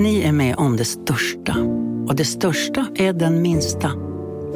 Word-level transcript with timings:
Ni 0.00 0.22
är 0.22 0.32
med 0.32 0.56
om 0.56 0.76
det 0.76 0.84
största. 0.84 1.56
Och 2.08 2.16
det 2.16 2.24
största 2.24 2.86
är 2.94 3.12
den 3.12 3.42
minsta. 3.42 3.92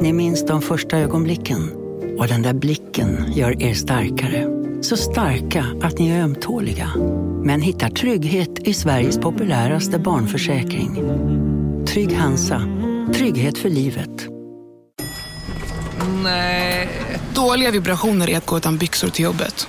Ni 0.01 0.13
minns 0.13 0.45
de 0.45 0.61
första 0.61 0.97
ögonblicken. 0.97 1.71
Och 2.19 2.27
den 2.27 2.41
där 2.41 2.53
blicken 2.53 3.25
gör 3.35 3.63
er 3.63 3.73
starkare. 3.73 4.47
Så 4.81 4.97
starka 4.97 5.65
att 5.81 5.99
ni 5.99 6.09
är 6.09 6.23
ömtåliga. 6.23 6.91
Men 7.43 7.61
hittar 7.61 7.89
trygghet 7.89 8.59
i 8.59 8.73
Sveriges 8.73 9.17
populäraste 9.17 9.99
barnförsäkring. 9.99 11.01
Trygg 11.87 12.13
Hansa. 12.13 12.61
Trygghet 13.13 13.57
för 13.57 13.69
livet. 13.69 14.27
Nej. 16.23 16.89
Dåliga 17.35 17.71
vibrationer 17.71 18.29
är 18.29 18.37
att 18.37 18.45
gå 18.45 18.57
utan 18.57 18.77
byxor 18.77 19.09
till 19.09 19.25
jobbet. 19.25 19.67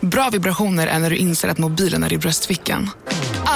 Bra 0.00 0.28
vibrationer 0.32 0.86
är 0.86 0.98
när 0.98 1.10
du 1.10 1.16
inser 1.16 1.48
att 1.48 1.58
mobilen 1.58 2.04
är 2.04 2.12
i 2.12 2.18
bröstfickan. 2.18 2.90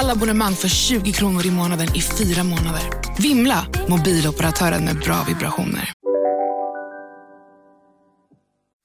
Alla 0.01 0.13
abonnemang 0.13 0.55
för 0.55 0.69
20 0.69 1.13
kronor 1.13 1.47
i 1.47 1.51
månaden 1.51 1.87
i 1.95 2.01
fyra 2.01 2.45
månader. 2.45 2.83
Vimla! 3.23 3.67
Mobiloperatören 3.89 4.85
med 4.85 4.97
bra 4.97 5.25
vibrationer. 5.29 5.93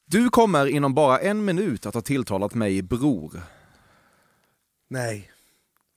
Du 0.06 0.30
kommer 0.30 0.66
inom 0.66 0.94
bara 0.94 1.20
en 1.20 1.46
minut 1.46 1.86
att 1.86 1.94
ha 1.94 2.02
tilltalat 2.02 2.54
mig 2.54 2.82
bror. 2.82 3.42
Nej. 4.90 5.32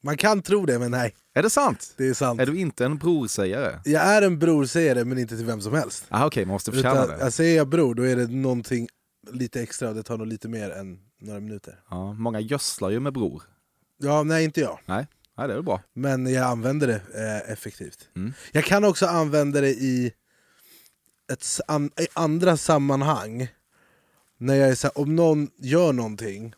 Man 0.02 0.16
kan 0.16 0.42
tro 0.42 0.66
det, 0.66 0.78
men 0.78 0.90
nej. 0.90 1.14
Är 1.34 1.42
det 1.42 1.50
sant? 1.50 1.94
Det 1.96 2.08
är 2.08 2.14
sant. 2.14 2.40
Är 2.40 2.46
du 2.46 2.58
inte 2.58 2.84
en 2.84 2.98
brorsägare? 2.98 3.80
Jag 3.84 4.02
är 4.02 4.22
en 4.22 4.38
brorsägare, 4.38 5.04
men 5.04 5.18
inte 5.18 5.36
till 5.36 5.46
vem 5.46 5.60
som 5.60 5.74
helst. 5.74 6.04
Ah, 6.08 6.26
Okej, 6.26 6.44
man 6.44 6.52
måste 6.52 6.72
förtjäna 6.72 7.04
Utan, 7.04 7.18
det. 7.18 7.24
jag 7.24 7.32
säger 7.32 7.56
jag 7.56 7.68
bror, 7.68 7.94
då 7.94 8.02
är 8.02 8.16
det 8.16 8.26
någonting 8.26 8.88
lite 9.30 9.62
extra 9.62 9.88
och 9.88 9.94
det 9.94 10.02
tar 10.02 10.18
nog 10.18 10.26
lite 10.26 10.48
mer 10.48 10.70
än 10.70 10.98
några 11.20 11.40
minuter. 11.40 11.80
Ja, 11.90 12.12
många 12.12 12.40
gödslar 12.40 12.90
ju 12.90 13.00
med 13.00 13.12
bror. 13.12 13.42
Ja, 13.98 14.22
nej 14.22 14.44
inte 14.44 14.60
jag. 14.60 14.78
Nej, 14.86 15.06
Nej 15.36 15.46
det 15.48 15.52
är 15.52 15.56
väl 15.56 15.64
bra. 15.64 15.80
Men 15.92 16.32
jag 16.32 16.44
använder 16.44 16.86
det 16.86 17.00
eh, 17.44 17.52
effektivt. 17.52 18.08
Mm. 18.16 18.32
Jag 18.52 18.64
kan 18.64 18.84
också 18.84 19.06
använda 19.06 19.60
det 19.60 19.70
i, 19.70 20.12
ett, 21.32 21.46
an, 21.66 21.90
i 22.00 22.06
andra 22.12 22.56
sammanhang. 22.56 23.48
När 24.38 24.54
jag 24.54 24.68
är 24.68 24.74
så 24.74 24.86
här, 24.86 24.98
om 24.98 25.16
någon 25.16 25.50
gör 25.56 25.92
någonting. 25.92 26.54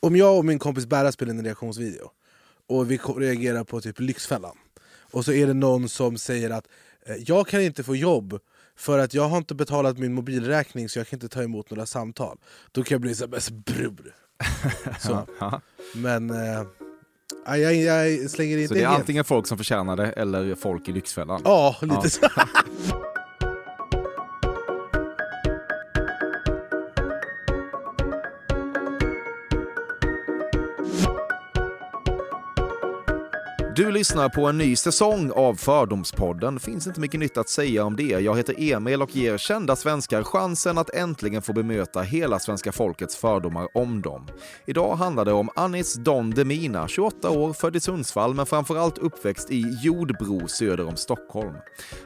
Om 0.00 0.16
jag 0.16 0.38
och 0.38 0.44
min 0.44 0.58
kompis 0.58 0.86
Berra 0.86 1.12
spelar 1.12 1.32
in 1.32 1.38
en 1.38 1.44
reaktionsvideo 1.44 2.10
och 2.68 2.90
vi 2.90 2.96
reagerar 2.96 3.64
på 3.64 3.80
typ 3.80 4.00
Lyxfällan. 4.00 4.56
Och 4.86 5.24
så 5.24 5.32
är 5.32 5.46
det 5.46 5.54
någon 5.54 5.88
som 5.88 6.18
säger 6.18 6.50
att 6.50 6.68
eh, 7.06 7.16
jag 7.16 7.48
kan 7.48 7.60
inte 7.62 7.82
få 7.82 7.96
jobb 7.96 8.38
för 8.76 8.98
att 8.98 9.14
jag 9.14 9.28
har 9.28 9.38
inte 9.38 9.54
betalat 9.54 9.98
min 9.98 10.14
mobilräkning 10.14 10.88
så 10.88 10.98
jag 10.98 11.06
kan 11.08 11.16
inte 11.16 11.28
ta 11.28 11.42
emot 11.42 11.70
några 11.70 11.86
samtal. 11.86 12.38
Då 12.72 12.82
kan 12.84 12.94
jag 12.94 13.00
bli 13.00 13.14
så 13.14 13.24
här, 13.24 13.30
"Men 13.30 13.62
bror. 13.62 14.14
Så. 15.00 15.26
Men 15.94 16.30
eh, 16.30 16.62
jag, 17.58 17.74
jag 17.74 18.30
slänger 18.30 18.56
inte 18.58 18.68
Så 18.68 18.74
det 18.74 18.82
är 18.82 18.86
helt. 18.88 18.98
antingen 19.00 19.24
folk 19.24 19.46
som 19.46 19.58
förtjänar 19.58 19.96
det 19.96 20.06
eller 20.12 20.54
folk 20.54 20.88
i 20.88 20.92
Lyxfällan. 20.92 21.40
Ja, 21.44 21.76
lite 21.82 21.94
Ja. 21.94 22.08
så. 22.08 22.20
Du 33.76 33.90
lyssnar 33.90 34.28
på 34.28 34.46
en 34.46 34.58
ny 34.58 34.76
säsong 34.76 35.30
av 35.30 35.54
Fördomspodden. 35.54 36.60
Finns 36.60 36.86
inte 36.86 37.00
mycket 37.00 37.20
nytt 37.20 37.36
att 37.36 37.48
säga 37.48 37.84
om 37.84 37.96
det. 37.96 38.02
Jag 38.02 38.36
heter 38.36 38.54
Emil 38.58 39.02
och 39.02 39.16
ger 39.16 39.38
kända 39.38 39.76
svenskar 39.76 40.22
chansen 40.22 40.78
att 40.78 40.90
äntligen 40.90 41.42
få 41.42 41.52
bemöta 41.52 42.02
hela 42.02 42.38
svenska 42.38 42.72
folkets 42.72 43.16
fördomar 43.16 43.68
om 43.74 44.02
dem. 44.02 44.26
Idag 44.66 44.96
handlar 44.96 45.24
det 45.24 45.32
om 45.32 45.50
Anis 45.56 45.94
Don 45.94 46.30
Demina, 46.30 46.88
28 46.88 47.30
år, 47.30 47.52
född 47.52 47.76
i 47.76 47.80
Sundsvall 47.80 48.34
men 48.34 48.46
framförallt 48.46 48.98
uppväxt 48.98 49.50
i 49.50 49.64
Jordbro 49.82 50.48
söder 50.48 50.88
om 50.88 50.96
Stockholm. 50.96 51.54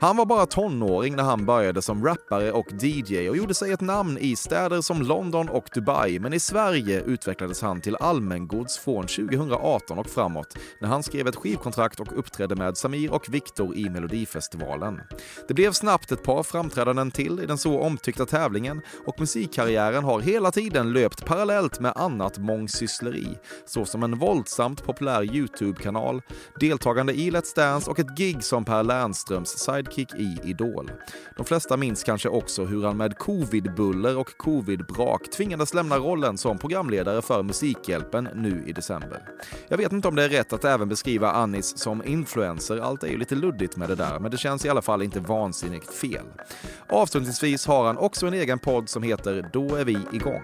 Han 0.00 0.16
var 0.16 0.26
bara 0.26 0.46
tonåring 0.46 1.16
när 1.16 1.22
han 1.22 1.46
började 1.46 1.82
som 1.82 2.04
rappare 2.04 2.52
och 2.52 2.66
DJ 2.82 3.28
och 3.28 3.36
gjorde 3.36 3.54
sig 3.54 3.72
ett 3.72 3.80
namn 3.80 4.18
i 4.18 4.36
städer 4.36 4.80
som 4.80 5.02
London 5.02 5.48
och 5.48 5.70
Dubai, 5.74 6.18
men 6.18 6.32
i 6.32 6.40
Sverige 6.40 7.02
utvecklades 7.02 7.62
han 7.62 7.80
till 7.80 7.96
allmängods 7.96 8.78
från 8.78 9.06
2018 9.06 9.98
och 9.98 10.10
framåt 10.10 10.58
när 10.80 10.88
han 10.88 11.02
skrev 11.02 11.26
ett 11.26 11.36
skivkontrakt 11.58 12.00
och 12.00 12.18
uppträdde 12.18 12.56
med 12.56 12.76
Samir 12.76 13.12
och 13.12 13.28
Viktor 13.28 13.76
i 13.76 13.90
Melodifestivalen. 13.90 15.00
Det 15.48 15.54
blev 15.54 15.72
snabbt 15.72 16.12
ett 16.12 16.22
par 16.22 16.42
framträdanden 16.42 17.10
till 17.10 17.40
i 17.40 17.46
den 17.46 17.58
så 17.58 17.80
omtyckta 17.80 18.26
tävlingen 18.26 18.82
och 19.06 19.20
musikkarriären 19.20 20.04
har 20.04 20.20
hela 20.20 20.50
tiden 20.50 20.92
löpt 20.92 21.24
parallellt 21.24 21.80
med 21.80 21.92
annat 21.96 22.38
mångsyssleri, 22.38 23.38
såsom 23.66 24.02
en 24.02 24.18
våldsamt 24.18 24.84
populär 24.84 25.34
YouTube-kanal, 25.34 26.22
deltagande 26.60 27.12
i 27.12 27.30
Let's 27.30 27.56
Dance 27.56 27.90
och 27.90 27.98
ett 27.98 28.16
gig 28.16 28.44
som 28.44 28.64
Per 28.64 28.82
Lernströms 28.82 29.48
sidekick 29.48 30.14
i 30.14 30.38
Idol. 30.44 30.90
De 31.36 31.44
flesta 31.44 31.76
minns 31.76 32.04
kanske 32.04 32.28
också 32.28 32.64
hur 32.64 32.84
han 32.84 32.96
med 32.96 33.18
covid-buller 33.18 34.16
och 34.16 34.36
covid-brak 34.36 35.30
tvingades 35.30 35.74
lämna 35.74 35.98
rollen 35.98 36.38
som 36.38 36.58
programledare 36.58 37.22
för 37.22 37.42
Musikhjälpen 37.42 38.28
nu 38.34 38.64
i 38.66 38.72
december. 38.72 39.22
Jag 39.68 39.76
vet 39.76 39.92
inte 39.92 40.08
om 40.08 40.14
det 40.14 40.24
är 40.24 40.28
rätt 40.28 40.52
att 40.52 40.64
även 40.64 40.88
beskriva 40.88 41.32
Anis 41.48 41.78
som 41.78 42.04
influencer, 42.04 42.78
allt 42.78 43.02
är 43.02 43.08
ju 43.08 43.18
lite 43.18 43.34
luddigt 43.34 43.76
med 43.76 43.88
det 43.88 43.94
där, 43.94 44.18
men 44.18 44.30
det 44.30 44.38
känns 44.38 44.64
i 44.64 44.68
alla 44.68 44.82
fall 44.82 45.02
inte 45.02 45.20
vansinnigt 45.20 45.94
fel. 45.94 46.24
Avslutningsvis 46.88 47.66
har 47.66 47.86
han 47.86 47.98
också 47.98 48.26
en 48.26 48.34
egen 48.34 48.58
podd 48.58 48.88
som 48.88 49.02
heter 49.02 49.50
Då 49.52 49.74
är 49.74 49.84
vi 49.84 49.98
igång. 50.12 50.42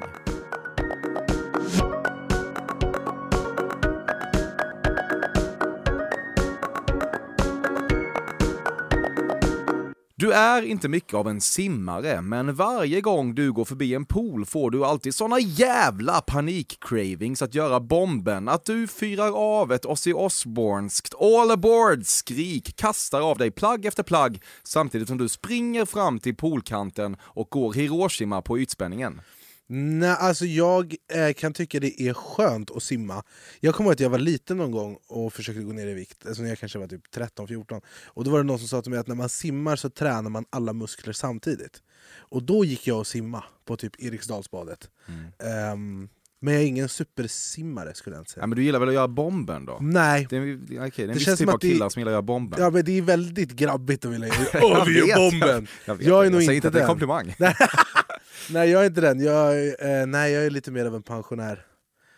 Du 10.25 10.33
är 10.33 10.63
inte 10.63 10.89
mycket 10.89 11.15
av 11.15 11.29
en 11.29 11.41
simmare, 11.41 12.23
men 12.23 12.55
varje 12.55 13.01
gång 13.01 13.35
du 13.35 13.53
går 13.53 13.65
förbi 13.65 13.95
en 13.95 14.05
pool 14.05 14.47
får 14.47 14.71
du 14.71 14.85
alltid 14.85 15.15
såna 15.15 15.41
jävla 15.41 16.21
panikcravings 16.21 17.43
att 17.43 17.55
göra 17.55 17.81
bomben 17.81 18.49
att 18.49 18.65
du 18.65 18.87
fyrar 18.87 19.31
av 19.37 19.73
ett 19.73 19.85
Ozzy 19.87 20.13
Osbourneskt 20.13 21.15
all 21.21 21.51
aboard-skrik, 21.51 22.77
kastar 22.77 23.21
av 23.21 23.39
dig 23.39 23.51
plagg 23.51 23.87
efter 23.87 24.03
plagg 24.03 24.43
samtidigt 24.63 25.09
som 25.09 25.19
du 25.19 25.29
springer 25.29 25.85
fram 25.85 26.19
till 26.19 26.37
poolkanten 26.37 27.17
och 27.23 27.51
går 27.51 27.73
Hiroshima 27.73 28.43
på 28.43 28.59
ytspänningen. 28.59 29.21
Nej, 29.67 30.09
alltså 30.19 30.45
jag 30.47 30.95
eh, 31.13 31.33
kan 31.33 31.53
tycka 31.53 31.81
det 31.81 32.03
är 32.03 32.15
skönt 32.15 32.71
att 32.71 32.83
simma. 32.83 33.23
Jag 33.61 33.75
kommer 33.75 33.89
ihåg 33.89 33.93
att 33.93 34.01
jag 34.01 34.11
var 34.11 34.19
liten 34.19 34.57
någon 34.57 34.71
gång 34.71 34.99
och 35.09 35.33
försökte 35.33 35.63
gå 35.63 35.73
ner 35.73 35.87
i 35.87 35.95
vikt, 35.95 36.27
alltså 36.27 36.43
när 36.43 36.49
jag 36.49 36.59
kanske 36.59 36.79
var 36.79 36.87
typ 36.87 37.03
13-14. 37.17 37.81
Och 38.07 38.25
då 38.25 38.31
var 38.31 38.39
det 38.39 38.45
någon 38.45 38.59
som 38.59 38.69
sa 38.69 38.83
till 38.83 38.91
mig 38.91 39.01
att 39.01 39.07
när 39.07 39.15
man 39.15 39.29
simmar 39.29 39.77
så 39.77 39.91
tränar 39.91 40.31
man 40.31 40.45
alla 40.51 40.73
muskler 40.73 41.13
samtidigt. 41.13 41.83
Och 42.17 42.43
då 42.43 42.65
gick 42.65 42.87
jag 42.87 42.99
och 42.99 43.07
simma 43.07 43.45
på 43.65 43.77
typ 43.77 43.93
Eriksdalsbadet. 44.03 44.91
Ehm, 45.39 46.09
men 46.41 46.55
jag 46.55 46.63
är 46.63 46.67
ingen 46.67 46.89
supersimmare 46.89 47.95
skulle 47.95 48.17
jag 48.17 48.21
inte 48.21 48.31
säga. 48.31 48.43
Ja, 48.43 48.47
men 48.47 48.57
du 48.57 48.65
gillar 48.65 48.79
väl 48.81 48.89
att 48.89 48.95
göra 48.95 49.09
bomben 49.09 49.67
då? 49.67 49.79
Nej, 49.81 50.27
Det 50.31 50.37
är, 50.37 50.41
okay, 50.43 50.59
det 50.71 50.77
är 50.77 51.03
en 51.03 51.09
Det 51.09 51.15
viss 51.15 51.25
känns 51.25 51.39
typ 51.39 51.45
som 51.47 51.49
av 51.49 51.55
att 51.55 51.61
det- 51.61 51.69
killar 51.69 51.89
som 51.89 52.01
gillar 52.01 52.13
att 52.13 52.15
göra 52.15 52.23
bomben. 52.23 52.61
ja, 52.63 52.71
men 52.71 52.85
det 52.85 52.99
är 52.99 53.03
väldigt 53.03 53.51
grabbigt 53.53 54.05
att 54.05 54.13
vilja 54.13 54.27
göra 54.53 54.65
Åh, 54.67 54.85
vi 54.87 54.99
Jag 54.99 55.09
gör 55.09 55.31
bomben! 55.31 55.67
Jag, 55.85 55.95
vet, 55.95 56.07
Jag 56.07 56.27
är 56.27 56.31
nog 56.31 56.41
säger 56.41 56.53
inte 56.53 56.69
att 56.69 56.75
det 56.75 56.81
är 56.81 56.83
en 56.83 56.89
komplimang. 56.89 57.35
Nej 58.51 58.71
jag 58.71 58.83
är 58.83 58.87
inte 58.87 59.01
den, 59.01 59.21
jag, 59.21 59.59
är- 59.61 60.01
eh, 60.01 60.07
nej, 60.07 60.33
jag 60.33 60.47
är 60.47 60.51
lite 60.51 60.71
mer 60.71 60.85
av 60.87 60.95
en 60.95 61.03
pensionär 61.03 61.67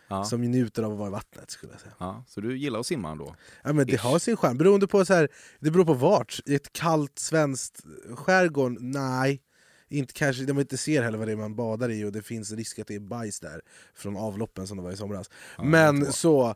Ja. 0.09 0.23
som 0.23 0.41
njuter 0.41 0.83
av 0.83 0.91
att 0.91 0.97
vara 0.97 1.07
i 1.07 1.11
vattnet 1.11 1.51
skulle 1.51 1.73
jag 1.73 1.81
säga. 1.81 1.93
Ja, 1.99 2.23
så 2.27 2.41
du 2.41 2.57
gillar 2.57 2.79
att 2.79 2.85
simma 2.85 3.11
ändå? 3.11 3.35
Ja, 3.63 3.73
men 3.73 3.87
det 3.87 3.93
Ish. 3.93 4.03
har 4.03 4.19
sin 4.19 4.37
charm, 4.37 4.57
beroende 4.57 4.87
på 4.87 5.05
så 5.05 5.13
här, 5.13 5.29
det 5.59 5.71
beror 5.71 5.85
på 5.85 5.93
vart. 5.93 6.39
I 6.45 6.55
ett 6.55 6.73
kallt 6.73 7.19
svenskt 7.19 7.81
skärgård, 8.15 8.77
nej. 8.79 9.41
Inte 9.89 10.13
kanske, 10.13 10.43
de 10.43 10.59
inte 10.59 10.77
ser 10.77 11.03
heller 11.03 11.17
vad 11.17 11.27
det 11.27 11.31
är 11.31 11.35
man 11.37 11.55
badar 11.55 11.89
i 11.89 12.03
och 12.05 12.11
det 12.11 12.21
finns 12.21 12.51
risk 12.51 12.79
att 12.79 12.87
det 12.87 12.95
är 12.95 12.99
bajs 12.99 13.39
där 13.39 13.61
från 13.95 14.17
avloppen 14.17 14.67
som 14.67 14.77
det 14.77 14.83
var 14.83 14.91
i 14.91 14.97
somras. 14.97 15.29
Ja, 15.57 15.63
det 15.63 15.69
men 15.69 16.13
så, 16.13 16.55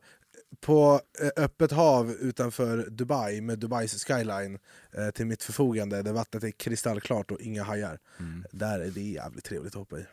på 0.60 1.02
eh, 1.22 1.44
öppet 1.44 1.72
hav 1.72 2.12
utanför 2.12 2.90
Dubai 2.90 3.42
med 3.42 3.60
Dubais 3.60 4.04
skyline 4.04 4.60
eh, 4.92 5.10
till 5.10 5.26
mitt 5.26 5.44
förfogande 5.44 6.02
där 6.02 6.14
vattnet 6.14 6.44
är 6.44 6.52
kristallklart 6.52 7.32
och 7.32 7.42
inga 7.42 7.64
hajar. 7.64 8.00
Mm. 8.20 8.46
Där 8.52 8.80
är 8.80 8.92
det 8.92 9.02
jävligt 9.02 9.44
trevligt 9.44 9.74
att 9.74 9.80
hoppa 9.80 10.00
i. 10.00 10.06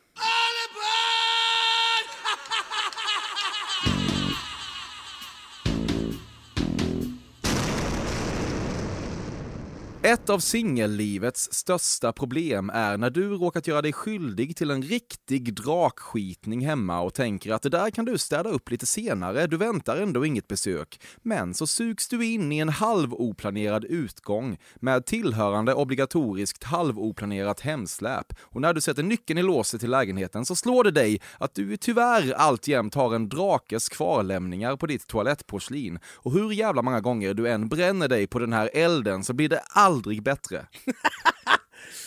Ett 10.08 10.31
av 10.31 10.38
singellivets 10.38 11.52
största 11.52 12.12
problem 12.12 12.70
är 12.75 12.96
när 12.96 13.10
du 13.10 13.28
råkat 13.28 13.66
göra 13.66 13.82
dig 13.82 13.93
skyldig 13.93 14.56
till 14.56 14.70
en 14.70 14.82
riktig 14.82 15.55
drakskitning 15.55 16.66
hemma 16.66 17.00
och 17.00 17.14
tänker 17.14 17.52
att 17.52 17.62
det 17.62 17.69
där 17.69 17.90
kan 17.90 18.05
du 18.05 18.19
städa 18.19 18.50
upp 18.50 18.70
lite 18.70 18.87
senare, 18.87 19.46
du 19.46 19.56
väntar 19.56 19.96
ändå 19.96 20.26
inget 20.26 20.49
besök. 20.49 21.00
Men 21.22 21.55
så 21.55 21.66
sugs 21.66 22.08
du 22.08 22.26
in 22.26 22.52
i 22.52 22.58
en 22.58 22.69
halvoplanerad 22.69 23.84
utgång 23.84 24.58
med 24.76 25.06
tillhörande 25.06 25.75
obligatoriskt 25.75 26.64
halvoplanerat 26.64 27.61
hemsläp 27.61 28.26
och 28.40 28.61
när 28.61 28.75
du 28.75 28.81
sätter 28.81 29.02
nyckeln 29.02 29.38
i 29.38 29.43
låset 29.43 29.81
till 29.81 29.90
lägenheten 29.90 30.44
så 30.44 30.56
slår 30.56 30.84
det 30.84 30.90
dig 30.90 31.20
att 31.38 31.54
du 31.54 31.76
tyvärr 31.76 32.32
alltjämt 32.32 32.94
har 32.94 33.14
en 33.14 33.28
drakes 33.28 33.88
kvarlämningar 33.88 34.76
på 34.76 34.87
ditt 34.87 35.06
toalettporslin 35.06 35.99
och 36.14 36.32
hur 36.32 36.52
jävla 36.52 36.82
många 36.82 37.00
gånger 37.00 37.34
du 37.34 37.49
än 37.49 37.69
bränner 37.69 38.08
dig 38.08 38.26
på 38.26 38.38
den 38.38 38.52
här 38.52 38.70
elden 38.75 39.25
så 39.25 39.32
blir 39.32 39.49
det 39.49 39.62
aldrig 39.98 40.22
bättre. 40.22 40.66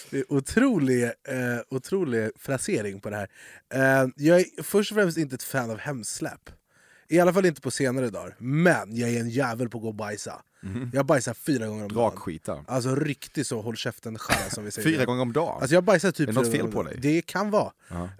Det 0.10 0.18
är 0.20 0.34
otrolig, 0.34 1.04
eh, 1.04 1.60
otrolig 1.70 2.32
frasering 2.40 3.00
på 3.00 3.10
det 3.10 3.16
här. 3.16 3.30
Eh, 3.74 4.10
jag 4.16 4.40
är 4.40 4.64
först 4.64 4.92
och 4.92 4.96
främst 4.96 5.18
inte 5.18 5.36
ett 5.36 5.44
fan 5.44 5.72
av 5.72 5.78
hemsläp. 5.78 6.50
I 7.10 7.20
alla 7.20 7.34
fall 7.34 7.46
inte 7.46 7.62
på 7.62 7.72
senare 7.72 8.10
dagar. 8.10 8.36
Men 8.40 8.96
jag 8.96 9.10
är 9.10 9.20
en 9.20 9.30
jävel 9.30 9.70
på 9.70 9.78
att 9.78 9.82
gå 9.82 9.88
och 9.88 9.96
bajsa. 9.96 10.42
Jag 10.94 11.06
bajsar 11.06 11.34
fyra 11.34 11.68
gånger 11.68 11.84
om 11.84 11.92
dagen. 11.92 12.12
Drakskita. 12.12 12.66
Alltså 12.68 12.96
riktigt 12.96 13.48
så 13.48 13.62
håll 13.62 13.76
käften 13.76 14.18
skärra 14.18 14.50
som 14.50 14.66
vi 14.66 14.72
säger. 14.72 14.90
Fyra 14.90 15.06
gånger 15.06 15.22
om 15.22 15.34
dagen? 15.34 15.62
Alltså 15.62 15.76
jag 15.76 15.84
bajsar 15.84 16.12
typ 16.12 16.30
Är 16.30 16.34
det 16.34 16.40
något 16.40 16.52
fel 16.52 16.72
på 16.72 16.84
dig? 16.84 16.98
Det 17.02 17.22
kan 17.22 17.52
vara. 17.52 17.72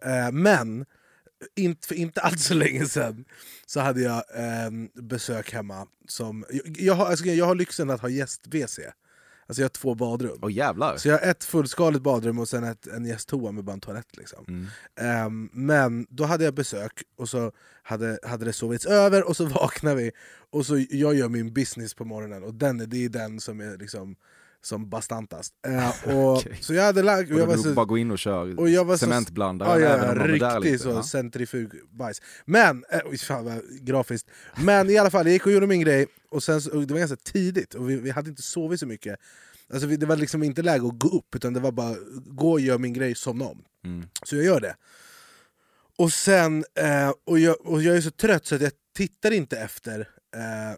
Eh, 0.02 0.32
men 0.32 0.86
inte, 1.56 1.88
för 1.88 1.96
inte 1.96 2.22
alls 2.22 2.46
så 2.46 2.54
länge 2.54 2.86
sedan 2.86 3.26
så 3.66 3.80
hade 3.80 4.02
jag 4.02 4.16
eh, 4.16 4.72
besök 4.94 5.54
hemma. 5.54 5.88
Som, 6.08 6.46
jag, 6.50 6.78
jag, 6.80 6.94
har, 6.94 7.06
alltså 7.06 7.26
jag 7.26 7.46
har 7.46 7.56
lyxen 7.56 7.90
att 7.90 8.02
ha 8.02 8.10
gäst-WC. 8.10 8.80
Alltså 9.48 9.62
jag 9.62 9.66
har 9.66 9.70
två 9.70 9.96
badrum. 9.96 10.40
Åh 10.42 10.52
jävlar. 10.52 10.98
Så 10.98 11.08
jag 11.08 11.20
har 11.20 11.28
ett 11.28 11.44
fullskaligt 11.44 12.04
badrum 12.04 12.40
och 12.40 12.50
sen 12.50 12.64
ett, 12.64 12.88
en 12.88 13.06
gästtoa 13.06 13.52
med 13.52 13.64
bara 13.64 13.74
en 13.74 13.80
toalett. 13.80 14.18
Liksom. 14.18 14.46
Mm. 14.48 14.68
Ehm, 14.96 15.50
men 15.54 16.08
då 16.10 16.24
hade 16.24 16.44
jag 16.44 16.54
besök 16.54 17.04
och 17.18 17.30
så 17.30 17.52
hade, 17.84 18.20
hade 18.24 18.46
det 18.46 18.54
sovits 18.54 18.86
över 18.86 19.28
och 19.28 19.38
så 19.38 19.46
vaknar 19.62 19.96
vi 19.96 20.12
och 20.50 20.66
så 20.66 20.86
jag 20.90 21.16
gör 21.16 21.30
min 21.30 21.54
business 21.54 21.94
på 21.94 22.06
morgonen 22.06 22.44
och 22.44 22.54
den, 22.54 22.78
det 22.90 23.06
är 23.06 23.10
den 23.10 23.40
som 23.40 23.60
är 23.62 23.78
liksom 23.78 24.16
som 24.64 24.90
bastantast. 24.90 25.54
Eh, 25.68 26.10
och, 26.18 26.38
Okej. 26.38 26.58
Så 26.62 26.74
jag 26.74 26.84
hade 26.84 27.04
lagt... 27.04 27.32
Och 27.32 27.40
Jag 27.40 27.46
var 27.48 27.58
så, 27.58 27.74
bara 27.74 27.86
gå 27.86 27.98
in 27.98 28.12
och 28.12 28.20
kör 28.20 28.60
och 28.60 28.70
jag 28.70 28.86
var 28.86 28.96
så- 28.98 29.06
cementblandaren 29.06 29.82
Ja, 29.82 29.90
ja, 29.90 29.96
även 29.98 30.28
riktigt 30.28 30.64
lite. 30.64 30.84
så 30.84 30.90
Ja. 30.90 31.04
centrifugbajs. 31.04 32.22
Men, 32.46 32.84
oj, 33.06 33.18
fan 33.18 33.46
vad 33.46 33.62
grafiskt. 33.82 34.30
Men 34.64 34.90
i 34.90 34.98
alla 34.98 35.10
fall, 35.10 35.26
jag 35.26 35.34
gick 35.34 35.46
och 35.46 35.52
gjorde 35.52 35.68
min 35.68 35.82
grej, 35.82 36.08
och 36.30 36.44
sen, 36.44 36.62
så- 36.62 36.72
och 36.78 36.88
det 36.88 36.94
var 36.94 37.00
ganska 37.00 37.18
tidigt 37.32 37.74
och 37.74 37.90
vi, 37.90 37.96
vi 37.96 38.10
hade 38.10 38.30
inte 38.30 38.42
sovit 38.42 38.80
så 38.80 38.86
mycket. 38.86 39.20
Alltså, 39.74 39.88
vi, 39.88 39.98
det 39.98 40.06
var 40.06 40.16
liksom 40.16 40.44
inte 40.44 40.62
läge 40.62 40.88
att 40.88 41.00
gå 41.00 41.08
upp, 41.18 41.36
utan 41.36 41.54
det 41.54 41.60
var 41.60 41.72
bara 41.72 41.96
gå 42.26 42.52
och 42.52 42.60
göra 42.62 42.78
min 42.78 42.94
grej, 42.94 43.16
somna 43.16 43.46
om. 43.46 43.64
Mm. 43.86 44.08
Så 44.24 44.36
jag 44.36 44.46
gör 44.46 44.60
det. 44.60 44.76
Och 45.98 46.12
sen, 46.14 46.66
eh, 46.76 47.12
och, 47.26 47.40
jag, 47.40 47.66
och 47.66 47.82
jag 47.82 47.98
är 47.98 48.02
så 48.02 48.12
trött 48.12 48.46
så 48.46 48.56
att 48.56 48.62
jag 48.62 48.72
tittar 48.96 49.32
inte 49.32 49.58
efter 49.58 50.00
eh, 50.36 50.76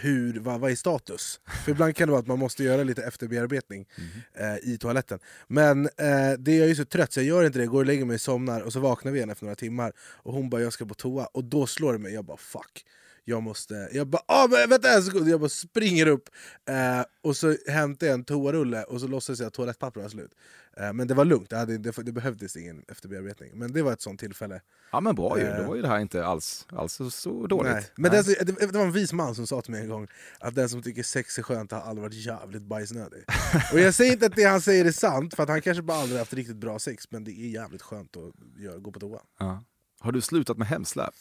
hur, 0.00 0.40
vad, 0.40 0.60
vad 0.60 0.70
är 0.70 0.74
status. 0.74 1.40
För 1.64 1.72
ibland 1.72 1.96
kan 1.96 2.08
det 2.08 2.12
vara 2.12 2.20
att 2.20 2.26
man 2.26 2.38
måste 2.38 2.64
göra 2.64 2.82
lite 2.82 3.02
efterbearbetning 3.02 3.86
eh, 4.34 4.72
i 4.72 4.78
toaletten. 4.78 5.18
Men 5.48 5.86
eh, 5.86 6.32
det 6.38 6.56
jag 6.56 6.70
är 6.70 6.74
så 6.74 6.84
trött 6.84 7.12
så 7.12 7.20
jag 7.20 7.26
gör 7.26 7.44
inte 7.44 7.58
det, 7.58 7.66
går 7.66 7.80
och 7.80 7.86
lägger 7.86 8.04
mig 8.04 8.14
och 8.14 8.20
somnar 8.20 8.60
och 8.60 8.72
så 8.72 8.80
vaknar 8.80 9.12
vi 9.12 9.18
igen 9.18 9.30
efter 9.30 9.44
några 9.44 9.56
timmar 9.56 9.92
och 9.98 10.32
hon 10.32 10.50
bara 10.50 10.62
jag 10.62 10.72
ska 10.72 10.86
på 10.86 10.94
toa 10.94 11.26
och 11.26 11.44
då 11.44 11.66
slår 11.66 11.92
det 11.92 11.98
mig, 11.98 12.14
jag 12.14 12.24
bara 12.24 12.36
fuck. 12.36 12.84
Jag 13.24 13.42
måste, 13.42 13.88
jag 13.92 14.06
bara 14.06 14.22
ah, 14.26 14.46
men 14.50 14.68
vänta 14.70 14.94
en 14.96 15.02
sekund, 15.02 15.28
jag 15.28 15.40
bara 15.40 15.48
springer 15.48 16.06
upp 16.06 16.28
eh, 16.68 17.04
och 17.22 17.36
så 17.36 17.56
hämtar 17.66 18.06
jag 18.06 18.14
en 18.14 18.24
toarulle 18.24 18.82
och 18.82 19.00
så 19.00 19.06
låtsas 19.06 19.38
jag 19.40 19.46
att 19.46 19.52
toalettpappret 19.54 20.02
var 20.02 20.10
slut. 20.10 20.34
Eh, 20.76 20.92
men 20.92 21.08
det 21.08 21.14
var 21.14 21.24
lugnt, 21.24 21.50
det, 21.50 21.56
hade, 21.56 21.78
det, 21.78 22.02
det 22.02 22.12
behövdes 22.12 22.56
ingen 22.56 22.84
efterbearbetning. 22.88 23.50
Men 23.54 23.72
det 23.72 23.82
var 23.82 23.92
ett 23.92 24.00
sånt 24.00 24.20
tillfälle. 24.20 24.60
ja 24.92 25.00
men 25.00 25.14
bra 25.14 25.38
ju, 25.38 25.44
Eh. 25.44 25.58
då 25.58 25.68
var 25.68 25.76
ju 25.76 25.82
det 25.82 25.88
här 25.88 25.98
inte 25.98 26.24
alls, 26.26 26.66
alls 26.70 27.00
så- 27.10 27.46
dåligt. 27.46 27.72
Nej. 27.72 27.84
Men 27.96 28.10
Nej. 28.12 28.22
Det, 28.24 28.44
det, 28.44 28.66
det 28.66 28.78
var 28.78 28.84
en 28.84 28.92
vis 28.92 29.12
man 29.12 29.34
som 29.34 29.46
sa 29.46 29.62
till 29.62 29.70
mig 29.72 29.82
en 29.82 29.88
gång 29.88 30.08
att 30.40 30.54
den 30.54 30.68
som 30.68 30.82
tycker 30.82 31.02
sex 31.02 31.38
är 31.38 31.42
skönt 31.42 31.72
har 31.72 31.80
aldrig 31.80 32.02
varit 32.02 32.14
jävligt 32.26 32.62
bajsnödig. 32.62 33.24
och 33.72 33.80
jag 33.80 33.94
säger 33.94 34.12
inte 34.12 34.26
att 34.26 34.36
det 34.36 34.44
han 34.44 34.60
säger 34.60 34.84
är 34.84 34.92
sant, 34.92 35.34
för 35.34 35.42
att 35.42 35.48
han 35.48 35.62
kanske 35.62 35.82
bara 35.82 35.98
aldrig 35.98 36.18
haft 36.18 36.32
riktigt 36.34 36.56
bra 36.56 36.78
sex, 36.78 37.10
men 37.10 37.24
det 37.24 37.30
är 37.30 37.48
jävligt 37.48 37.82
skönt 37.82 38.16
att 38.16 38.60
göra, 38.62 38.78
gå 38.78 38.92
på 38.92 39.00
toa. 39.00 39.20
Ja. 39.38 39.64
Har 40.00 40.12
du 40.12 40.20
slutat 40.20 40.58
med 40.58 40.68
hemsläp? 40.68 41.14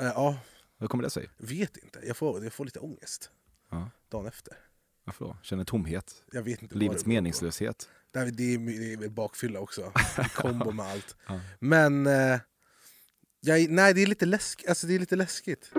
Eh, 0.00 0.06
ja, 0.06 0.36
Hur 0.78 0.86
kommer 0.86 1.04
det 1.04 1.10
sig? 1.10 1.28
vet 1.38 1.76
inte. 1.76 2.00
Jag 2.06 2.16
får, 2.16 2.44
jag 2.44 2.52
får 2.52 2.64
lite 2.64 2.78
ångest 2.78 3.30
Ja. 3.70 3.90
dagen 4.08 4.26
efter. 4.26 4.54
Varför 5.04 5.24
då? 5.24 5.36
Känner 5.42 5.64
tomhet? 5.64 6.24
Jag 6.32 6.42
vet 6.42 6.62
inte 6.62 6.74
Livets 6.74 7.06
meningslöshet? 7.06 7.88
Det, 8.12 8.18
är, 8.18 8.26
det, 8.26 8.54
är, 8.54 8.96
det 8.96 9.04
är 9.04 9.08
bakfylla 9.08 9.60
också, 9.60 9.80
i 10.18 10.28
kombo 10.34 10.70
med 10.72 10.86
allt. 10.86 11.16
Ja. 11.28 11.40
Men 11.58 12.06
eh, 12.06 12.38
jag, 13.40 13.70
nej, 13.70 13.94
det 13.94 14.02
är 14.02 14.06
lite 14.06 14.26
läskigt. 14.26 14.68
Alltså, 14.68 14.86
det 14.86 14.94
är 14.94 14.98
lite 14.98 15.16
läskigt. 15.16 15.70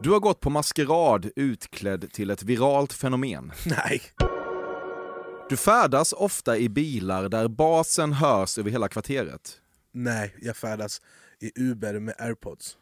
Du 0.00 0.10
har 0.10 0.20
gått 0.20 0.40
på 0.40 0.50
maskerad 0.50 1.30
utklädd 1.36 2.12
till 2.12 2.30
ett 2.30 2.42
viralt 2.42 2.92
fenomen. 2.92 3.52
Nej. 3.66 4.02
Du 5.48 5.56
färdas 5.56 6.12
ofta 6.12 6.58
i 6.58 6.68
bilar 6.68 7.28
där 7.28 7.48
basen 7.48 8.12
hörs 8.12 8.58
över 8.58 8.70
hela 8.70 8.88
kvarteret. 8.88 9.60
Nej, 9.92 10.34
jag 10.40 10.56
färdas 10.56 11.00
i 11.40 11.52
Uber 11.62 11.98
med 11.98 12.14
airpods. 12.18 12.76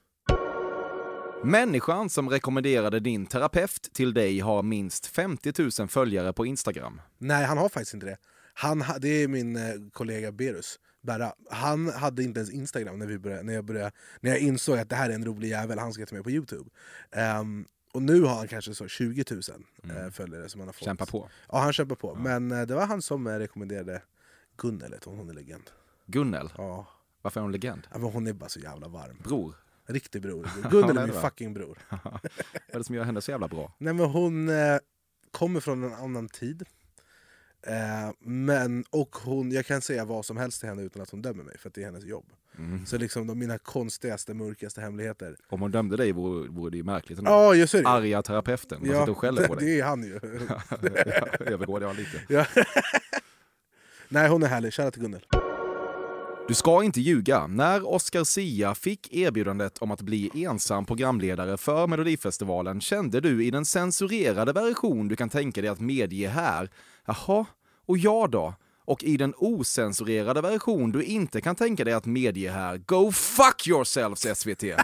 Människan 1.44 2.10
som 2.10 2.30
rekommenderade 2.30 3.00
din 3.00 3.26
terapeut 3.26 3.88
till 3.92 4.14
dig 4.14 4.38
har 4.40 4.62
minst 4.62 5.06
50 5.06 5.52
000 5.80 5.88
följare 5.88 6.32
på 6.32 6.46
Instagram. 6.46 7.00
Nej, 7.18 7.44
han 7.44 7.58
har 7.58 7.68
faktiskt 7.68 7.94
inte 7.94 8.06
det. 8.06 8.16
Han, 8.54 8.82
ha- 8.82 8.98
det 8.98 9.08
är 9.08 9.28
min 9.28 9.56
eh, 9.56 9.62
kollega 9.92 10.32
Berus, 10.32 10.78
Berra. 11.02 11.32
Han 11.50 11.88
hade 11.88 12.22
inte 12.22 12.40
ens 12.40 12.50
Instagram 12.52 12.98
när, 12.98 13.06
vi 13.06 13.18
började, 13.18 13.42
när, 13.42 13.54
jag 13.54 13.64
började, 13.64 13.90
när 14.20 14.30
jag 14.30 14.40
insåg 14.40 14.78
att 14.78 14.88
det 14.88 14.96
här 14.96 15.10
är 15.10 15.14
en 15.14 15.24
rolig 15.24 15.48
jävel, 15.48 15.78
han 15.78 15.92
ska 15.92 16.06
ta 16.06 16.14
med 16.14 16.24
på 16.24 16.30
Youtube. 16.30 16.70
Ehm, 17.12 17.66
och 17.92 18.02
nu 18.02 18.20
har 18.20 18.34
han 18.34 18.48
kanske 18.48 18.74
så 18.74 18.88
20 18.88 19.24
000 19.30 19.40
eh, 20.04 20.10
följare 20.10 20.48
som 20.48 20.60
han 20.60 20.68
har 20.68 20.72
fått. 20.72 20.84
Kämpa 20.84 21.06
på. 21.06 21.28
Ja, 21.52 21.58
han 21.58 21.72
kämpar 21.72 21.96
på. 21.96 22.14
Men 22.14 22.52
eh, 22.52 22.62
det 22.62 22.74
var 22.74 22.86
han 22.86 23.02
som 23.02 23.28
rekommenderade 23.28 24.02
Gunnel, 24.56 24.94
hon 25.04 25.30
är 25.30 25.34
legend. 25.34 25.70
Gunnel, 26.06 26.52
Ja. 26.56 26.86
Varför 27.24 27.40
är 27.40 27.42
hon 27.42 27.52
legend? 27.52 27.86
ja, 27.92 27.98
men 27.98 28.10
hon 28.10 28.26
är 28.26 28.32
bara 28.32 28.48
så 28.48 28.60
jävla 28.60 28.88
varm. 28.88 29.16
Bror, 29.24 29.54
Riktig 29.86 30.22
bror. 30.22 30.48
Gunnel 30.70 30.98
är 30.98 31.06
min 31.06 31.20
fucking 31.20 31.54
bror. 31.54 31.78
vad 31.88 32.20
är 32.68 32.78
det 32.78 32.84
som 32.84 32.94
gör 32.94 33.04
henne 33.04 33.20
så 33.20 33.30
jävla 33.30 33.48
bra? 33.48 33.72
Nej 33.78 33.94
men 33.94 34.06
hon 34.06 34.48
eh, 34.48 34.78
kommer 35.30 35.60
från 35.60 35.84
en 35.84 35.92
annan 35.94 36.28
tid. 36.28 36.62
Eh, 37.66 38.12
men, 38.20 38.84
och 38.90 39.16
hon, 39.16 39.52
jag 39.52 39.66
kan 39.66 39.80
säga 39.80 40.04
vad 40.04 40.24
som 40.24 40.36
helst 40.36 40.60
till 40.60 40.68
henne 40.68 40.82
utan 40.82 41.02
att 41.02 41.10
hon 41.10 41.22
dömer 41.22 41.44
mig, 41.44 41.58
för 41.58 41.68
att 41.68 41.74
det 41.74 41.80
är 41.80 41.84
hennes 41.84 42.04
jobb. 42.04 42.26
Mm. 42.58 42.86
Så 42.86 42.98
liksom 42.98 43.26
de, 43.26 43.38
mina 43.38 43.58
konstigaste, 43.58 44.34
mörkaste 44.34 44.80
hemligheter. 44.80 45.36
Om 45.48 45.60
hon 45.60 45.70
dömde 45.70 45.96
dig 45.96 46.12
vore, 46.12 46.48
vore 46.48 46.70
det 46.70 46.76
ju 46.76 46.82
märkligt. 46.82 47.18
ändå. 47.18 47.30
Ja, 47.30 47.54
just 47.54 47.72
det. 47.72 47.86
Arga 47.86 48.22
terapeuten, 48.22 48.78
man 48.80 48.88
sitter 48.88 49.10
och 49.10 49.18
skäller 49.18 49.48
på 49.48 49.54
dig. 49.54 49.66
det 49.66 49.80
är 49.80 49.84
han 49.84 50.02
ju. 50.02 50.20
Jag 51.40 51.40
övergår 51.40 51.80
det 51.80 51.92
lite. 51.92 52.20
ja. 52.28 52.46
Nej, 54.08 54.28
hon 54.28 54.42
är 54.42 54.46
härlig. 54.46 54.74
Shoutout 54.74 54.92
till 54.94 55.02
Gunnel. 55.02 55.26
Du 56.48 56.54
ska 56.54 56.82
inte 56.84 57.00
ljuga. 57.00 57.46
När 57.46 57.92
Oscar 57.92 58.24
Sia 58.24 58.74
fick 58.74 59.14
erbjudandet 59.14 59.78
om 59.78 59.90
att 59.90 60.00
bli 60.00 60.30
ensam 60.44 60.86
programledare 60.86 61.56
för 61.56 61.86
Melodifestivalen 61.86 62.80
kände 62.80 63.20
du 63.20 63.44
i 63.44 63.50
den 63.50 63.64
censurerade 63.64 64.52
version 64.52 65.08
du 65.08 65.16
kan 65.16 65.28
tänka 65.28 65.60
dig 65.60 65.70
att 65.70 65.80
medge 65.80 66.28
här, 66.28 66.70
jaha, 67.06 67.46
och 67.86 67.98
jag 67.98 68.30
då? 68.30 68.54
Och 68.84 69.04
i 69.04 69.16
den 69.16 69.34
osensurerade 69.36 70.40
version 70.40 70.92
du 70.92 71.04
inte 71.04 71.40
kan 71.40 71.56
tänka 71.56 71.84
dig 71.84 71.94
att 71.94 72.06
medge 72.06 72.50
här, 72.50 72.76
go 72.76 73.12
fuck 73.12 73.66
yourselves 73.68 74.38
SVT! 74.38 74.64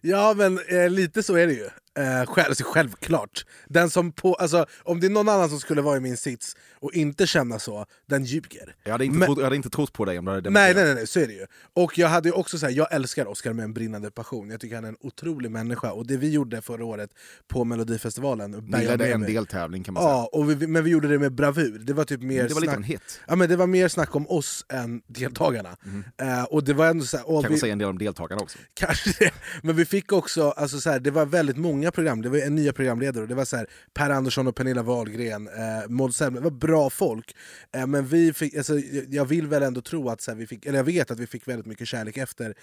Ja, 0.00 0.34
men 0.36 0.58
eh, 0.68 0.90
lite 0.90 1.22
så 1.22 1.36
är 1.36 1.46
det 1.46 1.52
ju. 1.52 1.64
Eh, 1.98 2.26
själv, 2.26 2.48
alltså, 2.48 2.64
självklart. 2.66 3.44
Den 3.68 3.90
som 3.90 4.12
på, 4.12 4.34
alltså, 4.34 4.66
om 4.82 5.00
det 5.00 5.06
är 5.06 5.10
någon 5.10 5.28
annan 5.28 5.48
som 5.48 5.60
skulle 5.60 5.82
vara 5.82 5.96
i 5.96 6.00
min 6.00 6.16
sits 6.16 6.56
och 6.80 6.92
inte 6.92 7.26
känna 7.26 7.58
så, 7.58 7.86
den 8.06 8.24
ljuger. 8.24 8.74
Jag 8.84 8.92
hade 8.92 9.04
inte, 9.04 9.18
Men- 9.18 9.26
trott, 9.26 9.38
jag 9.38 9.44
hade 9.44 9.56
inte 9.56 9.70
trott 9.70 9.92
på 9.92 10.04
dig 10.04 10.18
om 10.18 10.24
du 10.24 10.30
hade 10.30 10.50
Nej, 10.50 10.74
nej, 10.74 10.84
nej, 10.84 10.94
nej, 10.94 11.06
så 11.06 11.20
är 11.20 11.26
det 11.26 11.32
ju. 11.32 11.46
Och 11.74 11.98
jag 11.98 12.08
hade 12.08 12.32
också 12.32 12.58
så 12.58 12.66
här, 12.66 12.72
jag 12.72 12.92
älskar 12.92 13.26
Oscar 13.26 13.52
med 13.52 13.64
en 13.64 13.72
brinnande 13.72 14.10
passion. 14.10 14.50
Jag 14.50 14.60
tycker 14.60 14.74
han 14.74 14.84
är 14.84 14.88
en 14.88 14.96
otrolig 15.00 15.50
människa. 15.50 15.92
Och 15.92 16.06
det 16.06 16.16
vi 16.16 16.30
gjorde 16.30 16.62
förra 16.62 16.84
året 16.84 17.10
på 17.48 17.64
Melodifestivalen, 17.64 18.50
Ni 18.50 18.84
ledde 18.86 19.12
en 19.12 19.20
deltävling 19.20 19.82
kan 19.84 19.94
man 19.94 20.02
säga. 20.02 20.12
Ja, 20.12 20.28
och 20.32 20.50
vi, 20.50 20.66
men 20.66 20.84
vi 20.84 20.90
gjorde 20.90 21.08
det 21.08 21.18
med 21.18 21.32
bravur. 21.32 21.78
Det 21.78 21.92
var 21.92 22.04
typ 22.04 22.22
mer 22.22 22.48
Det 22.48 22.54
var 22.54 22.60
lite 22.60 22.72
snack... 22.72 22.76
en 22.76 22.82
hit. 22.82 23.20
Ja, 23.28 23.36
men 23.36 23.48
det 23.48 23.56
var 23.56 23.66
mer 23.66 23.88
snack 23.88 24.16
om 24.16 24.30
oss 24.30 24.64
än 24.68 25.02
deltagarna. 25.06 25.76
Eh, 26.22 26.44
och 26.44 26.64
det 26.64 26.72
var 26.72 26.86
ändå 26.86 27.04
så 27.04 27.16
här, 27.16 27.24
Kanske 27.24 27.52
vi, 27.52 27.58
säga 27.58 27.72
en 27.72 27.78
del 27.78 27.88
om 27.88 27.98
deltagarna 27.98 28.42
också. 28.42 28.58
Kanske 28.74 29.14
det. 29.18 29.32
Men 29.62 29.76
vi 29.76 29.84
fick 29.84 30.12
också, 30.12 30.50
alltså 30.50 30.80
så 30.80 30.90
här, 30.90 31.00
det 31.00 31.10
var 31.10 31.26
väldigt 31.26 31.56
många 31.56 31.90
program, 31.90 32.22
det 32.22 32.28
var 32.28 32.38
en 32.38 32.54
nya 32.54 32.72
programledare. 32.72 33.26
Det 33.26 33.34
var 33.34 33.44
så 33.44 33.56
här, 33.56 33.66
Per 33.94 34.10
Andersson 34.10 34.46
och 34.46 34.54
Pernilla 34.56 34.82
Wahlgren, 34.82 35.48
eh, 35.48 35.88
Måns 35.88 36.16
Zelmerlöw, 36.16 36.40
det 36.40 36.50
var 36.50 36.58
bra 36.58 36.69
bra 36.70 36.90
folk. 36.90 37.36
Eh, 37.72 37.86
men 37.86 38.06
vi 38.06 38.32
fick, 38.32 38.54
alltså, 38.54 38.78
jag 39.08 39.24
vill 39.24 39.46
väl 39.46 39.62
ändå 39.62 39.80
tro 39.80 40.08
att 40.08 40.20
så 40.20 40.30
här, 40.30 40.38
vi 40.38 40.46
fick, 40.46 40.66
eller 40.66 40.78
jag 40.78 40.84
vet 40.84 41.10
att 41.10 41.18
vi 41.18 41.26
fick 41.26 41.48
väldigt 41.48 41.66
mycket 41.66 41.88
kärlek 41.88 42.16
efter 42.16 42.54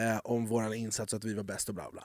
eh, 0.00 0.18
om 0.24 0.46
vår 0.46 0.74
insats, 0.74 1.14
att 1.14 1.24
vi 1.24 1.34
var 1.34 1.42
bäst 1.42 1.68
och 1.68 1.74
bla 1.74 1.90
bla. 1.92 2.04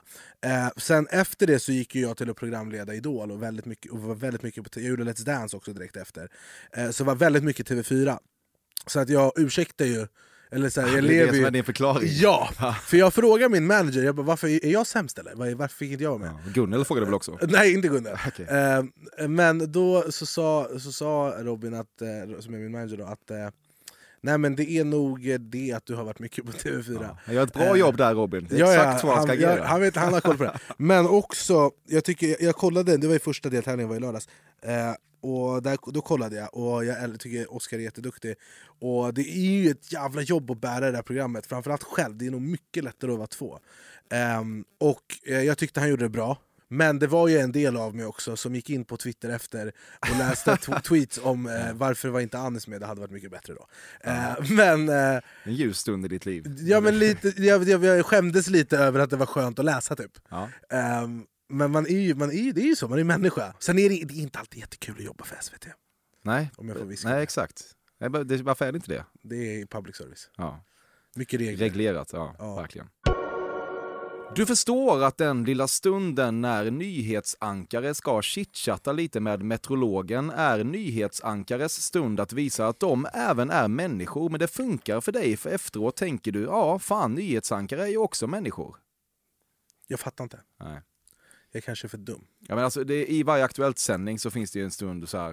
Eh, 0.50 0.70
sen 0.76 1.06
efter 1.10 1.46
det 1.46 1.60
så 1.60 1.72
gick 1.72 1.94
ju 1.94 2.00
jag 2.00 2.16
till 2.16 2.30
att 2.30 2.36
programleda 2.36 2.94
Idol 2.94 3.30
och, 3.30 3.42
väldigt 3.42 3.64
mycket, 3.66 3.92
och 3.92 3.98
var 3.98 4.14
väldigt 4.14 4.42
mycket 4.42 4.64
på, 4.64 4.80
jag 4.80 4.88
gjorde 4.88 5.04
Let's 5.04 5.24
Dance 5.24 5.56
också 5.56 5.72
direkt 5.72 5.96
efter. 5.96 6.28
Eh, 6.72 6.90
så 6.90 7.04
var 7.04 7.14
väldigt 7.14 7.44
mycket 7.44 7.70
TV4. 7.70 8.18
Så 8.86 9.00
att 9.00 9.08
jag 9.08 9.32
ursäktar 9.36 9.84
ju 9.84 10.06
eller 10.50 10.70
så 10.70 10.80
här, 10.80 10.88
jag 10.88 10.96
det 10.96 10.98
är 10.98 11.02
lever 11.02 11.32
det 11.32 11.36
som 11.38 11.44
är 11.46 11.50
din 11.50 11.64
förklaring. 11.64 12.08
Ja! 12.12 12.48
För 12.86 12.96
jag 12.96 13.14
frågar 13.14 13.48
min 13.48 13.66
manager, 13.66 14.02
jag 14.02 14.14
bara, 14.14 14.26
varför 14.26 14.48
är 14.48 14.70
jag 14.72 14.86
sämst 14.86 15.18
eller? 15.18 15.34
Var- 15.34 15.54
Varför 15.54 15.76
fick 15.76 15.90
inte 15.92 16.04
jag 16.04 16.10
vara 16.10 16.20
med? 16.20 16.30
Ja, 16.46 16.50
Gunnel 16.54 16.84
frågade 16.84 17.06
väl 17.06 17.14
också? 17.14 17.38
Nej, 17.48 17.74
inte 17.74 17.88
Gunnar. 17.88 18.20
Okej. 18.28 18.46
Eh, 19.18 19.28
men 19.28 19.72
då 19.72 20.04
så 20.10 20.26
sa, 20.26 20.68
så 20.80 20.92
sa 20.92 21.34
Robin, 21.38 21.74
att, 21.74 22.02
eh, 22.02 22.40
som 22.40 22.54
är 22.54 22.58
min 22.58 22.72
manager, 22.72 22.96
då, 22.96 23.04
att 23.04 23.30
eh, 23.30 23.36
Nej 24.20 24.38
men 24.38 24.56
det 24.56 24.70
är 24.70 24.84
nog 24.84 25.30
eh, 25.30 25.38
det 25.38 25.72
att 25.72 25.86
du 25.86 25.94
har 25.94 26.04
varit 26.04 26.18
mycket 26.18 26.44
på 26.44 26.52
TV4. 26.52 27.16
Ja. 27.26 27.32
Gör 27.32 27.42
ett 27.42 27.52
bra 27.52 27.62
Eh, 27.64 27.74
jobb 27.74 27.96
där 27.96 28.14
Robin. 28.14 28.46
Det 28.50 28.56
är 28.56 28.60
Ja, 28.60 28.66
ja, 28.72 28.74
exakt 28.74 29.00
så 29.00 29.14
han 29.14 29.22
ska 29.22 29.32
agera. 29.32 29.64
han, 29.64 29.80
vet, 29.80 29.96
han 29.96 30.12
har 30.12 30.20
koll 30.20 30.36
på 30.36 30.44
det. 30.44 30.58
Men 30.76 31.06
också, 31.06 31.70
jag, 31.86 32.04
tycker, 32.04 32.36
jag 32.40 32.54
kollade, 32.54 32.96
det 32.96 33.06
var 33.06 33.14
ju 33.14 33.20
första 33.20 33.48
deltävlingen 33.48 33.88
var 33.88 33.96
i 33.96 34.00
lördags, 34.00 34.28
eh, 34.62 34.92
och 35.20 35.62
där, 35.62 35.78
då 35.92 36.00
kollade 36.00 36.36
jag 36.36 36.54
och 36.54 36.84
jag 36.84 37.20
tycker 37.20 37.54
Oscar 37.54 37.76
är 37.76 37.80
jätteduktig. 37.82 38.34
Och 38.80 39.14
det 39.14 39.22
är 39.22 39.62
ju 39.62 39.70
ett 39.70 39.92
jävla 39.92 40.22
jobb 40.22 40.50
att 40.50 40.60
bära 40.60 40.90
det 40.90 40.96
här 40.96 41.02
programmet, 41.02 41.46
framförallt 41.46 41.82
själv, 41.82 42.16
det 42.16 42.26
är 42.26 42.30
nog 42.30 42.40
mycket 42.42 42.84
lättare 42.84 43.10
att 43.12 43.18
vara 43.18 43.26
två. 43.26 43.58
Ehm, 44.10 44.64
och 44.80 45.02
eh, 45.26 45.42
jag 45.42 45.58
tyckte 45.58 45.80
han 45.80 45.88
gjorde 45.88 46.04
det 46.04 46.08
bra. 46.08 46.36
Men 46.70 46.98
det 46.98 47.06
var 47.06 47.28
ju 47.28 47.38
en 47.38 47.52
del 47.52 47.76
av 47.76 47.94
mig 47.96 48.04
också 48.06 48.36
som 48.36 48.54
gick 48.54 48.70
in 48.70 48.84
på 48.84 48.96
Twitter 48.96 49.28
efter 49.30 49.72
och 50.10 50.18
läste 50.18 50.56
tweets 50.84 51.18
om 51.22 51.46
eh, 51.46 51.72
varför 51.74 52.08
var 52.08 52.20
inte 52.20 52.38
Anis 52.38 52.68
med, 52.68 52.80
det 52.80 52.86
hade 52.86 53.00
varit 53.00 53.10
mycket 53.10 53.30
bättre 53.30 53.54
då. 53.54 53.66
Eh, 54.00 54.50
men 54.50 54.88
eh, 54.88 55.20
En 55.44 55.54
ljus 55.54 55.78
stund 55.78 56.04
i 56.04 56.08
ditt 56.08 56.26
liv. 56.26 56.56
Ja, 56.58 56.80
men 56.80 56.98
lite, 56.98 57.28
jag, 57.36 57.64
jag, 57.68 57.84
jag 57.84 58.06
skämdes 58.06 58.48
lite 58.48 58.78
över 58.78 59.00
att 59.00 59.10
det 59.10 59.16
var 59.16 59.26
skönt 59.26 59.58
att 59.58 59.64
läsa 59.64 59.96
typ. 59.96 60.12
Ja. 60.28 60.48
Ehm, 60.70 61.24
men 61.48 61.70
man 61.70 61.86
är 61.86 61.98
ju, 62.00 62.14
man 62.14 62.30
är 62.30 62.34
ju, 62.42 62.52
det 62.52 62.60
är 62.60 62.66
ju 62.66 62.76
så, 62.76 62.88
man 62.88 62.98
är 62.98 63.04
människa. 63.04 63.54
Sen 63.58 63.78
är 63.78 63.88
det, 63.88 64.04
det 64.04 64.14
är 64.14 64.22
inte 64.22 64.38
alltid 64.38 64.60
jättekul 64.60 64.94
att 64.98 65.04
jobba 65.04 65.24
för 65.24 65.36
SVT. 65.40 65.66
Nej, 66.22 66.50
Om 66.56 66.68
jag 66.68 66.78
får 66.78 66.84
viska 66.84 67.08
Nej 67.08 67.22
exakt. 67.22 67.62
Varför 68.42 68.64
är 68.66 68.72
det 68.72 68.76
inte 68.76 68.92
det? 68.92 69.04
Det 69.22 69.60
är 69.60 69.66
public 69.66 69.96
service. 69.96 70.30
Ja. 70.36 70.64
Mycket 71.16 71.40
regler. 71.40 71.64
Reglerat, 71.64 72.10
ja, 72.12 72.34
Ja. 72.38 72.54
verkligen. 72.54 72.88
Du 74.34 74.46
förstår 74.46 75.04
att 75.04 75.16
den 75.16 75.44
lilla 75.44 75.68
stunden 75.68 76.40
när 76.40 76.70
nyhetsankare 76.70 77.94
ska 77.94 78.22
chitchatta 78.22 78.92
lite 78.92 79.20
med 79.20 79.42
meteorologen 79.42 80.30
är 80.30 80.64
nyhetsankares 80.64 81.82
stund 81.82 82.20
att 82.20 82.32
visa 82.32 82.66
att 82.66 82.80
de 82.80 83.06
även 83.14 83.50
är 83.50 83.68
människor, 83.68 84.30
men 84.30 84.40
det 84.40 84.48
funkar 84.48 85.00
för 85.00 85.12
dig 85.12 85.36
för 85.36 85.50
efteråt 85.50 85.96
tänker 85.96 86.32
du, 86.32 86.42
ja 86.42 86.78
fan 86.78 87.14
nyhetsankare 87.14 87.82
är 87.82 87.86
ju 87.88 87.96
också 87.98 88.26
människor. 88.26 88.76
Jag 89.86 90.00
fattar 90.00 90.24
inte. 90.24 90.40
Nej. 90.60 90.80
Jag 91.52 91.64
kanske 91.64 91.86
är 91.86 91.88
för 91.88 91.98
dum. 91.98 92.24
Ja, 92.48 92.54
men 92.54 92.64
alltså, 92.64 92.84
det, 92.84 93.12
I 93.12 93.22
varje 93.22 93.44
aktuellt 93.44 93.78
sändning 93.78 94.18
så 94.18 94.30
finns 94.30 94.50
det 94.50 94.58
ju 94.58 94.64
en 94.64 94.70
stund 94.70 95.08
så 95.08 95.18
här, 95.18 95.28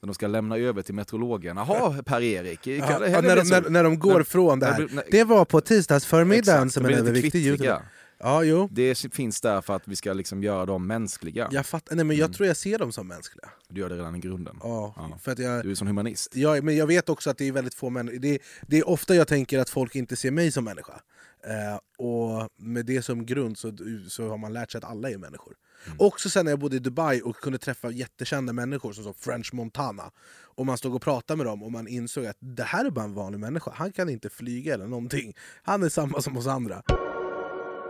när 0.00 0.06
de 0.06 0.14
ska 0.14 0.26
lämna 0.26 0.56
över 0.56 0.82
till 0.82 0.94
meteorologen. 0.94 1.56
Jaha, 1.56 2.02
Per-Erik, 2.02 2.66
Ja, 2.66 2.98
när, 2.98 3.36
de, 3.36 3.42
när, 3.48 3.70
när 3.70 3.84
de 3.84 3.98
går 3.98 4.14
När- 4.16 4.22
från 4.24 4.58
det 4.58 4.66
här. 4.66 4.88
när- 4.90 5.04
Det 5.10 5.24
var 5.24 5.44
på 5.44 5.60
tisdagsförmiddagen 5.60 6.66
Exakt, 6.66 6.72
som 6.74 6.86
en 6.86 6.94
överviktig 6.94 7.46
youtube. 7.46 7.82
Ja, 8.20 8.42
jo. 8.44 8.68
Det 8.72 9.14
finns 9.14 9.40
där 9.40 9.60
för 9.60 9.76
att 9.76 9.88
vi 9.88 9.96
ska 9.96 10.12
liksom 10.12 10.42
göra 10.42 10.66
dem 10.66 10.86
mänskliga. 10.86 11.48
Jag, 11.52 11.66
fattar, 11.66 11.96
nej, 11.96 12.04
men 12.04 12.16
jag 12.16 12.24
Mm. 12.24 12.34
tror 12.34 12.46
jag 12.46 12.56
ser 12.56 12.78
dem 12.78 12.92
som 12.92 13.08
mänskliga. 13.08 13.48
Du 13.68 13.80
gör 13.80 13.88
det 13.88 13.96
redan 13.96 14.16
i 14.16 14.18
grunden. 14.18 14.56
Ja, 14.62 14.94
Ja. 14.96 15.18
För 15.22 15.32
att 15.32 15.38
jag, 15.38 15.62
Du 15.64 15.70
är 15.70 15.74
som 15.74 15.86
humanist. 15.86 16.36
Ja, 16.36 16.62
men 16.62 16.76
jag 16.76 16.86
vet 16.86 17.08
också 17.08 17.30
att 17.30 17.38
det 17.38 17.48
är 17.48 17.52
väldigt 17.52 17.74
få 17.74 17.90
människor. 17.90 18.18
Det, 18.18 18.38
det 18.66 18.78
är 18.78 18.88
ofta 18.88 19.14
jag 19.14 19.28
tänker 19.28 19.58
att 19.58 19.70
folk 19.70 19.94
inte 19.96 20.16
ser 20.16 20.30
mig 20.30 20.52
som 20.52 20.64
människa. 20.64 21.00
Eh, 21.46 22.04
och 22.06 22.48
med 22.56 22.86
det 22.86 23.02
som 23.02 23.26
grund 23.26 23.58
så, 23.58 23.72
så 24.08 24.28
har 24.28 24.38
man 24.38 24.52
lärt 24.52 24.70
sig 24.72 24.78
att 24.78 24.84
alla 24.84 25.10
är 25.10 25.18
människor. 25.18 25.54
Mm. 25.86 25.96
Också 26.00 26.30
sen 26.30 26.44
när 26.44 26.52
jag 26.52 26.58
bodde 26.58 26.76
i 26.76 26.78
Dubai 26.78 27.20
och 27.22 27.36
kunde 27.36 27.58
träffa 27.58 27.90
jättekända 27.90 28.52
människor 28.52 28.92
som 28.92 29.14
French 29.14 29.54
Montana. 29.54 30.10
Och 30.56 30.66
man 30.66 30.78
stod 30.78 30.94
och 30.94 31.02
pratade 31.02 31.36
med 31.36 31.46
dem 31.46 31.62
och 31.62 31.72
man 31.72 31.88
insåg 31.88 32.26
att 32.26 32.36
det 32.40 32.62
här 32.62 32.84
är 32.84 32.90
bara 32.90 33.04
en 33.04 33.14
vanlig 33.14 33.38
människa. 33.40 33.70
Han 33.74 33.92
kan 33.92 34.08
inte 34.08 34.28
flyga 34.30 34.74
eller 34.74 34.86
någonting. 34.86 35.36
Han 35.62 35.82
är 35.82 35.88
samma 35.88 36.22
som 36.22 36.36
oss 36.36 36.46
andra. 36.46 36.82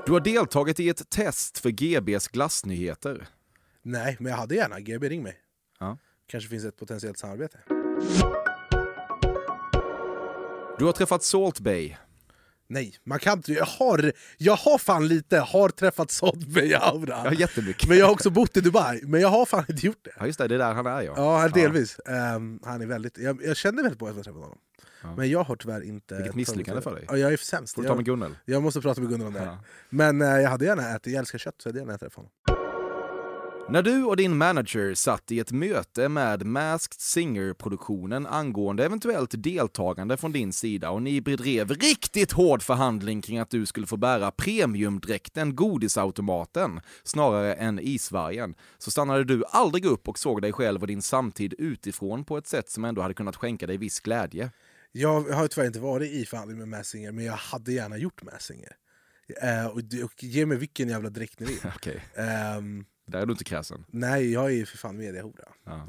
Du 0.06 0.12
har 0.12 0.20
deltagit 0.20 0.80
i 0.80 0.88
ett 0.88 1.10
test 1.10 1.58
för 1.58 1.70
GBs 1.70 2.28
glassnyheter. 2.28 3.28
Nej, 3.82 4.16
men 4.20 4.30
jag 4.32 4.38
hade 4.38 4.54
gärna. 4.54 4.80
GB, 4.80 5.08
ring 5.08 5.22
mig. 5.22 5.36
Ja. 5.80 5.98
Kanske 6.26 6.50
finns 6.50 6.64
ett 6.64 6.76
potentiellt 6.76 7.18
samarbete. 7.18 7.58
Du 10.78 10.84
har 10.84 10.92
träffat 10.92 11.22
Salt 11.22 11.60
Bay. 11.60 11.96
Nej, 12.70 12.94
man 13.04 13.18
kan 13.18 13.38
inte. 13.38 13.52
Jag 13.52 13.64
har, 13.64 14.12
jag 14.38 14.56
har 14.56 14.78
fan 14.78 15.08
lite, 15.08 15.38
har 15.38 15.68
träffat 15.68 16.08
Sodbey-aura. 16.10 17.20
Ja, 17.24 17.32
jättemycket. 17.32 17.88
Men 17.88 17.98
jag 17.98 18.06
har 18.06 18.12
också 18.12 18.30
bott 18.30 18.56
i 18.56 18.60
Dubai, 18.60 19.00
men 19.02 19.20
jag 19.20 19.28
har 19.28 19.46
fan 19.46 19.64
inte 19.68 19.86
gjort 19.86 20.00
det. 20.04 20.10
Ja, 20.18 20.26
just 20.26 20.38
det, 20.38 20.48
det 20.48 20.54
är 20.54 20.58
där 20.58 20.74
han 20.74 20.86
är 20.86 21.02
ja. 21.02 21.12
Ja, 21.16 21.48
delvis. 21.48 22.00
Ehm, 22.06 22.60
han 22.64 22.82
är 22.82 22.86
väldigt, 22.86 23.18
jag, 23.18 23.40
jag 23.44 23.56
kände 23.56 23.82
väldigt 23.82 23.98
på 23.98 24.08
att 24.08 24.14
jag 24.16 24.24
träffade 24.24 24.44
honom. 24.44 24.58
Ja. 25.02 25.14
Men 25.16 25.30
jag 25.30 25.44
har 25.44 25.56
tyvärr 25.56 25.82
inte... 25.82 26.14
Vilket 26.16 26.34
misslyckande 26.34 26.82
för 26.82 26.94
dig. 26.94 27.04
Ja, 27.08 27.16
jag 27.16 27.32
är 27.32 27.36
sämst. 27.36 27.74
Får 27.74 27.82
du 27.82 27.88
ta 27.88 27.94
med 27.94 28.00
Jag, 28.00 28.06
Gunnel. 28.06 28.36
jag 28.44 28.62
måste 28.62 28.80
prata 28.80 29.00
med 29.00 29.10
Gunnar 29.10 29.26
om 29.26 29.32
det. 29.32 29.38
här. 29.38 29.46
Ja. 29.46 29.58
Men 29.90 30.22
eh, 30.22 30.28
jag 30.28 30.50
hade 30.50 30.64
gärna 30.64 30.94
ätit, 30.96 31.12
jag 31.12 31.18
älskar 31.20 31.38
kött, 31.38 31.54
så 31.58 31.68
jag 31.68 31.72
hade 31.72 31.78
gärna 31.80 31.94
ätit 31.94 32.14
honom. 32.14 32.30
När 33.70 33.82
du 33.82 34.04
och 34.04 34.16
din 34.16 34.36
manager 34.36 34.94
satt 34.94 35.32
i 35.32 35.40
ett 35.40 35.52
möte 35.52 36.08
med 36.08 36.46
Masked 36.46 37.00
Singer-produktionen 37.00 38.26
angående 38.26 38.84
eventuellt 38.84 39.42
deltagande 39.42 40.16
från 40.16 40.32
din 40.32 40.52
sida 40.52 40.90
och 40.90 41.02
ni 41.02 41.20
bedrev 41.20 41.70
riktigt 41.70 42.32
hård 42.32 42.62
förhandling 42.62 43.22
kring 43.22 43.38
att 43.38 43.50
du 43.50 43.66
skulle 43.66 43.86
få 43.86 43.96
bära 43.96 44.30
premiumdräkten 44.30 45.56
Godisautomaten 45.56 46.80
snarare 47.04 47.54
än 47.54 47.78
isvargen, 47.78 48.54
så 48.78 48.90
stannade 48.90 49.24
du 49.24 49.44
aldrig 49.50 49.84
upp 49.84 50.08
och 50.08 50.18
såg 50.18 50.42
dig 50.42 50.52
själv 50.52 50.80
och 50.80 50.86
din 50.86 51.02
samtid 51.02 51.54
utifrån 51.58 52.24
på 52.24 52.38
ett 52.38 52.46
sätt 52.46 52.70
som 52.70 52.84
ändå 52.84 53.02
hade 53.02 53.14
kunnat 53.14 53.36
skänka 53.36 53.66
dig 53.66 53.76
viss 53.76 54.00
glädje. 54.00 54.50
Jag 54.92 55.20
har 55.20 55.48
tyvärr 55.48 55.66
inte 55.66 55.80
varit 55.80 56.12
i 56.12 56.24
förhandling 56.24 56.58
med 56.58 56.68
Massinger, 56.68 57.12
men 57.12 57.24
jag 57.24 57.32
hade 57.36 57.72
gärna 57.72 57.96
gjort 57.96 58.22
Massinger. 58.22 58.72
Eh, 59.42 59.66
och, 59.66 59.78
och 60.04 60.22
ge 60.24 60.46
mig 60.46 60.58
vilken 60.58 60.88
jävla 60.88 61.10
dräkt 61.10 61.40
ni 61.40 61.46
vill. 61.46 61.58
Okej, 61.76 62.04
Ehm, 62.14 62.84
där 63.08 63.18
är 63.20 63.26
du 63.26 63.32
inte 63.32 63.44
kräsen. 63.44 63.84
nej, 63.88 64.32
jag 64.32 64.44
är 64.44 64.50
ju 64.54 64.66
för 64.66 64.78
fan 64.78 64.96
mediahora. 64.96 65.44
Ja. 65.64 65.86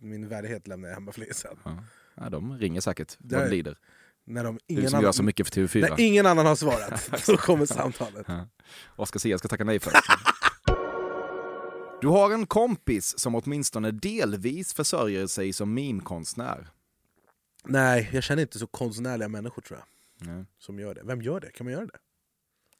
Min 0.00 0.28
värdighet 0.28 0.66
lämnar 0.68 0.88
jag 0.88 0.94
hemma 0.94 1.12
flisen. 1.12 1.56
Ja. 1.64 1.84
Ja, 2.14 2.30
de 2.30 2.58
ringer 2.58 2.80
säkert, 2.80 3.16
de 3.18 3.48
lider. 3.48 3.78
När, 4.24 4.44
de, 4.44 4.54
Du 4.66 4.74
ingen 4.74 4.88
som 4.90 4.96
annan, 4.96 5.04
gör 5.04 5.12
så 5.12 5.22
mycket 5.22 5.48
för 5.54 5.60
TV4. 5.60 5.80
när 5.80 6.00
ingen 6.00 6.26
annan 6.26 6.46
har 6.46 6.56
svarat, 6.56 7.20
så 7.24 7.36
kommer 7.36 7.66
samtalet. 7.66 8.24
Ja. 8.28 8.48
Oskar 8.96 9.20
Zia 9.20 9.38
ska 9.38 9.48
tacka 9.48 9.64
nej 9.64 9.80
för. 9.80 9.92
Du 12.00 12.08
har 12.08 12.30
en 12.30 12.46
kompis 12.46 13.18
som 13.18 13.34
åtminstone 13.34 13.90
delvis 13.90 14.74
försörjer 14.74 15.26
sig 15.26 15.52
som 15.52 15.74
meme-konstnär. 15.74 16.68
Nej, 17.64 18.10
jag 18.12 18.22
känner 18.22 18.42
inte 18.42 18.58
så 18.58 18.66
konstnärliga 18.66 19.28
människor 19.28 19.62
tror 19.62 19.78
jag. 19.78 19.86
Ja. 20.38 20.44
Som 20.58 20.78
gör 20.78 20.94
det. 20.94 21.02
Vem 21.04 21.22
gör 21.22 21.40
det? 21.40 21.50
Kan 21.50 21.64
man 21.64 21.72
göra 21.72 21.86
det? 21.86 21.98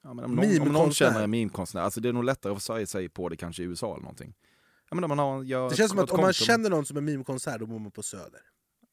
Ja, 0.09 0.15
men 0.15 0.25
om, 0.25 0.35
någon, 0.35 0.45
om 0.45 0.51
någon 0.51 0.65
Meme-konstnär. 0.65 1.07
känner 1.11 1.25
en 1.25 1.31
meme-konstnär, 1.31 1.81
alltså 1.83 2.01
det 2.01 2.09
är 2.09 2.13
nog 2.13 2.25
lättare 2.25 2.53
att 2.53 2.59
försörja 2.59 2.87
sig 2.87 3.09
på 3.09 3.29
det 3.29 3.37
kanske 3.37 3.63
i 3.63 3.67
USA 3.67 3.93
eller 3.93 4.03
någonting. 4.03 4.35
Ja, 4.91 4.95
men 4.95 5.05
om 5.05 5.09
man 5.09 5.19
har, 5.19 5.43
gör 5.43 5.71
Det 5.71 5.77
känns 5.77 5.91
som 5.91 5.99
att 5.99 6.11
om 6.11 6.21
man 6.21 6.33
känner 6.33 6.71
någon 6.71 6.87
som 6.87 6.97
är 6.97 7.01
mimkonsert, 7.01 7.61
då 7.61 7.67
bor 7.67 7.79
man 7.79 7.91
på 7.91 8.03
Söder. 8.03 8.41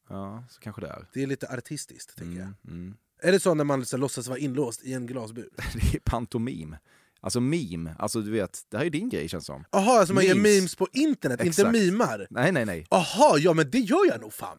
Ja, 0.10 0.43
så 0.50 0.60
kanske 0.60 0.81
det 0.81 0.88
är. 0.88 1.05
Det 1.13 1.24
är 1.24 1.27
lite 1.27 1.48
artistiskt, 1.48 2.17
tycker 2.17 2.31
Mm, 2.31 2.55
mm. 2.67 2.95
jag. 3.22 3.27
Är 3.29 3.31
det 3.31 3.39
så 3.39 3.53
när 3.53 3.63
man 3.63 3.79
liksom 3.79 4.00
låtsas 4.00 4.27
vara 4.27 4.39
inlåst 4.39 4.84
i 4.84 4.93
en 4.93 5.05
glasbur? 5.07 5.50
Det 5.74 5.95
är 5.95 6.00
pantomim. 6.00 6.75
Alltså 7.22 7.39
meme, 7.39 7.95
alltså 8.00 8.22
du 8.22 8.31
vet, 8.31 8.60
det 8.69 8.77
här 8.77 8.86
är 8.86 8.89
din 8.89 9.10
grej 9.10 9.29
känns 9.29 9.45
som. 9.45 9.63
Jaha, 9.72 10.00
alltså 10.00 10.13
man 10.13 10.25
gör 10.25 10.36
Memes. 10.36 10.55
memes 10.57 10.75
på 10.75 10.88
internet, 10.93 11.41
Exakt. 11.41 11.67
inte 11.67 11.79
mimar? 11.79 12.27
Nej, 12.29 12.51
nej, 12.51 12.65
nej. 12.65 12.88
Jaha, 12.89 13.38
ja 13.39 13.53
men 13.53 13.69
det 13.69 13.79
gör 13.79 14.07
jag 14.12 14.22
nog 14.22 14.34
fan! 14.34 14.57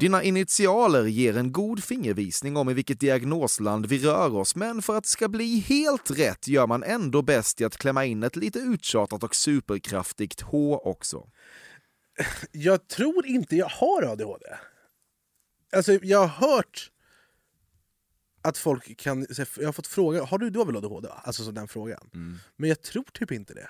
Dina 0.00 0.22
initialer 0.22 1.04
ger 1.04 1.36
en 1.36 1.52
god 1.52 1.84
fingervisning 1.84 2.56
om 2.56 2.70
i 2.70 2.74
vilket 2.74 3.00
diagnosland 3.00 3.86
vi 3.86 3.98
rör 3.98 4.34
oss, 4.34 4.56
men 4.56 4.82
för 4.82 4.96
att 4.96 5.04
det 5.04 5.10
ska 5.10 5.28
bli 5.28 5.58
helt 5.58 6.10
rätt 6.10 6.48
gör 6.48 6.66
man 6.66 6.82
ändå 6.82 7.22
bäst 7.22 7.60
i 7.60 7.64
att 7.64 7.76
klämma 7.76 8.04
in 8.04 8.22
ett 8.22 8.36
lite 8.36 8.58
uttjatat 8.58 9.22
och 9.22 9.34
superkraftigt 9.34 10.40
H 10.40 10.80
också. 10.84 11.28
Jag 12.52 12.88
tror 12.88 13.26
inte 13.26 13.56
jag 13.56 13.68
har 13.68 14.02
ADHD. 14.02 14.46
Alltså 15.76 15.92
jag 15.92 16.26
har 16.26 16.48
hört 16.48 16.90
att 18.42 18.58
folk 18.58 18.96
kan... 18.96 19.26
Jag 19.58 19.66
har 19.66 19.72
fått 19.72 19.86
fråga, 19.86 20.24
har 20.24 20.38
du, 20.38 20.50
du 20.50 20.58
har 20.58 20.66
väl 20.66 20.76
ADHD? 20.76 21.08
Alltså 21.24 21.44
så 21.44 21.50
den 21.50 21.68
frågan. 21.68 22.10
Mm. 22.14 22.38
Men 22.56 22.68
jag 22.68 22.82
tror 22.82 23.06
typ 23.12 23.32
inte 23.32 23.54
det. 23.54 23.68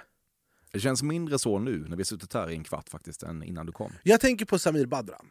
Det 0.73 0.81
känns 0.81 1.03
mindre 1.03 1.39
så 1.39 1.59
nu 1.59 1.85
när 1.89 1.97
vi 1.97 2.05
suttit 2.05 2.35
här 2.35 2.51
i 2.51 2.55
en 2.55 2.65
kvart 2.65 2.89
faktiskt, 2.89 3.23
än 3.23 3.43
innan 3.43 3.67
du 3.67 3.73
kom. 3.73 3.93
Jag 4.03 4.21
tänker 4.21 4.45
på 4.47 4.59
Samir 4.59 4.87
Badran. 4.87 5.27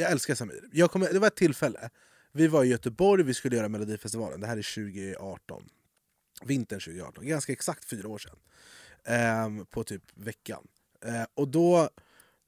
Jag 0.00 0.10
älskar 0.10 0.34
Samir. 0.34 0.68
Jag 0.72 0.90
kommer, 0.90 1.12
det 1.12 1.18
var 1.18 1.26
ett 1.26 1.36
tillfälle. 1.36 1.90
Vi 2.32 2.46
var 2.48 2.64
i 2.64 2.68
Göteborg, 2.68 3.22
vi 3.22 3.34
skulle 3.34 3.56
göra 3.56 3.68
Melodifestivalen. 3.68 4.40
Det 4.40 4.46
här 4.46 4.56
är 4.56 4.74
2018. 5.14 5.62
Vintern 6.44 6.80
2018. 6.80 7.26
Ganska 7.26 7.52
exakt 7.52 7.84
fyra 7.84 8.08
år 8.08 8.18
sedan. 8.18 8.36
ehm, 9.04 9.66
på 9.66 9.84
typ 9.84 10.02
veckan. 10.14 10.66
Eh, 11.04 11.22
och 11.34 11.48
då 11.48 11.90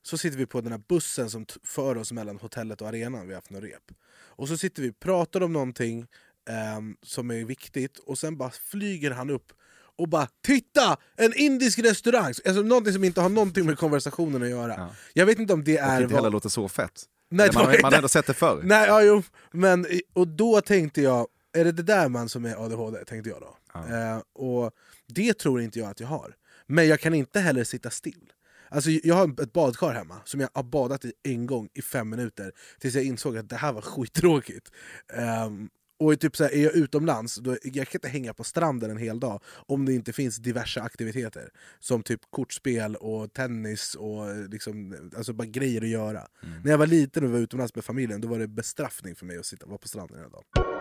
så 0.02 0.18
sitter 0.18 0.38
vi 0.38 0.47
på 0.47 0.61
den 0.61 0.73
här 0.73 0.82
bussen 0.88 1.30
som 1.30 1.47
för 1.64 1.97
oss 1.97 2.12
mellan 2.12 2.38
hotellet 2.38 2.80
och 2.82 2.88
arenan, 2.88 3.26
vi 3.26 3.32
har 3.32 3.38
haft 3.38 3.50
någon 3.50 3.62
rep. 3.62 3.92
Och 4.12 4.49
så 4.49 4.56
sitter 4.56 4.82
vi 4.82 4.90
och 4.90 4.99
pratar 5.00 5.42
om 5.42 5.52
någonting 5.52 6.06
ehm, 6.49 6.97
som 7.02 7.30
är 7.30 7.44
viktigt, 7.44 7.99
och 7.99 8.18
sen 8.18 8.37
bara 8.37 8.50
flyger 8.50 9.11
han 9.11 9.30
upp 9.30 9.52
och 9.97 10.09
bara 10.09 10.28
“Titta! 10.42 10.97
En 11.16 11.32
indisk 11.37 11.78
restaurang!” 11.78 12.26
alltså, 12.47 12.62
Någonting 12.62 12.92
som 12.92 13.04
inte 13.04 13.21
har 13.21 13.28
någonting 13.28 13.66
med 13.66 13.78
konversationen 13.78 14.42
att 14.42 14.49
göra. 14.49 14.75
Ja. 14.78 14.94
Jag 15.14 15.26
vet 15.26 15.38
inte 15.38 15.52
om 15.52 15.64
det 15.64 15.82
Och 15.82 15.88
är... 15.88 16.02
inte 16.02 16.14
heller 16.14 16.30
låter 16.30 16.49
så 16.49 16.68
fett. 16.68 17.04
Nej, 17.33 17.51
man, 17.55 17.65
man 17.83 17.93
har 17.93 17.97
ändå 17.97 18.09
sett 18.09 18.27
det 18.27 18.35
förr. 18.35 18.61
Nej, 18.65 18.87
ja, 18.87 19.03
jo. 19.03 19.23
Men, 19.53 19.87
och 20.12 20.29
då 20.29 20.61
tänkte 20.61 21.03
jag, 21.03 21.27
är 21.53 21.65
det 21.65 21.73
det 21.73 21.83
där 21.83 22.09
man 22.09 22.29
som 22.29 22.45
är 22.45 22.65
ADHD? 22.65 23.05
Tänkte 23.05 23.31
jag 23.31 23.41
då. 23.41 23.57
Ja. 23.75 23.97
Eh, 23.97 24.23
och 24.35 24.73
det 25.09 25.35
tror 25.35 25.61
inte 25.61 25.79
jag 25.79 25.91
att 25.91 26.01
jag 26.01 26.09
har. 26.09 26.35
Men 26.67 26.89
jag 26.89 27.01
kan 27.01 27.15
inte 27.15 27.41
heller 27.41 27.65
sitta 27.65 27.91
still. 27.91 28.33
Alltså, 28.69 28.91
jag 28.91 29.15
har 29.15 29.43
ett 29.43 29.53
badkar 29.53 29.93
hemma 29.93 30.17
som 30.25 30.41
jag 30.41 30.49
har 30.55 30.62
badat 30.62 31.05
i 31.05 31.12
en 31.23 31.47
gång 31.47 31.69
i 31.75 31.83
fem 31.83 32.09
minuter 32.11 32.53
tills 32.79 32.95
jag 32.95 33.05
insåg 33.05 33.37
att 33.37 33.49
det 33.49 33.57
här 33.57 33.73
var 33.73 33.83
skittråkigt. 33.83 34.71
Ehm, 35.12 35.69
och 36.04 36.21
typ 36.21 36.37
så 36.37 36.44
här, 36.44 36.54
är 36.54 36.62
jag 36.62 36.75
utomlands, 36.75 37.37
då, 37.37 37.56
jag 37.62 37.88
kan 37.88 37.99
inte 37.99 38.09
hänga 38.09 38.35
på 38.35 38.44
stranden 38.44 38.90
en 38.90 38.97
hel 38.97 39.21
dag 39.21 39.40
om 39.66 39.87
det 39.87 39.94
inte 39.94 40.12
finns 40.12 40.37
diverse 40.37 40.80
aktiviteter. 40.80 41.49
Som 41.80 42.02
typ 42.02 42.21
kortspel 42.30 42.97
och 42.97 43.32
tennis 43.32 43.94
och 43.94 44.49
liksom, 44.50 44.97
alltså 45.16 45.32
bara 45.32 45.47
grejer 45.47 45.82
att 45.82 45.88
göra. 45.88 46.26
När 46.64 46.71
jag 46.71 46.78
var 46.78 46.87
liten 46.87 47.25
och 47.25 47.30
var 47.30 47.38
utomlands 47.38 47.75
med 47.75 47.85
familjen 47.85 48.21
då 48.21 48.28
var 48.28 48.38
det 48.38 48.49
bestraffning 48.49 49.14
för 49.14 49.26
mig 49.26 49.38
att 49.38 49.47
sitta 49.47 49.66
vara 49.66 49.78
på 49.78 49.88
stranden 49.88 50.18
hela 50.18 50.28
dagen. 50.28 50.73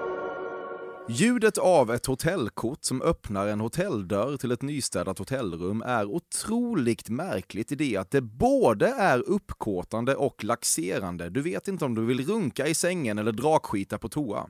Ljudet 1.10 1.58
av 1.58 1.92
ett 1.92 2.06
hotellkort 2.06 2.84
som 2.84 3.02
öppnar 3.02 3.48
en 3.48 3.60
hotelldörr 3.60 4.38
till 4.38 4.52
ett 4.52 4.62
nystädat 4.62 5.20
hotellrum 5.20 5.82
är 5.82 6.06
otroligt 6.06 7.10
märkligt 7.10 7.72
i 7.72 7.76
det 7.76 7.98
att 7.98 8.12
det 8.12 8.22
både 8.22 8.88
är 8.88 9.20
uppkåtande 9.20 10.16
och 10.16 10.44
laxerande. 10.44 11.30
Du 11.30 11.42
vet 11.42 11.68
inte 11.68 11.86
om 11.86 11.96
du 11.96 12.06
vill 12.06 12.28
runka 12.28 12.68
i 12.68 12.76
sängen 12.76 13.18
eller 13.18 13.32
drakskita 13.32 13.98
på 13.98 14.10
toa. 14.10 14.50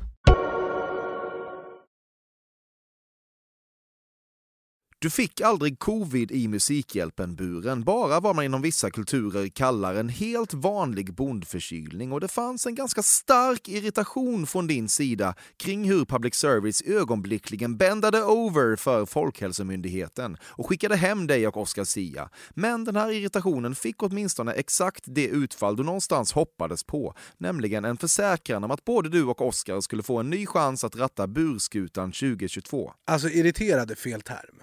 Du 5.03 5.09
fick 5.09 5.41
aldrig 5.41 5.79
covid 5.79 6.31
i 6.31 6.47
Musikhjälpen-buren, 6.47 7.83
bara 7.83 8.19
vad 8.19 8.35
man 8.35 8.45
inom 8.45 8.61
vissa 8.61 8.91
kulturer 8.91 9.47
kallar 9.47 9.95
en 9.95 10.09
helt 10.09 10.53
vanlig 10.53 11.13
bondförkylning 11.13 12.11
och 12.11 12.19
det 12.19 12.27
fanns 12.27 12.65
en 12.65 12.75
ganska 12.75 13.03
stark 13.03 13.67
irritation 13.67 14.47
från 14.47 14.67
din 14.67 14.89
sida 14.89 15.35
kring 15.57 15.89
hur 15.89 16.05
public 16.05 16.35
service 16.35 16.81
ögonblickligen 16.81 17.77
bändade 17.77 18.23
over 18.23 18.75
för 18.75 19.05
Folkhälsomyndigheten 19.05 20.37
och 20.43 20.69
skickade 20.69 20.95
hem 20.95 21.27
dig 21.27 21.47
och 21.47 21.57
Oscar 21.57 21.83
Sia. 21.83 22.29
Men 22.49 22.83
den 22.83 22.95
här 22.95 23.11
irritationen 23.11 23.75
fick 23.75 24.03
åtminstone 24.03 24.51
exakt 24.51 25.03
det 25.07 25.27
utfall 25.27 25.75
du 25.75 25.83
någonstans 25.83 26.33
hoppades 26.33 26.83
på, 26.83 27.15
nämligen 27.37 27.85
en 27.85 27.97
försäkran 27.97 28.63
om 28.63 28.71
att 28.71 28.85
både 28.85 29.09
du 29.09 29.23
och 29.23 29.41
Oscar 29.41 29.81
skulle 29.81 30.03
få 30.03 30.19
en 30.19 30.29
ny 30.29 30.45
chans 30.45 30.83
att 30.83 30.95
ratta 30.95 31.27
burskutan 31.27 32.11
2022. 32.11 32.93
Alltså 33.07 33.29
irriterad 33.29 33.91
är 33.91 33.95
fel 33.95 34.21
term. 34.21 34.61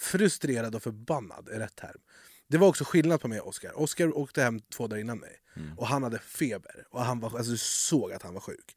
Frustrerad 0.00 0.74
och 0.74 0.82
förbannad 0.82 1.48
är 1.48 1.58
rätt 1.58 1.76
term. 1.76 2.00
Det 2.48 2.58
var 2.58 2.68
också 2.68 2.84
skillnad 2.84 3.20
på 3.20 3.28
mig 3.28 3.40
och 3.40 3.48
Oscar. 3.48 3.78
Oscar 3.78 4.16
åkte 4.18 4.42
hem 4.42 4.60
två 4.60 4.86
dagar 4.86 5.00
innan 5.00 5.18
mig 5.18 5.36
Mm. 5.56 5.78
och 5.78 5.86
han 5.86 6.02
hade 6.02 6.18
feber. 6.18 6.86
Och 6.90 7.04
han 7.04 7.20
var, 7.20 7.36
alltså, 7.36 7.52
du 7.52 7.58
såg 7.58 8.12
att 8.12 8.22
han 8.22 8.34
var 8.34 8.40
sjuk. 8.40 8.76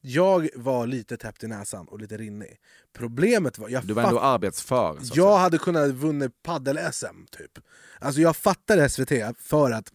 Jag 0.00 0.48
var 0.54 0.86
lite 0.86 1.16
täppt 1.16 1.44
i 1.44 1.46
näsan 1.46 1.88
och 1.88 2.00
lite 2.00 2.16
rinnig. 2.16 2.60
Problemet 2.92 3.58
var... 3.58 3.68
Jag 3.68 3.86
Du 3.86 3.94
var 3.94 4.02
ändå 4.02 4.20
arbetsför. 4.20 4.98
jag 5.14 5.38
hade 5.38 5.58
kunnat 5.58 5.90
vunnit 5.90 6.42
paddel-SM 6.42 7.26
typ. 7.30 7.58
Alltså 7.98 8.20
jag 8.20 8.36
fattade 8.36 8.88
SVT 8.88 9.12
för 9.38 9.70
att 9.70 9.92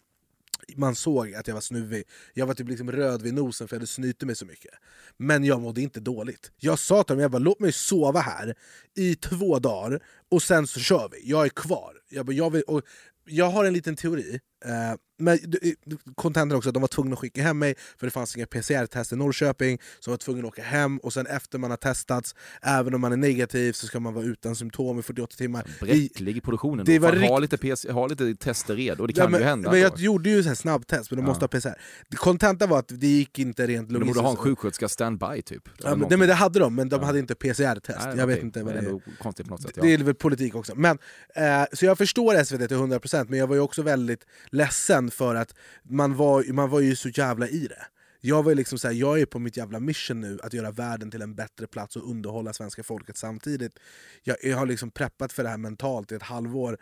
man 0.76 0.96
såg 0.96 1.34
att 1.34 1.48
jag 1.48 1.54
var 1.54 1.62
snuvig. 1.62 2.04
Jag 2.34 2.46
var 2.46 2.54
typ 2.54 2.70
liksom 2.70 2.92
röd 2.92 3.22
vid 3.22 3.34
nosen 3.34 3.68
för 3.68 3.76
jag 3.76 3.80
hade 3.80 3.88
snytit 3.88 4.24
mig 4.24 4.36
så 4.36 4.46
mycket. 4.46 4.72
Men 5.18 5.44
jag 5.44 5.62
mådde 5.62 5.82
inte 5.82 6.00
dåligt. 6.00 6.52
Jag 6.58 6.80
sa 6.80 7.04
till 7.04 7.16
dem, 7.16 7.22
jag 7.22 7.32
bara, 7.32 7.40
låt 7.40 7.60
mig 7.60 7.72
sova 7.72 8.20
här 8.20 8.56
i 8.96 9.16
två 9.16 9.60
dagar 9.60 10.04
och 10.30 10.44
sen 10.44 10.68
så 10.68 10.80
kör 10.80 11.10
vi. 11.12 11.30
Jag 11.30 11.46
är 11.46 11.50
kvar. 11.50 11.94
Jag, 12.10 12.26
bara, 12.26 12.34
jag, 12.34 12.50
vill, 12.50 12.62
och 12.62 12.82
jag 13.26 13.50
har 13.50 13.66
en 13.66 13.74
liten 13.74 13.96
teori. 13.96 14.40
Eh, 14.66 14.72
men 15.20 15.40
kontentan 16.16 16.58
också 16.58 16.70
att 16.70 16.74
de 16.74 16.82
var 16.82 16.88
tvungna 16.88 17.14
att 17.14 17.20
skicka 17.20 17.42
hem 17.42 17.60
mig 17.60 17.76
för 17.98 18.08
det 18.08 18.12
fanns 18.12 18.36
inga 18.38 18.46
PCR-test 18.46 19.12
i 19.12 19.16
Norrköping. 19.16 19.80
Så 20.00 20.10
de 20.10 20.12
var 20.12 20.18
tvungna 20.18 20.42
att 20.48 20.54
åka 20.54 20.62
hem 20.64 20.98
och 20.98 21.14
sen 21.14 21.28
efter 21.28 21.58
man 21.60 21.70
har 21.70 21.78
testats, 21.78 22.36
även 22.62 22.94
om 22.94 23.02
man 23.02 23.12
är 23.12 23.18
negativ 23.18 23.74
så 23.74 23.88
ska 23.88 24.00
man 24.00 24.14
vara 24.14 24.26
utan 24.26 24.56
symptom 24.56 25.00
i 25.00 25.02
48 25.02 25.36
timmar. 25.38 25.66
Bräcklig 25.80 26.38
i 26.38 26.42
produktionen. 26.42 26.86
Det 26.86 26.92
Det 26.92 27.00
var 27.00 27.10
var 27.14 27.16
ha, 27.28 27.36
rikt- 27.38 27.42
lite 27.42 27.58
PC, 27.58 27.92
ha 27.92 28.08
lite 28.08 28.36
tester 28.36 28.76
redo, 28.76 29.08
det 29.08 29.14
Ja, 29.18 29.24
kan 29.24 29.32
men, 29.32 29.42
ju 29.42 29.46
hända. 29.48 29.72
Men 29.72 29.80
jag 29.80 29.92
ändå. 29.92 30.02
gjorde 30.04 30.30
ju 30.30 30.44
så 30.44 30.48
här 30.50 30.56
snabbtest, 30.56 31.12
men 31.12 31.18
de 31.18 31.24
Ja. 31.24 31.28
måste 31.30 31.44
ha 31.44 31.48
PCR. 31.48 31.76
Kontentan 32.16 32.70
var 32.70 32.80
att 32.80 32.92
det 32.96 33.08
gick 33.08 33.40
inte 33.40 33.68
rent 33.68 33.70
Men 33.70 33.88
de 33.88 33.94
borde 33.94 34.00
logistiskt. 34.00 34.24
ha 34.24 34.32
en 34.32 34.36
sjuksköterska 34.38 34.90
standby 34.90 35.42
typ. 35.46 35.70
Ja, 35.84 35.90
men, 35.96 36.08
nej, 36.10 36.18
men 36.18 36.28
det 36.28 36.34
hade 36.34 36.60
de, 36.60 36.76
men 36.76 36.90
de 36.90 37.00
Ja. 37.00 37.06
hade 37.06 37.20
inte 37.20 37.36
PCR-test. 37.36 38.00
Jag 38.06 38.16
vet 38.16 38.24
okej. 38.36 38.40
inte 38.46 38.64
vad 38.64 38.74
det 38.74 38.80
är. 38.80 38.84
ändå 38.84 39.02
konstigt 39.20 39.46
på 39.48 39.54
något 39.54 39.62
sätt. 39.62 39.72
Ja. 39.76 39.82
Det 39.84 39.94
är 39.94 39.98
väl 39.98 40.16
politik 40.16 40.56
också. 40.56 40.76
Men, 40.76 40.98
eh, 41.36 41.44
så 41.74 41.86
jag 41.86 41.98
förstår 41.98 42.44
SVT 42.44 42.68
till 42.68 42.78
100% 42.78 43.30
men 43.30 43.40
jag 43.40 43.48
var 43.48 43.56
ju 43.56 43.62
också 43.62 43.82
väldigt 43.82 44.26
ledsen 44.50 45.12
för 45.12 45.36
att 45.36 45.56
man 45.84 46.16
var, 46.16 46.54
man 46.54 46.70
var 46.70 46.80
ju 46.80 46.96
så 46.96 47.10
jävla 47.10 47.48
i 47.48 47.68
det. 47.68 47.86
Jag 48.22 48.44
var 48.44 48.56
liksom 48.56 48.80
så 48.80 48.88
här, 48.88 48.96
jag 48.96 49.20
är 49.22 49.26
på 49.26 49.40
mitt 49.40 49.58
jävla 49.58 49.80
mission 49.80 50.22
nu 50.22 50.40
att 50.44 50.54
göra 50.54 50.72
världen 50.72 51.12
till 51.12 51.22
en 51.22 51.36
bättre 51.36 51.68
plats 51.68 51.96
och 51.96 52.10
underhålla 52.10 52.54
svenska 52.54 52.84
folket 52.84 53.18
samtidigt. 53.18 53.80
Jag, 54.24 54.38
jag 54.44 54.58
har 54.58 54.66
liksom 54.66 54.92
preppat 54.92 55.34
för 55.34 55.44
det 55.44 55.50
här 55.50 55.58
mentalt 55.58 56.12
i 56.12 56.16
ett 56.16 56.24
halvår, 56.24 56.78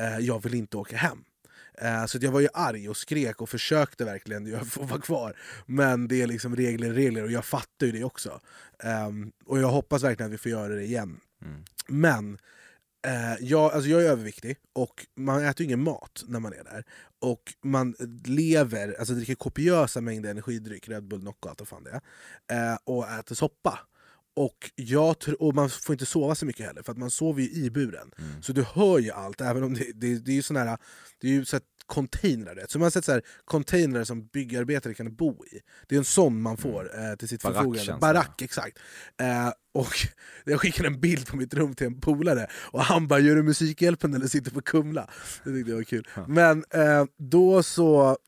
eh, 0.00 0.18
jag 0.18 0.42
vill 0.42 0.54
inte 0.54 0.76
åka 0.76 0.96
hem. 0.96 1.18
Eh, 1.82 2.06
Så 2.06 2.18
jag 2.20 2.32
var 2.32 2.40
ju 2.40 2.48
arg 2.54 2.88
och 2.88 2.96
skrek 2.96 3.40
och 3.40 3.48
försökte 3.48 4.04
verkligen 4.04 4.64
få 4.66 4.82
vara 4.82 5.00
kvar. 5.00 5.36
Men 5.66 6.08
det 6.08 6.22
är 6.22 6.26
liksom 6.26 6.56
regler 6.56 6.92
regler 6.92 7.24
och 7.24 7.30
jag 7.30 7.44
fattar 7.44 7.86
ju 7.86 7.92
det 7.92 8.04
också. 8.04 8.40
Ehm, 8.82 9.32
och 9.44 9.58
jag 9.60 9.68
hoppas 9.68 10.02
verkligen 10.02 10.30
att 10.30 10.34
vi 10.34 10.38
får 10.38 10.50
göra 10.50 10.74
det 10.74 10.84
igen. 10.84 11.20
Mm. 11.42 11.64
Men 11.88 12.38
eh, 13.06 13.34
jag, 13.40 13.72
alltså 13.72 13.90
jag 13.90 14.02
är 14.02 14.08
överviktig 14.10 14.56
och 14.72 15.06
man 15.16 15.44
äter 15.44 15.60
ju 15.60 15.64
ingen 15.64 15.82
mat 15.82 16.24
när 16.26 16.40
man 16.40 16.52
är 16.52 16.64
där. 16.64 16.84
Och 17.20 17.54
man 17.64 17.94
lever, 18.24 18.96
alltså 18.98 19.14
dricker 19.14 19.34
kopiösa 19.34 20.00
mängder 20.00 20.30
energidryck, 20.30 20.88
Red 20.88 21.04
Bull, 21.04 21.20
Knockout 21.20 21.60
och 21.60 21.68
fan 21.68 21.84
det 21.84 22.00
eh, 22.54 22.78
och 22.84 23.08
äter 23.08 23.34
soppa. 23.34 23.78
Och, 24.36 24.70
jag, 24.74 25.16
och 25.38 25.54
man 25.54 25.70
får 25.70 25.92
inte 25.92 26.06
sova 26.06 26.34
så 26.34 26.46
mycket 26.46 26.66
heller, 26.66 26.82
för 26.82 26.92
att 26.92 26.98
man 26.98 27.10
sover 27.10 27.42
ju 27.42 27.64
i 27.64 27.70
buren. 27.70 28.10
Mm. 28.18 28.42
Så 28.42 28.52
du 28.52 28.62
hör 28.62 28.98
ju 28.98 29.10
allt, 29.10 29.40
även 29.40 29.62
om 29.62 29.74
det, 29.74 29.92
det, 29.94 30.18
det 30.18 30.30
är 30.30 30.34
ju 30.34 30.42
sån 30.42 30.56
här, 30.56 30.78
det 31.20 31.26
är 31.28 31.32
ju 31.32 31.44
så 31.44 31.60
containrar. 31.90 32.66
Så 32.68 32.78
man 32.78 32.86
har 32.86 32.90
sett 32.90 33.04
så 33.04 33.12
här, 33.12 33.22
containrar 33.44 34.04
som 34.04 34.26
byggarbetare 34.26 34.94
kan 34.94 35.14
bo 35.14 35.44
i. 35.44 35.60
Det 35.88 35.94
är 35.94 35.98
en 35.98 36.04
sån 36.04 36.42
man 36.42 36.56
får 36.56 36.90
eh, 36.98 37.14
till 37.16 37.28
sitt 37.28 37.42
Barack 37.42 37.56
förfogande. 37.56 37.96
Barack, 38.00 38.42
exakt. 38.42 38.78
Eh, 39.20 39.48
och 39.74 39.92
jag 40.44 40.60
skickade 40.60 40.88
en 40.88 41.00
bild 41.00 41.26
på 41.26 41.36
mitt 41.36 41.54
rum 41.54 41.74
till 41.74 41.86
en 41.86 42.00
polare, 42.00 42.46
och 42.52 42.82
han 42.82 43.08
bara 43.08 43.18
'Gör 43.20 43.36
du 43.36 43.42
Musikhjälpen 43.42 44.14
eller 44.14 44.26
sitter 44.26 44.50
på 44.50 44.60
Kumla?' 44.60 45.08
Det 45.44 45.50
tyckte 45.52 45.70
jag 45.70 45.76
var 45.76 45.84
kul. 45.84 46.08
Men 46.28 46.64
eh, 46.70 47.04
då 47.16 47.62
så 47.62 48.18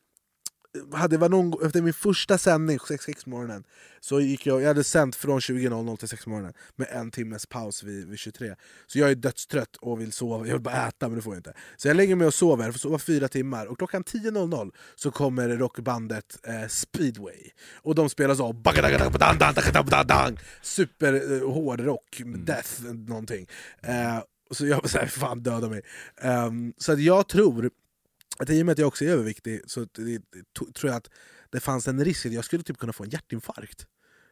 hade 0.93 1.15
jag 1.15 1.31
någon, 1.31 1.65
efter 1.65 1.81
min 1.81 1.93
första 1.93 2.37
sändning, 2.37 2.79
6 2.79 3.25
morgonen, 3.25 3.63
så 3.99 4.19
gick 4.19 4.45
jag, 4.45 4.61
jag 4.61 4.67
hade 4.67 4.83
sänt 4.83 5.15
från 5.15 5.39
20.00 5.39 5.97
till 5.97 6.07
6 6.07 6.27
morgonen 6.27 6.53
med 6.75 6.87
en 6.91 7.11
timmes 7.11 7.45
paus 7.45 7.83
vid, 7.83 8.07
vid 8.07 8.19
23. 8.19 8.55
Så 8.87 8.99
jag 8.99 9.11
är 9.11 9.15
dödstrött 9.15 9.75
och 9.75 10.01
vill 10.01 10.11
sova, 10.11 10.47
jag 10.47 10.53
vill 10.53 10.61
bara 10.61 10.87
äta 10.87 11.07
men 11.07 11.15
det 11.15 11.21
får 11.21 11.33
jag 11.33 11.39
inte. 11.39 11.53
Så 11.77 11.87
jag 11.87 11.97
lägger 11.97 12.15
mig 12.15 12.27
och 12.27 12.33
sover, 12.33 12.71
får 12.71 12.79
sova 12.79 12.99
fyra 12.99 13.27
timmar, 13.27 13.65
och 13.65 13.77
klockan 13.77 14.03
10.00 14.03 14.71
så 14.95 15.11
kommer 15.11 15.49
rockbandet 15.49 16.39
eh, 16.43 16.67
Speedway. 16.67 17.49
Och 17.75 17.95
de 17.95 18.09
spelar 18.09 18.35
så, 18.35 18.53
super 20.61 21.13
eh, 21.13 21.77
rock, 21.77 22.21
death, 22.45 22.83
någonting. 22.83 23.47
Eh, 23.81 24.19
så 24.51 24.67
jag 24.67 24.81
var 24.81 24.87
såhär, 24.87 25.07
fan 25.07 25.43
döda 25.43 25.69
mig. 25.69 25.81
Ehm, 26.21 26.73
så 26.77 26.93
jag 26.93 27.27
tror 27.27 27.69
att 28.39 28.49
i 28.49 28.61
och 28.61 28.65
med 28.65 28.73
att 28.73 28.79
jag 28.79 28.87
också 28.87 29.05
är 29.05 29.09
överviktig 29.09 29.61
så 29.65 29.85
tror 29.85 30.91
jag 30.91 30.95
att 30.95 31.09
det 31.51 31.59
fanns 31.59 31.87
en 31.87 32.05
risk 32.05 32.25
att 32.25 32.33
jag 32.33 32.45
skulle 32.45 32.63
typ 32.63 32.77
kunna 32.77 32.93
få 32.93 33.03
en 33.03 33.09
hjärtinfarkt. 33.09 33.85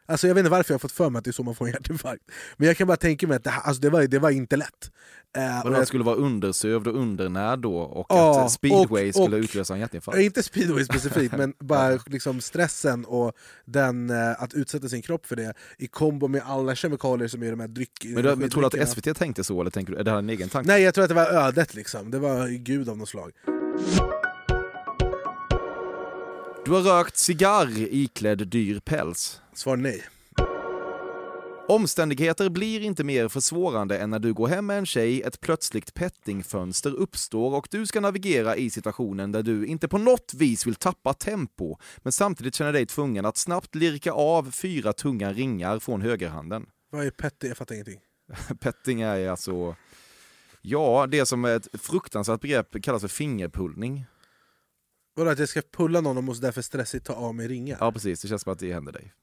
Alltså 0.05 0.27
jag 0.27 0.35
vet 0.35 0.39
inte 0.41 0.51
varför 0.51 0.71
jag 0.73 0.75
har 0.75 0.79
fått 0.79 0.91
för 0.91 1.09
mig 1.09 1.19
att 1.19 1.25
det 1.25 1.29
är 1.31 1.33
så 1.33 1.43
man 1.43 1.55
får 1.55 1.65
en 1.65 1.71
hjärtinfarkt. 1.71 2.23
Men 2.57 2.67
jag 2.67 2.77
kan 2.77 2.87
bara 2.87 2.97
tänka 2.97 3.27
mig 3.27 3.37
att 3.37 3.43
det, 3.43 3.49
här- 3.49 3.61
alltså 3.61 3.81
det, 3.81 3.89
var, 3.89 4.03
det 4.03 4.19
var 4.19 4.29
inte 4.29 4.55
lätt. 4.57 4.91
Eh, 5.37 5.65
och 5.65 5.73
han 5.75 5.85
skulle 5.85 6.03
vara 6.03 6.15
undersövd 6.15 6.87
och 6.87 6.95
undernärd 6.95 7.59
då 7.59 7.77
och 7.77 8.05
Ja, 8.09 8.45
att 8.45 8.51
speedway 8.51 9.09
och- 9.09 9.15
skulle 9.15 9.35
och- 9.37 9.43
utlösa 9.43 9.73
en 9.73 9.79
hjärtinfarkt. 9.79 10.19
Inte 10.19 10.43
speedway 10.43 10.83
specifikt, 10.85 11.33
men 11.37 11.53
bara 11.59 11.99
liksom 12.07 12.41
stressen 12.41 13.05
och 13.05 13.33
den, 13.65 14.09
eh, 14.09 14.41
att 14.43 14.53
utsätta 14.53 14.89
sin 14.89 15.01
kropp 15.01 15.25
för 15.25 15.35
det 15.35 15.53
i 15.77 15.87
kombo 15.87 16.27
med 16.27 16.41
alla 16.45 16.75
kemikalier 16.75 17.27
som 17.27 17.41
är 17.43 17.47
i 17.47 17.49
de 17.49 17.59
här 17.59 17.67
dryck, 17.67 18.05
Men, 18.05 18.39
men 18.39 18.49
tror 18.49 18.69
du 18.69 18.81
att. 18.81 18.89
SVT 18.89 19.13
tänkte 19.17 19.43
så 19.43 19.61
eller 19.61 19.71
tänker 19.71 19.93
du, 19.93 19.99
är 19.99 20.03
det 20.03 20.11
här 20.11 20.17
en 20.17 20.29
egen 20.29 20.49
tanke? 20.49 20.67
Nej, 20.67 20.81
jag 20.83 20.93
tror 20.93 21.03
att 21.03 21.09
det 21.09 21.15
var 21.15 21.27
ödet 21.27 21.73
liksom. 21.73 22.11
Det 22.11 22.19
var 22.19 22.47
gud 22.47 22.89
av 22.89 22.97
något 22.97 23.09
slag. 23.09 23.31
Du 26.65 26.71
har 26.71 26.81
rökt 26.81 27.17
cigarr 27.17 27.79
iklädd 27.79 28.47
dyr 28.47 28.79
päls. 28.79 29.41
Svar 29.53 29.77
nej. 29.77 30.03
Omständigheter 31.67 32.49
blir 32.49 32.81
inte 32.81 33.03
mer 33.03 33.27
försvårande 33.27 33.97
än 33.97 34.09
när 34.09 34.19
du 34.19 34.33
går 34.33 34.47
hem 34.47 34.65
med 34.65 34.77
en 34.77 34.85
tjej, 34.85 35.21
ett 35.21 35.41
plötsligt 35.41 35.93
pettingfönster 35.93 36.95
uppstår 36.95 37.55
och 37.55 37.67
du 37.71 37.85
ska 37.85 38.01
navigera 38.01 38.55
i 38.55 38.69
situationen 38.69 39.31
där 39.31 39.43
du 39.43 39.65
inte 39.65 39.87
på 39.87 39.97
något 39.97 40.33
vis 40.33 40.67
vill 40.67 40.75
tappa 40.75 41.13
tempo, 41.13 41.77
men 41.97 42.11
samtidigt 42.11 42.55
känner 42.55 42.73
dig 42.73 42.85
tvungen 42.85 43.25
att 43.25 43.37
snabbt 43.37 43.75
lirka 43.75 44.11
av 44.11 44.51
fyra 44.51 44.93
tunga 44.93 45.33
ringar 45.33 45.79
från 45.79 46.01
högerhanden. 46.01 46.65
Vad 46.91 47.05
är 47.05 47.11
petty? 47.11 47.47
Jag 47.47 47.57
fattar 47.57 47.75
ingenting. 47.75 47.99
Petting 48.59 49.01
är 49.01 49.29
alltså, 49.29 49.75
ja, 50.61 51.07
det 51.11 51.25
som 51.25 51.45
är 51.45 51.55
ett 51.55 51.67
fruktansvärt 51.81 52.41
begrepp 52.41 52.83
kallas 52.83 53.01
för 53.01 53.07
fingerpullning. 53.09 54.05
Vadå 55.15 55.29
att 55.29 55.39
jag 55.39 55.49
ska 55.49 55.61
pulla 55.61 56.01
någon 56.01 56.17
och 56.17 56.23
måste 56.23 56.45
därför 56.47 56.61
stressigt 56.61 57.05
ta 57.05 57.13
av 57.13 57.35
mig 57.35 57.47
ringar? 57.47 57.77
Ja, 57.79 57.91
precis, 57.91 58.21
det 58.21 58.27
känns 58.27 58.41
som 58.41 58.53
att 58.53 58.59
det 58.59 58.73
händer 58.73 58.91
dig. 58.91 59.13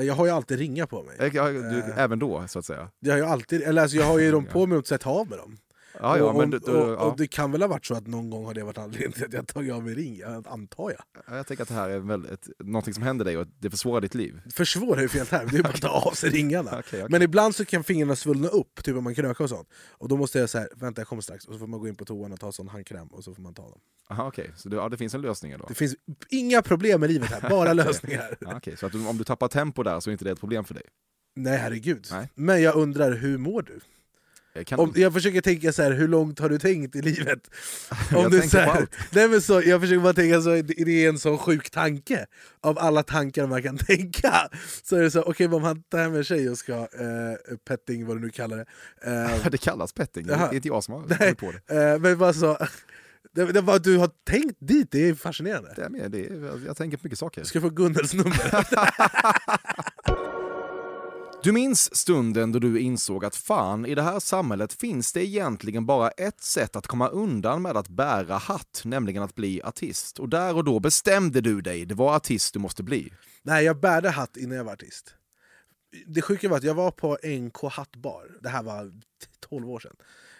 Jag 0.00 0.14
har 0.14 0.26
ju 0.26 0.32
alltid 0.32 0.58
ringar 0.58 0.86
på 0.86 1.02
mig. 1.02 1.30
Ja, 1.34 1.48
du, 1.48 1.78
Eh. 1.78 1.98
även 1.98 2.18
då, 2.18 2.44
så 2.48 2.58
att 2.58 2.64
säga. 2.64 2.90
Jag 2.98 3.12
har 3.12 3.18
ju 3.18 3.24
alltid, 3.24 3.62
eller 3.62 3.82
alltså 3.82 3.96
jag 3.96 4.04
har 4.04 4.18
ju 4.18 4.30
dem 4.32 4.46
på 4.46 4.66
mig 4.66 4.76
och 4.78 4.84
inte 4.84 4.98
ta 4.98 5.10
av 5.10 5.28
med 5.28 5.38
dem. 5.38 5.58
Ja, 6.00 6.18
ja, 6.18 6.24
och, 6.24 6.36
men 6.36 6.54
och, 6.54 6.68
och, 6.68 6.76
och 6.76 6.92
ja. 6.92 7.14
det 7.18 7.26
kan 7.26 7.52
väl 7.52 7.62
ha 7.62 7.68
varit 7.68 7.86
så 7.86 7.94
att 7.94 8.06
någon 8.06 8.30
gång 8.30 8.44
har 8.44 8.54
det 8.54 8.64
varit 8.64 8.78
anledningen 8.78 9.12
till 9.12 9.24
att 9.24 9.32
jag 9.32 9.46
tagit 9.46 9.72
av 9.72 9.84
mig 9.84 9.94
ring, 9.94 10.18
jag 10.18 10.48
antar 10.48 10.90
jag. 10.90 11.24
Ja, 11.28 11.36
Jag 11.36 11.46
tänker 11.46 11.62
att 11.62 11.68
det 11.68 11.74
här 11.74 11.90
är 11.90 11.98
väl 11.98 12.26
ett, 12.26 12.48
någonting 12.58 12.94
som 12.94 13.02
händer 13.02 13.24
dig 13.24 13.38
och 13.38 13.46
det 13.58 13.70
försvårar 13.70 14.00
ditt 14.00 14.14
liv. 14.14 14.40
Försvårar 14.50 15.02
ju 15.02 15.08
fel 15.08 15.26
term, 15.26 15.48
det 15.52 15.58
är 15.58 15.62
bara 15.62 15.68
att 15.68 15.80
ta 15.82 15.88
av 15.88 16.12
sig 16.12 16.30
ringarna. 16.30 16.70
Okej, 16.78 16.82
okej. 16.82 17.06
Men 17.08 17.22
ibland 17.22 17.54
så 17.54 17.64
kan 17.64 17.84
fingrarna 17.84 18.16
svullna 18.16 18.48
upp, 18.48 18.84
typ 18.84 18.96
om 18.96 19.04
man 19.04 19.14
krökar 19.14 19.44
och 19.44 19.50
sånt. 19.50 19.68
Och 19.90 20.08
då 20.08 20.16
måste 20.16 20.38
jag 20.38 20.50
säga 20.50 20.68
vänta 20.76 21.00
jag 21.00 21.08
kommer 21.08 21.22
strax, 21.22 21.44
och 21.44 21.52
så 21.52 21.58
får 21.58 21.66
man 21.66 21.80
gå 21.80 21.88
in 21.88 21.94
på 21.96 22.04
toan 22.04 22.32
och 22.32 22.40
ta 22.40 22.52
sån 22.52 22.68
handkräm 22.68 23.08
och 23.08 23.24
så 23.24 23.34
får 23.34 23.42
man 23.42 23.54
ta 23.54 23.62
dem. 23.62 23.80
Aha, 24.10 24.26
okej. 24.26 24.50
Så 24.56 24.68
det, 24.68 24.76
ja, 24.76 24.88
det 24.88 24.96
finns 24.96 25.14
en 25.14 25.20
lösning 25.20 25.58
då? 25.58 25.64
Det 25.68 25.74
finns 25.74 25.94
inga 26.28 26.62
problem 26.62 27.04
i 27.04 27.08
livet 27.08 27.30
här, 27.30 27.50
bara 27.50 27.72
lösningar. 27.82 28.36
Ja, 28.40 28.56
okej. 28.56 28.76
Så 28.76 28.86
att 28.86 28.92
du, 28.92 29.06
om 29.06 29.18
du 29.18 29.24
tappar 29.24 29.48
tempo 29.48 29.82
där 29.82 30.00
så 30.00 30.10
är 30.10 30.12
inte 30.12 30.24
det 30.24 30.30
ett 30.30 30.40
problem 30.40 30.64
för 30.64 30.74
dig? 30.74 30.82
Nej 31.36 31.58
herregud. 31.58 32.06
Nej. 32.10 32.28
Men 32.34 32.62
jag 32.62 32.74
undrar, 32.74 33.12
hur 33.12 33.38
mår 33.38 33.62
du? 33.62 33.80
Kan, 34.64 34.78
Om, 34.80 34.92
jag 34.96 35.12
försöker 35.12 35.40
tänka 35.40 35.72
så 35.72 35.82
här, 35.82 35.90
hur 35.90 36.08
långt 36.08 36.38
har 36.38 36.48
du 36.48 36.58
tänkt 36.58 36.96
i 36.96 37.02
livet? 37.02 37.38
Jag 38.10 38.30
du 38.30 38.40
tänker 38.40 38.48
så 38.48 38.58
här, 38.58 38.86
nej 39.10 39.28
men 39.28 39.42
så, 39.42 39.62
jag 39.62 39.80
försöker 39.80 40.00
bara 40.00 40.12
tänka 40.12 40.40
så, 40.40 40.48
det 40.50 40.62
det 40.62 41.04
är 41.04 41.08
en 41.08 41.18
sån 41.18 41.38
sjuk 41.38 41.70
tanke 41.70 42.26
av 42.60 42.78
alla 42.78 43.02
tankar 43.02 43.46
man 43.46 43.62
kan 43.62 43.78
tänka. 43.86 44.48
Så 44.82 44.96
är 44.96 45.02
det 45.02 45.10
så, 45.10 45.22
okej 45.22 45.46
om 45.46 45.62
han 45.62 45.82
tar 45.82 45.98
hem 45.98 46.14
en 46.14 46.24
tjej 46.24 46.50
och 46.50 46.58
ska 46.58 46.72
eh, 46.74 47.56
petting, 47.68 48.06
vad 48.06 48.16
du 48.16 48.20
nu 48.20 48.30
kallar 48.30 48.56
det. 48.56 48.66
Eh, 49.42 49.50
det 49.50 49.58
kallas 49.58 49.92
petting, 49.92 50.26
det 50.26 50.34
är 50.34 50.54
inte 50.54 50.68
jag 50.68 50.84
som 50.84 50.94
har 50.94 51.04
Nej. 51.06 51.18
kommit 51.18 51.38
på 51.38 51.52
det. 51.74 51.92
eh, 51.92 51.98
men 51.98 52.18
bara 52.18 52.32
så, 52.32 52.58
det, 53.34 53.44
det 53.52 53.60
var, 53.60 53.78
du 53.78 53.96
har 53.96 54.10
tänkt 54.26 54.56
dit, 54.58 54.88
det 54.90 55.08
är 55.08 55.14
fascinerande. 55.14 55.72
det, 55.76 55.82
är 55.82 55.88
med, 55.88 56.10
det 56.10 56.26
är, 56.26 56.60
jag 56.66 56.76
tänker 56.76 56.96
på 56.96 57.00
mycket 57.06 57.18
saker. 57.18 57.40
Du 57.40 57.46
ska 57.46 57.60
få 57.60 57.70
Gunnels 57.70 58.14
nummer. 58.14 58.64
Du 61.42 61.52
minns 61.52 61.96
stunden 61.96 62.52
då 62.52 62.58
du 62.58 62.80
insåg 62.80 63.24
att 63.24 63.36
fan, 63.36 63.86
i 63.86 63.94
det 63.94 64.02
här 64.02 64.20
samhället 64.20 64.72
finns 64.72 65.12
det 65.12 65.26
egentligen 65.26 65.86
bara 65.86 66.10
ett 66.10 66.40
sätt 66.40 66.76
att 66.76 66.86
komma 66.86 67.08
undan 67.08 67.62
med 67.62 67.76
att 67.76 67.88
bära 67.88 68.36
hatt, 68.36 68.82
nämligen 68.84 69.22
att 69.22 69.34
bli 69.34 69.62
artist. 69.62 70.18
Och 70.18 70.28
där 70.28 70.56
och 70.56 70.64
då 70.64 70.80
bestämde 70.80 71.40
du 71.40 71.60
dig, 71.60 71.84
det 71.84 71.94
var 71.94 72.16
artist 72.16 72.52
du 72.54 72.58
måste 72.58 72.82
bli. 72.82 73.12
Nej, 73.42 73.64
jag 73.64 73.80
bärde 73.80 74.10
hatt 74.10 74.36
innan 74.36 74.56
jag 74.56 74.64
var 74.64 74.72
artist. 74.72 75.14
Det 76.06 76.22
sjuka 76.22 76.48
var 76.48 76.56
att 76.56 76.64
jag 76.64 76.74
var 76.74 76.90
på 76.90 77.18
NK 77.24 77.72
Hattbar, 77.72 78.38
det 78.40 78.48
här 78.48 78.62
var 78.62 78.92
12 79.40 79.70
år 79.70 79.80
sedan. 79.80 79.96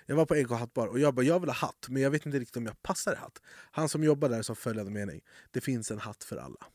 Jag 0.07 0.17
var 0.17 0.27
på 0.27 0.35
NK 0.35 0.51
Hattbar 0.51 0.87
och 0.87 1.01
jag 1.01 1.15
bara, 1.15 1.27
jag 1.27 1.41
vill 1.41 1.49
ha 1.49 1.57
hatt, 1.57 1.87
men 1.89 2.03
jag 2.03 2.11
vet 2.11 2.27
inte 2.27 2.39
riktigt 2.39 2.57
om 2.57 2.67
jag 2.67 2.83
passar 2.83 3.13
i 3.13 3.17
hatt. 3.17 3.43
Han 3.71 3.89
som 3.89 4.05
jobbar 4.05 4.29
där 4.29 4.43
sa 4.43 4.55
följande 4.55 4.93
mening, 4.93 5.21
det 5.51 5.61
finns 5.61 5.91
en 5.91 5.99
hatt 5.99 6.25
för 6.25 6.37
alla. 6.37 6.67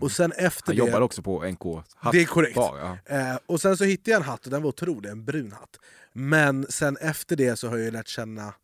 Och 0.00 0.12
sen 0.12 0.32
efter 0.32 0.72
Mm. 0.72 0.80
Han 0.80 0.86
det... 0.86 0.92
jobbar 0.92 1.00
också 1.00 1.22
på 1.22 1.44
NK 1.44 1.84
Hatt 1.96 2.12
Det 2.12 2.22
är 2.22 2.26
korrekt. 2.26 2.54
Bar, 2.54 2.78
ja. 2.78 3.16
Eh, 3.16 3.38
och 3.46 3.60
sen 3.60 3.76
så 3.76 3.84
hittade 3.84 4.10
jag 4.10 4.18
en 4.20 4.26
hatt 4.26 4.44
och 4.44 4.50
den 4.50 4.62
var 4.62 4.68
otrolig, 4.68 5.10
en 5.10 5.24
brun 5.24 5.52
hatt. 5.52 5.78
Men 6.12 6.66
sen 6.68 6.96
efter 6.96 7.36
det 7.36 7.56
så 7.56 7.68
har 7.68 7.76
jag 7.76 7.92
lärt 7.92 8.08
känna, 8.08 8.54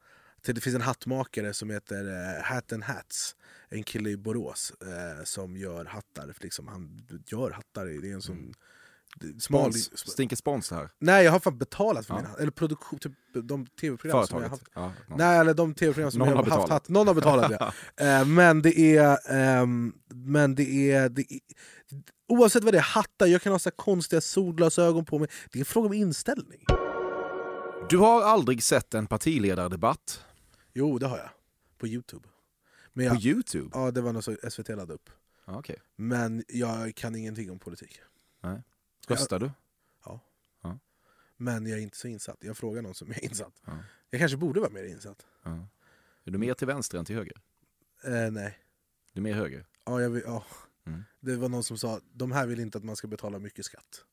till 0.42 0.54
det 0.54 0.60
finns 0.60 0.76
en 0.76 0.82
hattmakare 0.82 1.54
som 1.54 1.70
heter 1.70 2.04
eh, 2.38 2.42
Hat 2.44 2.72
and 2.72 2.84
Hats. 2.84 3.36
En 3.68 3.82
kille 3.82 4.10
i 4.10 4.16
Borås 4.16 4.72
eh, 4.80 5.24
som 5.24 5.56
gör 5.56 5.84
hattar, 5.84 6.34
liksom, 6.40 6.68
han 6.68 7.06
gör 7.26 7.50
hattar, 7.50 7.86
det 7.86 8.10
är 8.10 8.14
en 8.14 8.22
sån 8.22 8.54
smal... 9.40 9.72
Spons, 9.72 9.98
stinker 10.10 10.36
spons 10.36 10.70
här. 10.70 10.90
Nej 10.98 11.24
jag 11.24 11.32
har 11.32 11.40
fan 11.40 11.58
betalat 11.58 12.06
för 12.06 12.14
Ja. 12.14 12.18
min 12.20 12.26
hatt, 12.30 12.38
eller 12.40 12.50
produktion, 12.50 12.98
typ 12.98 13.12
de 13.34 13.66
tv-program 13.66 14.26
som 14.26 14.42
jag 14.42 14.48
haft. 14.48 14.62
Ja, 14.74 14.92
någon. 15.08 15.18
Nej, 15.18 15.38
eller 15.38 15.54
de 15.54 15.74
tv-program 15.74 16.10
som 16.10 16.18
Någon 16.18 16.28
jag 16.28 16.36
har 16.36 16.44
haft, 16.60 16.68
haft. 16.72 16.88
Någon 16.88 17.06
har 17.06 17.14
betalat 17.14 17.52
ja. 17.60 17.72
Eh, 18.06 18.24
men 18.26 18.62
det 18.62 18.96
är... 18.96 19.18
ehm, 19.30 19.92
men 20.08 20.54
det 20.54 20.90
är, 20.92 21.08
det 21.08 21.32
är 21.32 21.40
oavsett 22.28 22.64
vad 22.64 22.74
det 22.74 22.78
är, 22.78 22.82
hattar, 22.82 23.26
jag 23.26 23.42
kan 23.42 23.52
ha 23.52 23.58
så 23.58 23.70
konstiga 23.70 24.20
solglasögon 24.20 25.04
på 25.04 25.18
mig. 25.18 25.28
Det 25.52 25.58
är 25.58 25.60
en 25.60 25.64
fråga 25.66 25.86
om 25.86 25.92
inställning. 25.92 26.64
Du 27.88 27.98
har 27.98 28.22
aldrig 28.22 28.62
sett 28.62 28.94
en 28.94 29.06
partiledardebatt 29.06 30.24
Jo, 30.72 30.98
det 30.98 31.06
har 31.06 31.18
jag. 31.18 31.28
På 31.78 31.86
Youtube. 31.86 32.28
Men 32.92 33.08
på 33.08 33.14
jag, 33.14 33.22
Youtube? 33.22 33.70
ja, 33.74 33.90
det 33.90 34.00
var 34.00 34.12
något 34.12 34.24
som 34.24 34.36
SVT 34.50 34.68
laddade 34.68 34.92
upp. 34.92 35.10
Ja, 35.46 35.58
okej. 35.58 35.76
Men 35.96 36.44
jag 36.48 36.94
kan 36.94 37.14
ingenting 37.14 37.50
om 37.50 37.58
politik. 37.58 38.00
Nej. 38.42 38.62
Röstar 39.08 39.38
du? 39.38 39.50
Men 41.42 41.66
jag 41.66 41.78
är 41.78 41.82
inte 41.82 41.96
så 41.96 42.08
insatt. 42.08 42.36
Jag 42.40 42.56
frågar 42.56 42.82
någon 42.82 42.94
som 42.94 43.10
är 43.10 43.24
insatt. 43.24 43.62
Ja. 43.64 43.72
Jag 44.10 44.20
kanske 44.20 44.36
borde 44.36 44.60
vara 44.60 44.70
mer 44.70 44.84
insatt. 44.84 45.26
Ja. 45.42 45.68
Är 46.24 46.30
du 46.30 46.38
mer 46.38 46.54
till 46.54 46.66
vänster 46.66 46.98
än 46.98 47.04
till 47.04 47.16
höger? 47.16 47.36
Eh, 48.04 48.30
nej. 48.30 48.58
Du 49.12 49.20
är 49.20 49.22
mer 49.22 49.34
höger? 49.34 49.66
Ja, 49.84 50.00
jag 50.00 50.10
vill, 50.10 50.22
ja. 50.26 50.44
Mm. 50.86 51.04
Det 51.20 51.36
var 51.36 51.48
någon 51.48 51.64
som 51.64 51.78
sa 51.78 52.00
de 52.12 52.32
här 52.32 52.46
vill 52.46 52.60
inte 52.60 52.78
att 52.78 52.84
man 52.84 52.96
ska 52.96 53.08
betala 53.08 53.38
mycket 53.38 53.64
skatt. 53.64 54.04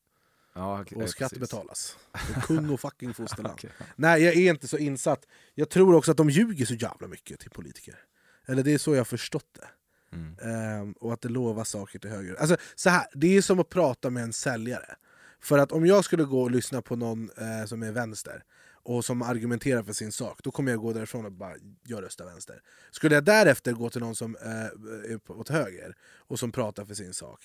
Ja, 0.52 0.80
okej, 0.82 1.02
Och 1.02 1.10
skatt 1.10 1.30
precis. 1.30 1.50
betalas. 1.50 1.98
Och 2.36 2.42
kung 2.42 2.70
och 2.70 2.80
fucking 2.80 3.14
fosterland. 3.14 3.54
Okej. 3.58 3.70
Nej, 3.96 4.22
jag 4.22 4.34
är 4.34 4.50
inte 4.50 4.68
så 4.68 4.78
insatt. 4.78 5.26
Jag 5.54 5.70
tror 5.70 5.94
också 5.94 6.10
att 6.10 6.16
de 6.16 6.30
ljuger 6.30 6.66
så 6.66 6.74
jävla 6.74 7.08
mycket 7.08 7.40
till 7.40 7.50
politiker. 7.50 8.04
Eller 8.46 8.62
det 8.62 8.72
är 8.72 8.78
så 8.78 8.92
jag 8.94 9.00
har 9.00 9.04
förstått 9.04 9.48
det. 9.52 9.68
Mm. 10.12 10.36
Ehm, 10.42 10.92
och 10.92 11.12
att 11.12 11.20
det 11.20 11.28
lovar 11.28 11.64
saker 11.64 11.98
till 11.98 12.10
höger. 12.10 12.34
Alltså, 12.34 12.56
så 12.74 12.90
här, 12.90 13.06
det 13.14 13.36
är 13.36 13.42
som 13.42 13.60
att 13.60 13.68
prata 13.68 14.10
med 14.10 14.22
en 14.22 14.32
säljare. 14.32 14.96
För 15.40 15.58
att 15.58 15.72
om 15.72 15.86
jag 15.86 16.04
skulle 16.04 16.24
gå 16.24 16.42
och 16.42 16.50
lyssna 16.50 16.82
på 16.82 16.96
någon 16.96 17.30
eh, 17.30 17.66
som 17.66 17.82
är 17.82 17.92
vänster 17.92 18.42
och 18.82 19.04
som 19.04 19.22
argumenterar 19.22 19.82
för 19.82 19.92
sin 19.92 20.12
sak, 20.12 20.40
då 20.42 20.50
kommer 20.50 20.70
jag 20.70 20.80
gå 20.80 20.92
därifrån 20.92 21.24
och 21.24 21.32
bara 21.32 21.54
jag 21.86 22.02
röstar 22.02 22.24
vänster. 22.24 22.62
Skulle 22.90 23.14
jag 23.14 23.24
därefter 23.24 23.72
gå 23.72 23.90
till 23.90 24.00
någon 24.00 24.16
som 24.16 24.36
eh, 24.36 25.10
är 25.12 25.30
åt 25.30 25.48
höger 25.48 25.96
och 26.02 26.38
som 26.38 26.52
pratar 26.52 26.84
för 26.84 26.94
sin 26.94 27.14
sak, 27.14 27.40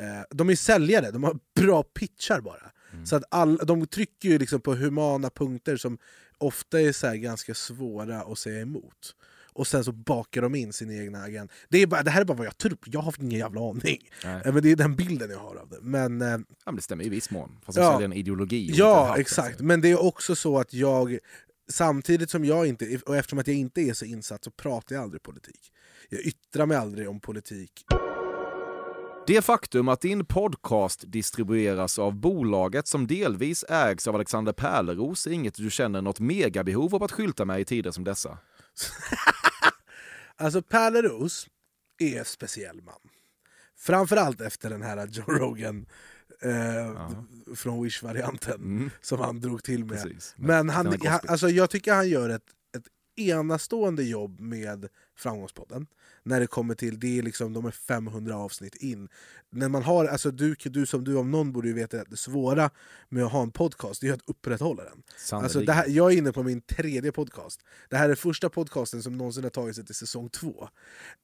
eh, 0.00 0.22
de 0.30 0.50
är 0.50 0.56
säljare, 0.56 1.10
de 1.10 1.24
har 1.24 1.38
bra 1.60 1.82
pitchar 1.82 2.40
bara. 2.40 2.70
Så 3.04 3.16
att 3.16 3.24
all, 3.30 3.56
de 3.56 3.86
trycker 3.86 4.28
ju 4.28 4.38
liksom 4.38 4.60
på 4.60 4.74
humana 4.74 5.30
punkter 5.30 5.76
som 5.76 5.98
ofta 6.38 6.80
är 6.80 6.92
så 6.92 7.12
ganska 7.12 7.54
svåra 7.54 8.22
att 8.22 8.38
säga 8.38 8.60
emot. 8.60 9.14
Och 9.58 9.66
sen 9.66 9.84
så 9.84 9.92
bakar 9.92 10.42
de 10.42 10.54
in 10.54 10.72
sin 10.72 11.00
egna 11.02 11.22
agenda. 11.22 11.52
Det, 11.68 11.82
är 11.82 11.86
bara, 11.86 12.02
det 12.02 12.10
här 12.10 12.20
är 12.20 12.24
bara 12.24 12.36
vad 12.38 12.46
jag 12.46 12.58
tror, 12.58 12.78
jag 12.84 13.00
har 13.00 13.14
ingen 13.20 13.38
jävla 13.38 13.70
aning. 13.70 14.10
Nej. 14.24 14.40
Men 14.44 14.62
det 14.62 14.70
är 14.70 14.76
den 14.76 14.96
bilden 14.96 15.30
jag 15.30 15.38
har 15.38 15.56
av 15.56 15.68
det. 15.68 15.78
Men, 15.82 16.22
eh, 16.22 16.28
Ja, 16.28 16.38
men 16.64 16.76
det 16.76 16.82
stämmer 16.82 17.04
i 17.04 17.08
viss 17.08 17.30
mån. 17.30 17.58
Fast 17.66 17.78
Ja. 17.78 17.92
säljer 17.92 18.04
en 18.04 18.12
ideologi. 18.12 18.70
ja, 18.74 19.06
hatt, 19.06 19.18
exakt. 19.18 19.48
alltså. 19.48 19.64
Men 19.64 19.80
det 19.80 19.90
är 19.90 20.02
också 20.02 20.36
så 20.36 20.58
att 20.58 20.74
jag, 20.74 21.18
samtidigt 21.70 22.30
som 22.30 22.44
jag 22.44 22.66
inte, 22.66 22.98
och 23.06 23.16
eftersom 23.16 23.38
att 23.38 23.46
jag 23.46 23.56
inte 23.56 23.80
är 23.80 23.92
så 23.92 24.04
insatt 24.04 24.44
så 24.44 24.50
pratar 24.50 24.94
jag 24.96 25.02
aldrig 25.02 25.22
politik. 25.22 25.72
Jag 26.08 26.20
yttrar 26.20 26.66
mig 26.66 26.76
aldrig 26.76 27.08
om 27.08 27.20
politik. 27.20 27.84
Det 29.26 29.42
faktum 29.42 29.88
att 29.88 30.00
din 30.00 30.24
podcast 30.24 31.04
distribueras 31.06 31.98
av 31.98 32.14
bolaget 32.16 32.86
som 32.86 33.06
delvis 33.06 33.64
ägs 33.68 34.06
av 34.08 34.14
Alexander 34.14 34.52
Pärleros 34.52 35.26
är 35.26 35.30
inget 35.30 35.54
du 35.54 35.70
känner 35.70 36.02
något 36.02 36.20
megabehov 36.20 36.94
av 36.94 37.02
att 37.02 37.12
skylta 37.12 37.44
med 37.44 37.60
i 37.60 37.64
tider 37.64 37.90
som 37.90 38.04
dessa. 38.04 38.38
Alltså 40.38 40.62
Pärleros 40.62 41.46
är 41.98 42.18
en 42.18 42.24
speciell 42.24 42.82
man. 42.82 43.00
Framförallt 43.76 44.40
efter 44.40 44.70
den 44.70 44.82
här 44.82 45.06
Joe 45.06 45.24
Rogan 45.38 45.86
eh, 46.42 47.10
från 47.56 47.82
Wish-varianten 47.82 48.54
Mm. 48.54 48.90
som 49.00 49.20
han 49.20 49.40
drog 49.40 49.62
till 49.62 49.84
med. 49.84 50.02
Precis. 50.02 50.34
Men 50.36 50.68
han, 50.68 50.86
han, 51.06 51.20
alltså 51.28 51.48
jag 51.48 51.70
tycker 51.70 51.94
han 51.94 52.08
gör 52.08 52.28
ett, 52.28 52.46
ett 52.76 52.86
enastående 53.16 54.02
jobb 54.04 54.40
med 54.40 54.88
Framgångspodden. 55.18 55.86
När 56.22 56.40
det 56.40 56.46
kommer 56.46 56.74
till, 56.74 57.00
det 57.00 57.18
är 57.18 57.22
liksom, 57.22 57.52
de 57.52 57.66
är 57.66 57.70
500 57.70 58.36
avsnitt 58.36 58.74
in. 58.74 59.08
När 59.50 59.68
man 59.68 59.82
har, 59.82 60.04
alltså 60.04 60.30
du, 60.30 60.54
du 60.54 60.86
som 60.86 61.04
du 61.04 61.16
om 61.16 61.30
någon 61.30 61.52
borde 61.52 61.68
ju 61.68 61.74
veta 61.74 62.00
att 62.00 62.10
det 62.10 62.16
svåra 62.16 62.70
med 63.08 63.24
att 63.24 63.32
ha 63.32 63.42
en 63.42 63.50
podcast 63.50 64.02
är 64.02 64.12
att 64.12 64.20
upprätthålla 64.26 64.84
den. 64.84 65.02
Alltså, 65.42 65.60
det 65.60 65.72
här, 65.72 65.88
jag 65.88 66.12
är 66.12 66.16
inne 66.16 66.32
på 66.32 66.42
min 66.42 66.60
tredje 66.60 67.12
podcast. 67.12 67.60
Det 67.88 67.96
här 67.96 68.08
är 68.08 68.14
första 68.14 68.48
podcasten 68.48 69.02
som 69.02 69.18
någonsin 69.18 69.42
har 69.42 69.50
tagit 69.50 69.76
sig 69.76 69.84
till 69.84 69.94
säsong 69.94 70.28
två. 70.28 70.68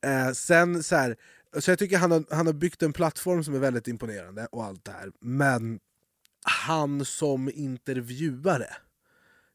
Eh, 0.05 0.33
sen 0.33 0.83
så 0.83 0.97
här, 0.97 1.17
så 1.59 1.71
jag 1.71 1.79
tycker 1.79 1.99
han 1.99 2.11
har, 2.11 2.25
han 2.31 2.47
har 2.47 2.53
byggt 2.53 2.83
en 2.83 2.93
plattform 2.93 3.45
som 3.45 3.55
är 3.55 3.59
väldigt 3.59 3.89
imponerande 3.89 4.47
och 4.47 4.65
allt 4.65 4.85
det 4.85 4.93
här. 4.93 5.13
Men 5.21 5.81
han 6.45 7.05
som 7.05 7.51
intervjuare, 7.55 8.77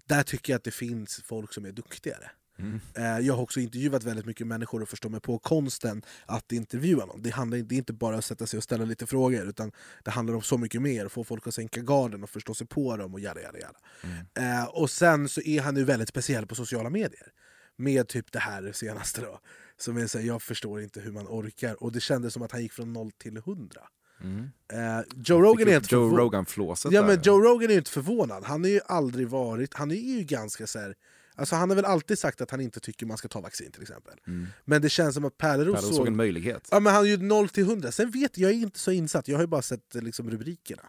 där 0.05 0.23
tycker 0.23 0.53
jag 0.53 0.57
att 0.57 0.63
det 0.63 0.71
finns 0.71 1.21
folk 1.25 1.53
som 1.53 1.65
är 1.65 1.71
duktigare. 1.71 2.31
Mm. 2.59 3.25
Jag 3.25 3.33
har 3.33 3.43
också 3.43 3.59
intervjuat 3.59 4.03
väldigt 4.03 4.25
mycket 4.25 4.47
människor 4.47 4.81
och 4.81 4.89
förstår 4.89 5.09
mig 5.09 5.19
på 5.19 5.39
konsten 5.39 6.01
att 6.25 6.51
intervjua 6.51 7.05
någon. 7.05 7.21
Det, 7.21 7.29
handlar, 7.29 7.57
det 7.57 7.75
är 7.75 7.77
inte 7.77 7.93
bara 7.93 8.17
att 8.17 8.25
sätta 8.25 8.47
sig 8.47 8.57
och 8.57 8.63
ställa 8.63 8.85
lite 8.85 9.05
frågor, 9.05 9.49
utan 9.49 9.71
det 10.03 10.11
handlar 10.11 10.35
om 10.35 10.41
så 10.41 10.57
mycket 10.57 10.81
mer. 10.81 11.07
Få 11.07 11.23
folk 11.23 11.47
att 11.47 11.53
sänka 11.53 11.81
garden 11.81 12.23
och 12.23 12.29
förstå 12.29 12.53
sig 12.53 12.67
på 12.67 12.97
dem 12.97 13.13
och 13.13 13.19
jada, 13.19 13.41
jada, 13.41 13.59
jada. 13.59 13.79
Mm. 14.03 14.59
Eh, 14.59 14.65
och 14.65 14.89
sen 14.89 15.29
så 15.29 15.41
är 15.41 15.61
han 15.61 15.75
ju 15.75 15.83
väldigt 15.83 16.09
speciell 16.09 16.47
på 16.47 16.55
sociala 16.55 16.89
medier. 16.89 17.27
Med 17.75 18.07
typ 18.07 18.31
det 18.31 18.39
här 18.39 18.71
senaste 18.71 19.21
då. 19.21 19.39
Som 19.77 19.97
är 19.97 20.07
så 20.07 20.17
här, 20.17 20.25
jag 20.25 20.41
förstår 20.41 20.81
inte 20.81 20.99
hur 20.99 21.11
man 21.11 21.27
orkar. 21.27 21.83
Och 21.83 21.91
det 21.91 21.99
kändes 21.99 22.33
som 22.33 22.41
att 22.41 22.51
han 22.51 22.61
gick 22.61 22.73
från 22.73 22.93
0 22.93 23.11
till 23.11 23.37
100. 23.37 23.81
Mm. 24.21 24.39
Uh, 24.73 25.05
Joe 25.15 25.41
Rogan 25.41 25.67
är 25.67 25.75
inte 25.75 25.95
Joe 25.95 26.17
Rogan 26.17 26.45
flåset 26.45 26.91
ja, 26.91 27.07
men 27.07 27.21
Joe 27.21 27.41
Rogan 27.41 27.71
är 27.71 27.77
inte 27.77 27.91
förvånad. 27.91 28.43
Han 28.43 28.63
har 28.63 28.69
ju 28.69 28.79
aldrig 28.85 29.27
varit... 29.27 29.73
Han 29.73 29.91
är 29.91 29.95
ju 29.95 30.23
ganska 30.23 30.67
så 30.67 30.79
här, 30.79 30.95
Alltså 31.39 31.55
han 31.55 31.69
har 31.69 31.75
väl 31.75 31.85
alltid 31.85 32.19
sagt 32.19 32.41
att 32.41 32.51
han 32.51 32.61
inte 32.61 32.79
tycker 32.79 33.05
man 33.05 33.17
ska 33.17 33.27
ta 33.27 33.41
vaccin 33.41 33.71
till 33.71 33.81
exempel. 33.81 34.13
Mm. 34.27 34.47
Men 34.65 34.81
det 34.81 34.89
känns 34.89 35.15
som 35.15 35.25
att 35.25 35.37
Pärleros 35.37 35.81
såg... 35.81 35.93
såg 35.93 36.07
en 36.07 36.15
möjlighet. 36.15 36.67
Ja, 36.71 36.79
men 36.79 36.93
han 36.93 37.03
är 37.03 37.07
ju 37.07 37.17
0 37.17 37.49
till 37.49 37.63
100. 37.63 37.91
Sen 37.91 38.11
vet 38.11 38.37
jag, 38.37 38.51
är 38.51 38.55
inte 38.55 38.79
så 38.79 38.91
insatt, 38.91 39.27
jag 39.27 39.37
har 39.37 39.43
ju 39.43 39.47
bara 39.47 39.61
sett 39.61 39.95
liksom, 39.95 40.31
rubrikerna. 40.31 40.83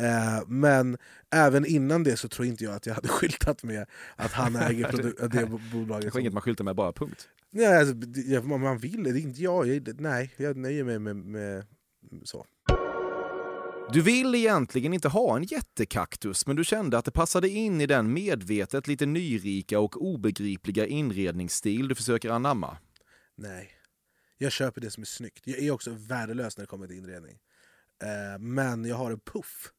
Eh, 0.00 0.42
men 0.46 0.96
även 1.30 1.66
innan 1.66 2.02
det 2.02 2.16
så 2.16 2.28
tror 2.28 2.46
inte 2.46 2.64
jag 2.64 2.74
att 2.74 2.86
jag 2.86 2.94
hade 2.94 3.08
skyltat 3.18 3.62
med 3.62 3.86
att 4.16 4.32
han 4.32 4.56
äger 4.56 4.92
det 5.28 5.46
bolaget. 5.72 6.12
Det 6.12 6.18
är 6.18 6.20
inget 6.20 6.32
man 6.32 6.42
skyltar 6.42 6.64
med 6.64 6.76
bara, 6.76 6.92
punkt. 6.92 7.28
Nej, 7.50 7.78
alltså, 7.78 7.94
man 8.42 8.78
vill, 8.78 9.02
det 9.02 9.10
är 9.10 9.16
inte 9.16 9.42
jag. 9.42 9.66
jag 9.66 10.00
nej, 10.00 10.34
jag 10.36 10.56
nöjer 10.56 10.84
mig 10.84 10.98
med, 10.98 11.16
med 11.16 11.64
så. 12.24 12.46
Du 13.92 14.02
vill 14.02 14.34
egentligen 14.34 14.94
inte 14.94 15.08
ha 15.08 15.36
en 15.36 15.42
jättekaktus, 15.42 16.46
men 16.46 16.56
du 16.56 16.64
kände 16.64 16.98
att 16.98 17.04
det 17.04 17.10
passade 17.10 17.48
in 17.48 17.80
i 17.80 17.86
den 17.86 18.12
medvetet 18.12 18.86
lite 18.86 19.06
nyrika 19.06 19.80
och 19.80 20.02
obegripliga 20.02 20.86
inredningsstil 20.86 21.88
du 21.88 21.94
försöker 21.94 22.30
anamma. 22.30 22.78
Nej, 23.34 23.70
jag 24.38 24.52
köper 24.52 24.80
det 24.80 24.90
som 24.90 25.00
är 25.00 25.06
snyggt. 25.06 25.46
Jag 25.46 25.58
är 25.58 25.70
också 25.70 25.90
värdelös 25.90 26.56
när 26.56 26.62
det 26.62 26.66
kommer 26.66 26.86
till 26.86 26.96
inredning. 26.96 27.38
Eh, 28.02 28.38
men 28.38 28.84
jag 28.84 28.96
har 28.96 29.10
en 29.10 29.20
puff 29.20 29.72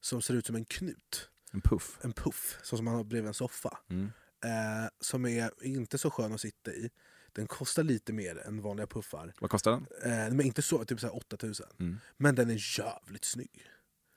som 0.00 0.22
ser 0.22 0.34
ut 0.34 0.46
som 0.46 0.56
en 0.56 0.64
knut. 0.64 1.30
En 1.52 1.60
puff? 1.60 1.98
En 2.02 2.12
puff, 2.12 2.58
så 2.62 2.76
som 2.76 2.84
man 2.84 2.94
har 2.94 3.04
bredvid 3.04 3.28
en 3.28 3.34
soffa. 3.34 3.78
Mm. 3.90 4.04
Eh, 4.44 4.88
som 5.00 5.26
är 5.26 5.50
inte 5.62 5.98
så 5.98 6.10
skön 6.10 6.32
att 6.32 6.40
sitta 6.40 6.72
i. 6.72 6.90
Den 7.34 7.46
kostar 7.46 7.82
lite 7.82 8.12
mer 8.12 8.46
än 8.46 8.62
vanliga 8.62 8.86
puffar. 8.86 9.32
Vad 9.40 9.50
kostar 9.50 9.70
den? 9.70 9.86
Eh, 10.12 10.34
men 10.34 10.46
inte 10.46 10.62
så, 10.62 10.84
typ 10.84 11.00
så 11.00 11.08
8000. 11.08 11.66
Mm. 11.80 12.00
Men 12.16 12.34
den 12.34 12.50
är 12.50 12.78
jävligt 12.78 13.24
snygg. 13.24 13.70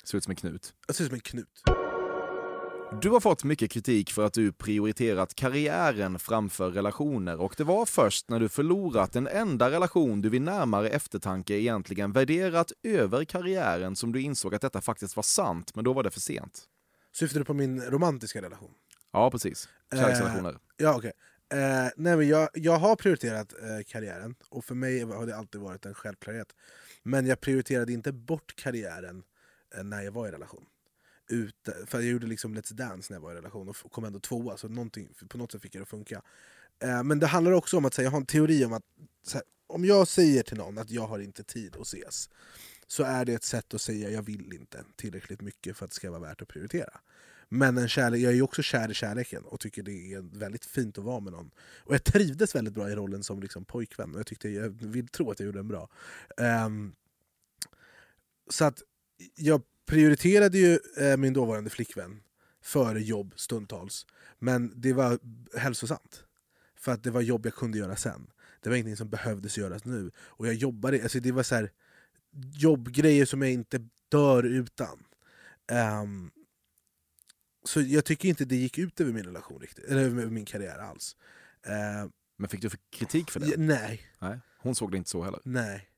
Ser 0.04 0.18
ut 0.18 0.24
som 0.24 0.32
en 0.32 0.36
knut. 0.36 0.74
Det 0.88 0.94
ser 0.94 1.04
ut 1.04 1.10
som 1.10 1.16
en 1.16 1.22
knut. 1.22 1.64
Du 3.02 3.10
har 3.10 3.20
fått 3.20 3.44
mycket 3.44 3.72
kritik 3.72 4.12
för 4.12 4.26
att 4.26 4.34
du 4.34 4.52
prioriterat 4.52 5.36
karriären 5.36 6.20
framför 6.20 6.72
relationer 6.72 7.42
och 7.42 7.54
det 7.58 7.64
var 7.64 7.86
först 7.86 8.30
när 8.30 8.40
du 8.40 8.50
förlorat 8.50 9.14
den 9.14 9.28
enda 9.28 9.72
relation 9.72 10.22
du 10.22 10.30
vid 10.30 10.42
närmare 10.42 10.90
eftertanke 10.90 11.54
egentligen 11.54 12.12
värderat 12.12 12.72
över 12.84 13.26
karriären 13.26 13.96
som 13.96 14.12
du 14.12 14.22
insåg 14.22 14.56
att 14.56 14.62
detta 14.62 14.82
faktiskt 14.82 15.16
var 15.16 15.24
sant, 15.24 15.76
men 15.76 15.84
då 15.84 15.94
var 15.94 16.04
det 16.04 16.12
för 16.12 16.20
sent. 16.20 16.64
Syftar 17.16 17.40
du 17.40 17.46
på 17.46 17.54
min 17.54 17.82
romantiska 17.82 18.42
relation? 18.42 18.72
Ja, 19.14 19.32
precis. 19.32 19.70
Kärleksrelationer. 19.94 20.52
Eh, 20.52 20.58
ja, 20.78 20.98
okay. 20.98 21.12
Eh, 21.50 21.90
nej, 21.96 22.18
men 22.18 22.28
jag, 22.28 22.50
jag 22.54 22.78
har 22.78 22.96
prioriterat 22.96 23.54
eh, 23.54 23.84
karriären, 23.88 24.36
och 24.50 24.66
för 24.66 24.76
mig 24.76 25.04
har 25.04 25.26
det 25.26 25.36
alltid 25.36 25.62
varit 25.62 25.86
en 25.86 25.94
självklarhet. 25.94 26.56
Men 27.04 27.26
jag 27.26 27.42
prioriterade 27.42 27.94
inte 27.94 28.12
bort 28.12 28.56
karriären 28.56 29.24
eh, 29.76 29.84
när 29.84 30.02
jag 30.02 30.12
var 30.12 30.28
i 30.28 30.32
relation. 30.32 30.66
Ut, 31.30 31.70
för 31.86 32.00
jag 32.00 32.10
gjorde 32.10 32.28
liksom 32.28 32.56
Let's 32.56 32.74
Dance 32.74 33.14
när 33.14 33.16
jag 33.16 33.22
var 33.22 33.32
i 33.32 33.36
relation 33.36 33.70
och 33.70 33.92
kom 33.92 34.04
ändå 34.04 34.20
tvåa, 34.20 34.58
så 34.58 34.68
på 35.30 35.38
något 35.38 35.52
sätt 35.52 35.62
fick 35.62 35.76
jag 35.76 35.80
det 35.80 35.84
att 35.84 35.90
funka. 35.90 36.22
Eh, 36.84 37.04
men 37.04 37.20
det 37.20 37.28
handlar 37.28 37.52
också 37.52 37.78
om 37.78 37.86
att 37.86 37.98
här, 37.98 38.04
jag 38.04 38.12
har 38.12 38.18
en 38.18 38.26
teori 38.26 38.66
om 38.66 38.74
att 38.74 38.84
här, 39.34 39.42
om 39.68 39.86
jag 39.86 40.08
säger 40.08 40.44
till 40.44 40.58
någon 40.58 40.78
att 40.78 40.90
jag 40.90 41.08
har 41.08 41.20
inte 41.20 41.44
tid 41.44 41.76
att 41.76 41.88
ses, 41.88 42.30
så 42.88 43.04
är 43.04 43.26
det 43.26 43.34
ett 43.34 43.44
sätt 43.44 43.74
att 43.74 43.82
säga 43.82 44.10
jag 44.10 44.22
vill 44.22 44.54
inte 44.54 44.84
tillräckligt 44.96 45.42
mycket 45.42 45.78
för 45.78 45.86
att 45.86 45.92
det 45.92 45.96
ska 45.96 46.12
vara 46.12 46.22
värt 46.22 46.42
att 46.42 46.48
prioritera. 46.48 47.00
Men 47.50 47.78
en 47.78 47.90
kärlek, 47.90 48.22
jag 48.22 48.32
är 48.32 48.36
ju 48.36 48.42
också 48.42 48.62
kär 48.62 48.92
i 48.92 48.94
kärleken 48.94 49.44
och 49.44 49.60
tycker 49.60 49.84
det 49.84 50.14
är 50.14 50.40
väldigt 50.40 50.66
fint 50.66 50.98
att 50.98 51.04
vara 51.04 51.20
med 51.20 51.34
någon. 51.34 51.52
Och 51.60 51.94
jag 51.94 52.04
trivdes 52.04 52.56
väldigt 52.56 52.74
bra 52.74 52.90
i 52.90 52.96
rollen 52.96 53.24
som 53.24 53.40
liksom 53.40 53.66
pojkvän 53.66 54.14
och 54.14 54.20
jag, 54.20 54.28
tyckte, 54.28 54.50
jag 54.50 54.70
vill 54.70 55.08
tro 55.08 55.32
att 55.32 55.40
jag 55.40 55.46
gjorde 55.46 55.60
den 55.60 55.68
bra. 55.68 55.90
Um, 56.66 56.96
så 58.50 58.66
att 58.66 58.82
jag 59.36 59.62
prioriterade 59.86 60.58
ju 60.58 60.80
eh, 60.98 61.18
min 61.18 61.34
dåvarande 61.34 61.70
flickvän 61.70 62.22
före 62.62 63.02
jobb 63.02 63.34
stundtals. 63.36 64.06
Men 64.40 64.74
det 64.76 64.94
var 64.94 65.20
hälsosamt. 65.58 66.24
För 66.76 66.92
att 66.92 67.04
det 67.04 67.12
var 67.12 67.22
jobb 67.22 67.46
jag 67.46 67.54
kunde 67.54 67.78
göra 67.78 67.96
sen. 67.96 68.28
Det 68.62 68.70
var 68.70 68.76
ingenting 68.76 68.98
som 68.98 69.10
behövdes 69.10 69.58
göras 69.58 69.86
nu. 69.86 70.12
Och 70.18 70.48
jag 70.48 70.54
jobbade, 70.54 71.04
alltså 71.04 71.20
det 71.20 71.32
var 71.32 71.44
så 71.44 71.56
här, 71.56 71.72
jobbgrejer 72.54 73.26
som 73.26 73.42
jag 73.42 73.52
inte 73.52 73.88
dör 74.10 74.44
utan. 74.44 75.04
Um, 76.02 76.32
så 77.68 77.82
jag 77.82 78.06
tycker 78.06 78.30
inte 78.30 78.46
det 78.46 78.56
gick 78.56 78.78
ut 78.78 79.02
över 79.02 79.14
min 79.14 79.24
relation 79.24 79.60
riktigt, 79.60 79.86
eller 79.86 80.02
över 80.02 80.26
min 80.26 80.46
karriär 80.46 80.80
alls. 80.80 81.16
Uh, 81.68 82.10
Men 82.38 82.50
fick 82.50 82.62
du 82.62 82.70
för 82.70 82.80
kritik 82.90 83.32
för 83.32 83.40
det? 83.40 83.48
Ja, 83.48 83.54
nej. 83.58 84.02
nej. 84.20 84.40
Hon 84.60 84.76
såg 84.76 84.92
det 84.92 84.98
inte 84.98 85.10
så 85.10 85.24
heller? 85.24 85.40
Nej. 85.44 85.90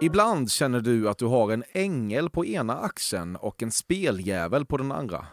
Ibland 0.00 0.50
känner 0.50 0.80
du 0.80 1.08
att 1.08 1.18
du 1.18 1.24
har 1.24 1.52
en 1.52 1.64
ängel 1.72 2.30
på 2.30 2.46
ena 2.46 2.78
axeln 2.78 3.36
och 3.36 3.62
en 3.62 3.72
speljävel 3.72 4.66
på 4.66 4.76
den 4.76 4.92
andra. 4.92 5.26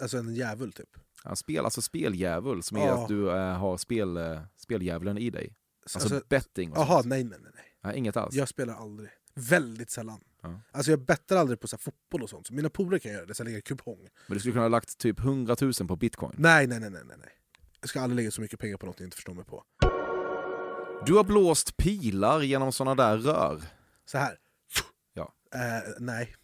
Alltså 0.00 0.18
en 0.18 0.34
djävul 0.34 0.72
typ? 0.72 0.88
Ja, 1.24 1.36
spel, 1.36 1.64
alltså 1.64 1.82
speldjävul, 1.82 2.62
som 2.62 2.76
är 2.76 2.90
att 2.90 3.08
du 3.08 3.30
äh, 3.30 3.58
har 3.58 3.76
spel, 3.76 4.16
äh, 4.16 4.40
speldjävulen 4.56 5.18
i 5.18 5.30
dig. 5.30 5.56
Alltså, 5.82 5.98
alltså 5.98 6.28
betting 6.28 6.72
Jaha, 6.74 7.02
nej, 7.04 7.24
nej 7.24 7.38
nej. 7.42 7.52
nej. 7.82 7.98
inget 7.98 8.16
alls? 8.16 8.34
Jag 8.34 8.48
spelar 8.48 8.74
aldrig. 8.74 9.10
Väldigt 9.34 9.90
sällan. 9.90 10.20
Ja. 10.42 10.60
Alltså 10.72 10.90
jag 10.92 11.00
bettar 11.00 11.36
aldrig 11.36 11.60
på 11.60 11.68
så 11.68 11.78
fotboll 11.78 12.22
och 12.22 12.30
sånt, 12.30 12.46
så 12.46 12.54
mina 12.54 12.70
polare 12.70 13.00
kan 13.00 13.12
göra 13.12 13.26
det, 13.26 13.34
så 13.34 13.40
jag 13.40 13.44
lägger 13.44 13.60
kupong. 13.60 14.08
Men 14.26 14.34
du 14.34 14.40
skulle 14.40 14.52
kunna 14.52 14.64
ha 14.64 14.68
lagt 14.68 14.98
typ 14.98 15.20
100 15.20 15.56
000 15.60 15.72
på 15.72 15.96
bitcoin? 15.96 16.34
Nej, 16.38 16.66
nej, 16.66 16.80
nej, 16.80 16.90
nej, 16.90 17.02
nej. 17.06 17.32
Jag 17.80 17.88
ska 17.88 18.00
aldrig 18.00 18.16
lägga 18.16 18.30
så 18.30 18.40
mycket 18.40 18.58
pengar 18.58 18.76
på 18.76 18.86
något 18.86 19.00
jag 19.00 19.06
inte 19.06 19.16
förstår 19.16 19.34
mig 19.34 19.44
på. 19.44 19.64
Du 21.06 21.14
har 21.14 21.24
blåst 21.24 21.76
pilar 21.76 22.40
genom 22.40 22.72
såna 22.72 22.94
där 22.94 23.18
rör. 23.18 23.62
Så 24.04 24.18
här. 24.18 24.36
Ja. 25.14 25.34
Uh, 25.54 25.94
nej. 25.98 26.34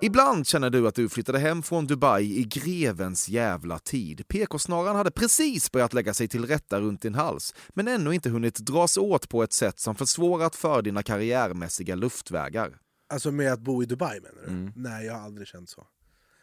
Ibland 0.00 0.46
känner 0.46 0.70
du 0.70 0.88
att 0.88 0.94
du 0.94 1.08
flyttade 1.08 1.38
hem 1.38 1.62
från 1.62 1.86
Dubai 1.86 2.38
i 2.38 2.44
grevens 2.44 3.28
jävla 3.28 3.78
tid. 3.78 4.28
PK-snaran 4.28 4.96
hade 4.96 5.10
precis 5.10 5.72
börjat 5.72 5.92
lägga 5.92 6.14
sig 6.14 6.28
till 6.28 6.46
rätta 6.46 6.80
runt 6.80 7.02
din 7.02 7.14
hals, 7.14 7.54
men 7.68 7.88
ännu 7.88 8.14
inte 8.14 8.30
hunnit 8.30 8.58
dras 8.58 8.96
åt 8.96 9.28
på 9.28 9.42
ett 9.42 9.52
sätt 9.52 9.78
som 9.78 9.94
försvårat 9.94 10.56
för 10.56 10.82
dina 10.82 11.02
karriärmässiga 11.02 11.94
luftvägar. 11.94 12.78
Alltså 13.08 13.30
med 13.30 13.52
att 13.52 13.60
bo 13.60 13.82
i 13.82 13.86
Dubai 13.86 14.20
menar 14.20 14.42
du? 14.46 14.52
Mm. 14.52 14.72
Nej, 14.76 15.06
jag 15.06 15.14
har 15.14 15.20
aldrig 15.20 15.48
känt 15.48 15.70
så. 15.70 15.86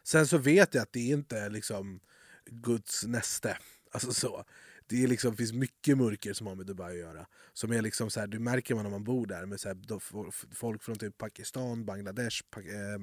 Sen 0.03 0.27
så 0.27 0.37
vet 0.37 0.73
jag 0.73 0.81
att 0.81 0.93
det 0.93 0.99
inte 0.99 1.37
är 1.37 1.49
liksom 1.49 1.99
Guds 2.45 3.03
näste. 3.05 3.57
Alltså 3.91 4.13
så. 4.13 4.43
Det 4.87 5.03
är 5.03 5.07
liksom, 5.07 5.37
finns 5.37 5.53
mycket 5.53 5.97
mörker 5.97 6.33
som 6.33 6.47
har 6.47 6.55
med 6.55 6.65
Dubai 6.65 6.91
att 6.91 6.99
göra. 6.99 7.25
Som 7.53 7.71
är 7.71 7.81
liksom 7.81 8.09
så 8.09 8.19
här, 8.19 8.27
det 8.27 8.39
märker 8.39 8.75
man 8.75 8.83
när 8.83 8.91
man 8.91 9.03
bor 9.03 9.25
där 9.27 9.45
med 9.45 9.59
så 9.59 9.67
här, 9.67 9.77
folk 10.55 10.83
från 10.83 10.95
typ 10.95 11.17
Pakistan, 11.17 11.85
Bangladesh, 11.85 12.41
eh, 12.57 12.99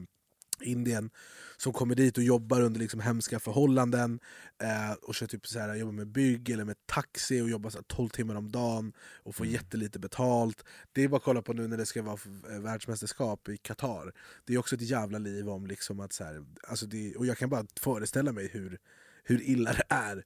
Indien 0.63 1.11
som 1.57 1.73
kommer 1.73 1.95
dit 1.95 2.19
och 2.19 2.25
jobbar 2.25 2.61
under 2.61 2.81
liksom 2.81 3.01
hemska 3.01 3.41
förhållanden 3.41 4.21
eh, 4.63 4.93
och 4.93 5.15
kör 5.15 5.27
typ 5.27 5.47
så 5.47 5.59
här, 5.59 5.75
jobbar 5.75 5.93
med 5.93 6.07
bygg 6.09 6.51
eller 6.51 6.65
med 6.65 6.87
taxi 6.87 7.41
och 7.41 7.51
jobbar 7.51 7.71
så 7.71 7.79
här 7.79 7.85
12 7.85 8.09
timmar 8.09 8.35
om 8.35 8.53
dagen 8.53 8.93
och 9.23 9.35
får 9.35 9.45
mm. 9.45 9.55
jättelite 9.55 9.99
betalt. 9.99 10.65
Det 10.93 11.03
är 11.03 11.09
bara 11.09 11.17
att 11.17 11.23
kolla 11.23 11.43
på 11.43 11.53
nu 11.53 11.69
när 11.69 11.77
det 11.77 11.87
ska 11.87 12.03
vara 12.03 12.19
eh, 12.51 12.61
världsmästerskap 12.61 13.49
i 13.49 13.57
Qatar. 13.57 14.13
Det 14.45 14.55
är 14.55 14.59
också 14.59 14.75
ett 14.75 14.83
jävla 14.83 15.19
liv 15.19 15.49
om 15.49 15.67
liksom 15.67 16.01
att 16.01 16.13
så 16.13 16.25
här, 16.25 16.45
alltså 16.69 16.87
det, 16.87 17.17
och 17.17 17.27
jag 17.27 17.39
kan 17.39 17.51
bara 17.51 17.67
föreställa 17.81 18.33
mig 18.33 18.49
hur, 18.53 18.79
hur 19.25 19.43
illa 19.43 19.73
det 19.73 19.85
är. 19.89 20.25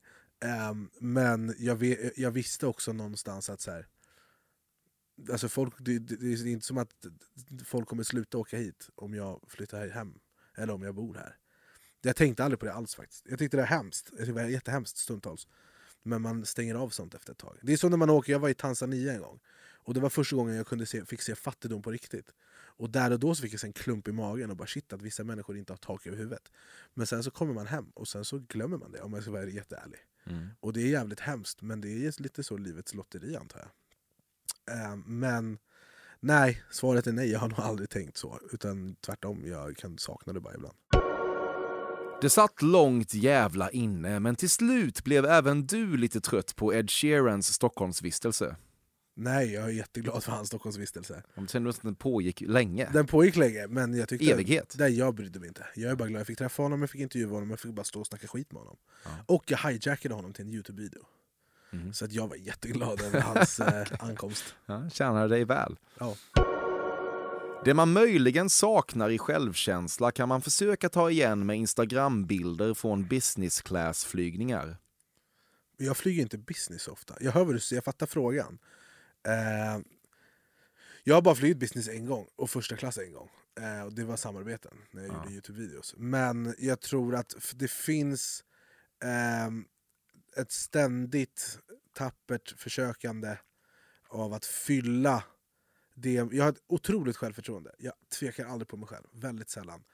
Um, 0.70 0.90
men 1.00 1.54
jag, 1.58 1.76
vet, 1.76 2.18
jag, 2.18 2.30
visste 2.30 2.66
också 2.66 2.92
någonstans 2.92 3.50
att 3.50 3.60
så 3.60 3.70
här, 3.70 3.86
Alltså 5.32 5.48
folk, 5.48 5.74
det, 5.78 5.98
det, 5.98 6.16
det, 6.16 6.26
är 6.26 6.46
inte 6.46 6.66
som 6.66 6.78
att 6.78 7.06
folk 7.64 7.88
kommer 7.88 8.02
sluta 8.02 8.38
åka 8.38 8.56
hit 8.56 8.88
om 8.94 9.14
jag 9.14 9.40
flyttar 9.48 9.88
hem. 9.88 10.18
Eller 10.56 10.72
om 10.72 10.82
jag 10.82 10.94
bor 10.94 11.14
här. 11.14 11.36
Jag 12.02 12.16
tänkte 12.16 12.44
aldrig 12.44 12.60
på 12.60 12.66
det 12.66 12.72
alls 12.72 12.94
faktiskt. 12.94 13.26
Jag 13.28 13.38
tyckte 13.38 13.56
det 13.56 13.60
var 13.60 13.68
hemskt. 13.68 14.06
Jag 14.10 14.18
tyckte 14.18 14.32
det 14.32 14.44
var 14.44 14.50
jättehemskt 14.50 14.96
stundtals. 14.96 15.48
Men 16.02 16.22
man 16.22 16.46
stänger 16.46 16.74
av 16.74 16.88
sånt 16.88 17.14
efter 17.14 17.32
ett 17.32 17.38
tag. 17.38 17.58
Det 17.62 17.72
är 17.72 17.76
som 17.76 17.90
när 17.90 17.96
man 17.96 18.10
åker, 18.10 18.32
jag 18.32 18.38
var 18.38 18.48
i 18.48 18.54
Tanzania 18.54 19.12
en 19.12 19.20
gång. 19.20 19.40
Och 19.86 19.94
det 19.94 20.00
var 20.00 20.10
första 20.10 20.36
gången 20.36 20.56
jag 20.56 20.66
kunde 20.66 20.86
se, 20.86 21.04
fick 21.04 21.22
se 21.22 21.34
fattigdom 21.34 21.82
på 21.82 21.90
riktigt. 21.90 22.32
Och 22.78 22.90
där 22.90 23.10
och 23.10 23.20
då 23.20 23.34
så 23.34 23.42
fick 23.42 23.54
jag 23.54 23.64
en 23.64 23.72
klump 23.72 24.08
i 24.08 24.12
magen 24.12 24.50
och 24.50 24.56
bara 24.56 24.66
shit 24.66 24.92
att 24.92 25.02
vissa 25.02 25.24
människor 25.24 25.56
inte 25.56 25.72
har 25.72 25.78
tak 25.78 26.06
över 26.06 26.16
huvudet. 26.16 26.52
Men 26.94 27.06
sen 27.06 27.22
så 27.22 27.30
kommer 27.30 27.54
man 27.54 27.66
hem 27.66 27.90
och 27.94 28.08
sen 28.08 28.24
så 28.24 28.38
glömmer 28.38 28.78
man 28.78 28.92
det 28.92 29.00
om 29.00 29.12
jag 29.12 29.22
ska 29.22 29.32
vara 29.32 29.44
jätteärlig. 29.44 30.00
Mm. 30.24 30.48
Och 30.60 30.72
det 30.72 30.80
är 30.80 30.86
jävligt 30.86 31.20
hemskt 31.20 31.62
men 31.62 31.80
det 31.80 31.88
är 31.88 32.22
lite 32.22 32.44
så 32.44 32.56
livets 32.56 32.94
lotteri 32.94 33.36
antar 33.36 33.60
jag. 33.60 33.70
Eh, 34.76 34.96
men 34.96 35.58
nej, 36.20 36.62
svaret 36.70 37.06
är 37.06 37.12
nej, 37.12 37.30
jag 37.30 37.38
har 37.38 37.48
nog 37.48 37.60
aldrig 37.60 37.90
tänkt 37.90 38.16
så. 38.16 38.40
Utan 38.52 38.96
tvärtom, 39.06 39.42
jag 39.46 39.76
kan 39.76 39.98
sakna 39.98 40.32
det 40.32 40.40
bara 40.40 40.54
ibland. 40.54 40.74
Det 42.20 42.30
satt 42.30 42.62
långt 42.62 43.14
jävla 43.14 43.70
inne, 43.70 44.20
men 44.20 44.36
till 44.36 44.50
slut 44.50 45.04
blev 45.04 45.24
även 45.24 45.66
du 45.66 45.96
lite 45.96 46.20
trött 46.20 46.56
på 46.56 46.74
Ed 46.74 46.90
Sheerans 46.90 47.54
Stockholmsvistelse. 47.54 48.56
Nej, 49.18 49.52
jag 49.52 49.64
är 49.64 49.68
jätteglad 49.68 50.24
för 50.24 50.32
hans 50.32 50.48
Stockholmsvistelse. 50.48 51.22
Om 51.34 51.48
kände 51.48 51.70
att 51.70 51.82
den 51.82 51.94
pågick 51.94 52.40
länge. 52.40 52.88
Den 52.92 53.06
pågick 53.06 53.36
länge, 53.36 53.66
men 53.66 53.94
jag 53.94 54.08
tyckte... 54.08 54.30
Evighet. 54.30 54.74
Nej, 54.78 54.98
jag 54.98 55.14
brydde 55.14 55.38
mig 55.38 55.48
inte. 55.48 55.66
Jag 55.74 55.90
är 55.90 55.96
bara 55.96 56.08
glad 56.08 56.20
jag 56.20 56.26
fick 56.26 56.38
träffa 56.38 56.62
honom, 56.62 56.80
jag 56.80 56.90
fick 56.90 57.00
intervjua 57.00 57.32
honom, 57.32 57.50
jag 57.50 57.60
fick 57.60 57.74
bara 57.74 57.84
stå 57.84 58.00
och 58.00 58.06
snacka 58.06 58.26
skit 58.26 58.52
med 58.52 58.60
honom. 58.60 58.76
Ja. 59.04 59.10
Och 59.26 59.44
jag 59.46 59.58
hijackade 59.58 60.14
honom 60.14 60.32
till 60.32 60.44
en 60.44 60.50
Youtube-video. 60.50 61.06
Mhm. 61.70 61.92
Så 61.92 62.04
att 62.04 62.12
jag 62.12 62.28
var 62.28 62.36
jätteglad 62.36 63.00
över 63.02 63.20
hans 63.34 63.60
eh, 63.60 63.86
ankomst. 63.98 64.54
Ja, 64.66 64.90
tjänar 64.90 65.28
dig 65.28 65.44
väl. 65.44 65.76
Ja. 65.98 66.16
Det 67.64 67.74
man 67.74 67.92
möjligen 67.92 68.50
saknar 68.50 69.10
i 69.10 69.18
självkänsla 69.18 70.10
kan 70.12 70.28
man 70.28 70.42
försöka 70.42 70.88
ta 70.88 71.10
igen 71.10 71.46
med 71.46 71.56
Instagram-bilder 71.56 72.74
från 72.74 73.08
business 73.08 73.62
class-flygningar. 73.62 74.76
Jag 75.76 75.96
flyger 75.96 76.22
inte 76.22 76.38
business 76.38 76.88
ofta. 76.88 77.14
Jag 77.20 77.32
hör 77.32 77.44
vad 77.44 77.54
du 77.54 77.60
säger, 77.60 77.76
jag 77.76 77.84
fattar 77.84 78.06
frågan. 78.06 78.58
Eh, 79.28 79.80
jag 81.04 81.14
har 81.14 81.22
bara 81.22 81.34
flugit 81.34 81.58
business 81.58 81.88
en 81.88 82.06
gång, 82.06 82.26
och 82.36 82.50
första 82.50 82.76
klass 82.76 82.98
en 82.98 83.12
gång. 83.12 83.28
Eh, 83.60 83.82
och 83.86 83.92
det 83.92 84.04
var 84.04 84.16
samarbeten 84.16 84.72
när 84.90 85.02
jag 85.02 85.10
Ja. 85.12 85.16
gjorde 85.24 85.34
Youtube-videos. 85.34 85.94
Men 85.96 86.54
jag 86.58 86.80
tror 86.80 87.14
att 87.14 87.34
det 87.54 87.70
finns 87.70 88.44
ehm, 89.04 89.64
ett 90.36 90.52
ständigt 90.52 91.58
tappert 91.92 92.54
försökande 92.60 93.36
av 94.08 94.32
att 94.32 94.44
fylla 94.44 95.24
det. 95.94 96.12
Jag 96.12 96.44
har 96.44 96.52
ett 96.52 96.62
otroligt 96.66 97.16
självförtroende. 97.16 97.74
Jag 97.78 97.92
tvekar 98.18 98.46
aldrig 98.46 98.68
på 98.68 98.76
mig 98.76 98.88
själv, 98.88 99.06
väldigt 99.12 99.50
sällan. 99.50 99.84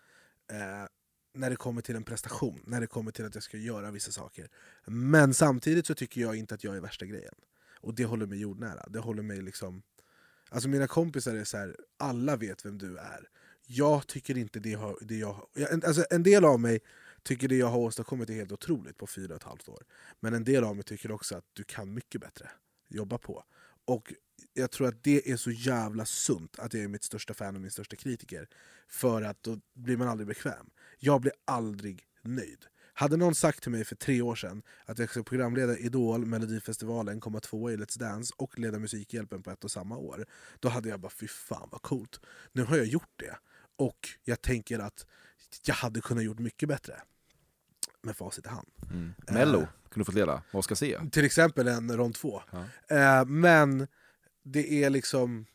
Eh, 0.50 0.86
när 1.34 1.50
det 1.50 1.56
kommer 1.56 1.82
till 1.82 1.96
en 1.96 2.04
prestation, 2.04 2.62
när 2.66 2.80
det 2.80 2.86
kommer 2.86 3.10
till 3.10 3.26
att 3.26 3.34
jag 3.34 3.44
ska 3.44 3.56
göra 3.56 3.90
vissa 3.90 4.12
saker. 4.12 4.48
Men 4.86 5.34
samtidigt 5.34 5.86
så 5.86 5.94
tycker 5.94 6.20
jag 6.20 6.36
inte 6.36 6.54
att 6.54 6.64
jag 6.64 6.76
är 6.76 6.80
värsta 6.80 7.06
grejen. 7.06 7.34
Och 7.80 7.94
det 7.94 8.04
håller 8.04 8.26
mig 8.26 8.38
jordnära. 8.38 8.86
Det 8.88 8.98
håller 8.98 9.22
mig 9.22 9.42
liksom... 9.42 9.82
Alltså 10.50 10.68
mina 10.68 10.86
kompisar 10.86 11.34
är 11.34 11.44
så 11.44 11.56
här, 11.56 11.76
alla 11.96 12.36
vet 12.36 12.66
vem 12.66 12.78
du 12.78 12.98
är. 12.98 13.28
Jag 13.66 14.06
tycker 14.06 14.38
inte 14.38 14.60
det, 14.60 14.74
har, 14.74 14.98
det 15.00 15.16
jag... 15.16 15.48
Alltså 15.84 16.04
en 16.10 16.22
del 16.22 16.44
av 16.44 16.60
mig 16.60 16.80
tycker 17.22 17.48
det 17.48 17.56
jag 17.56 17.66
har 17.66 17.78
åstadkommit 17.78 18.30
är 18.30 18.34
helt 18.34 18.52
otroligt 18.52 18.98
på 18.98 19.06
fyra 19.06 19.34
och 19.34 19.40
ett 19.40 19.48
halvt 19.48 19.68
år. 19.68 19.84
Men 20.20 20.34
en 20.34 20.44
del 20.44 20.64
av 20.64 20.76
mig 20.76 20.84
tycker 20.84 21.12
också 21.12 21.36
att 21.36 21.44
du 21.52 21.64
kan 21.64 21.94
mycket 21.94 22.20
bättre. 22.20 22.50
Jobba 22.88 23.18
på. 23.18 23.44
Och 23.84 24.12
jag 24.52 24.70
tror 24.70 24.88
att 24.88 25.04
det 25.04 25.30
är 25.30 25.36
så 25.36 25.50
jävla 25.50 26.04
sunt 26.06 26.58
att 26.58 26.74
jag 26.74 26.82
är 26.82 26.88
mitt 26.88 27.04
största 27.04 27.34
fan 27.34 27.54
och 27.54 27.62
min 27.62 27.70
största 27.70 27.96
kritiker. 27.96 28.48
För 28.88 29.22
att 29.22 29.42
då 29.42 29.60
blir 29.74 29.96
man 29.96 30.08
aldrig 30.08 30.26
bekväm. 30.26 30.70
Jag 30.98 31.20
blir 31.20 31.32
aldrig 31.44 32.06
nöjd. 32.22 32.66
Hade 32.94 33.16
någon 33.16 33.34
sagt 33.34 33.62
till 33.62 33.72
mig 33.72 33.84
för 33.84 33.96
tre 33.96 34.22
år 34.22 34.34
sedan 34.34 34.62
att 34.84 34.98
jag 34.98 35.10
ska 35.10 35.22
programleda 35.22 35.78
Idol, 35.78 36.26
Melodifestivalen, 36.26 37.20
komma 37.20 37.40
tvåa 37.40 37.72
i 37.72 37.76
Let's 37.76 37.98
Dance 37.98 38.34
och 38.36 38.58
leda 38.58 38.78
Musikhjälpen 38.78 39.42
på 39.42 39.50
ett 39.50 39.64
och 39.64 39.70
samma 39.70 39.96
år. 39.96 40.26
Då 40.60 40.68
hade 40.68 40.88
jag 40.88 41.00
bara 41.00 41.12
fy 41.20 41.28
fan 41.28 41.68
vad 41.72 41.82
coolt. 41.82 42.20
Nu 42.52 42.64
har 42.64 42.76
jag 42.76 42.86
gjort 42.86 43.12
det. 43.16 43.38
Och 43.76 44.08
jag 44.24 44.42
tänker 44.42 44.78
att 44.78 45.06
jag 45.66 45.74
hade 45.74 46.00
kunnat 46.00 46.24
gjort 46.24 46.38
mycket 46.38 46.68
bättre. 46.68 47.02
Med 48.02 48.16
facit 48.16 48.46
i 48.46 48.48
hand. 48.48 48.68
Mm. 48.90 49.14
Mello 49.30 49.58
kunde 49.58 50.00
du 50.00 50.04
fått 50.04 50.14
leda. 50.14 50.42
Vad 50.52 50.64
ska 50.64 50.74
se? 50.76 50.98
Till 51.12 51.24
exempel 51.24 51.68
en 51.68 51.96
rond 51.96 52.14
två. 52.14 52.42
Ja. 52.50 52.64
Eh, 52.96 53.24
men 53.24 53.86
det 54.42 54.84
är 54.84 54.90
liksom... 54.90 55.46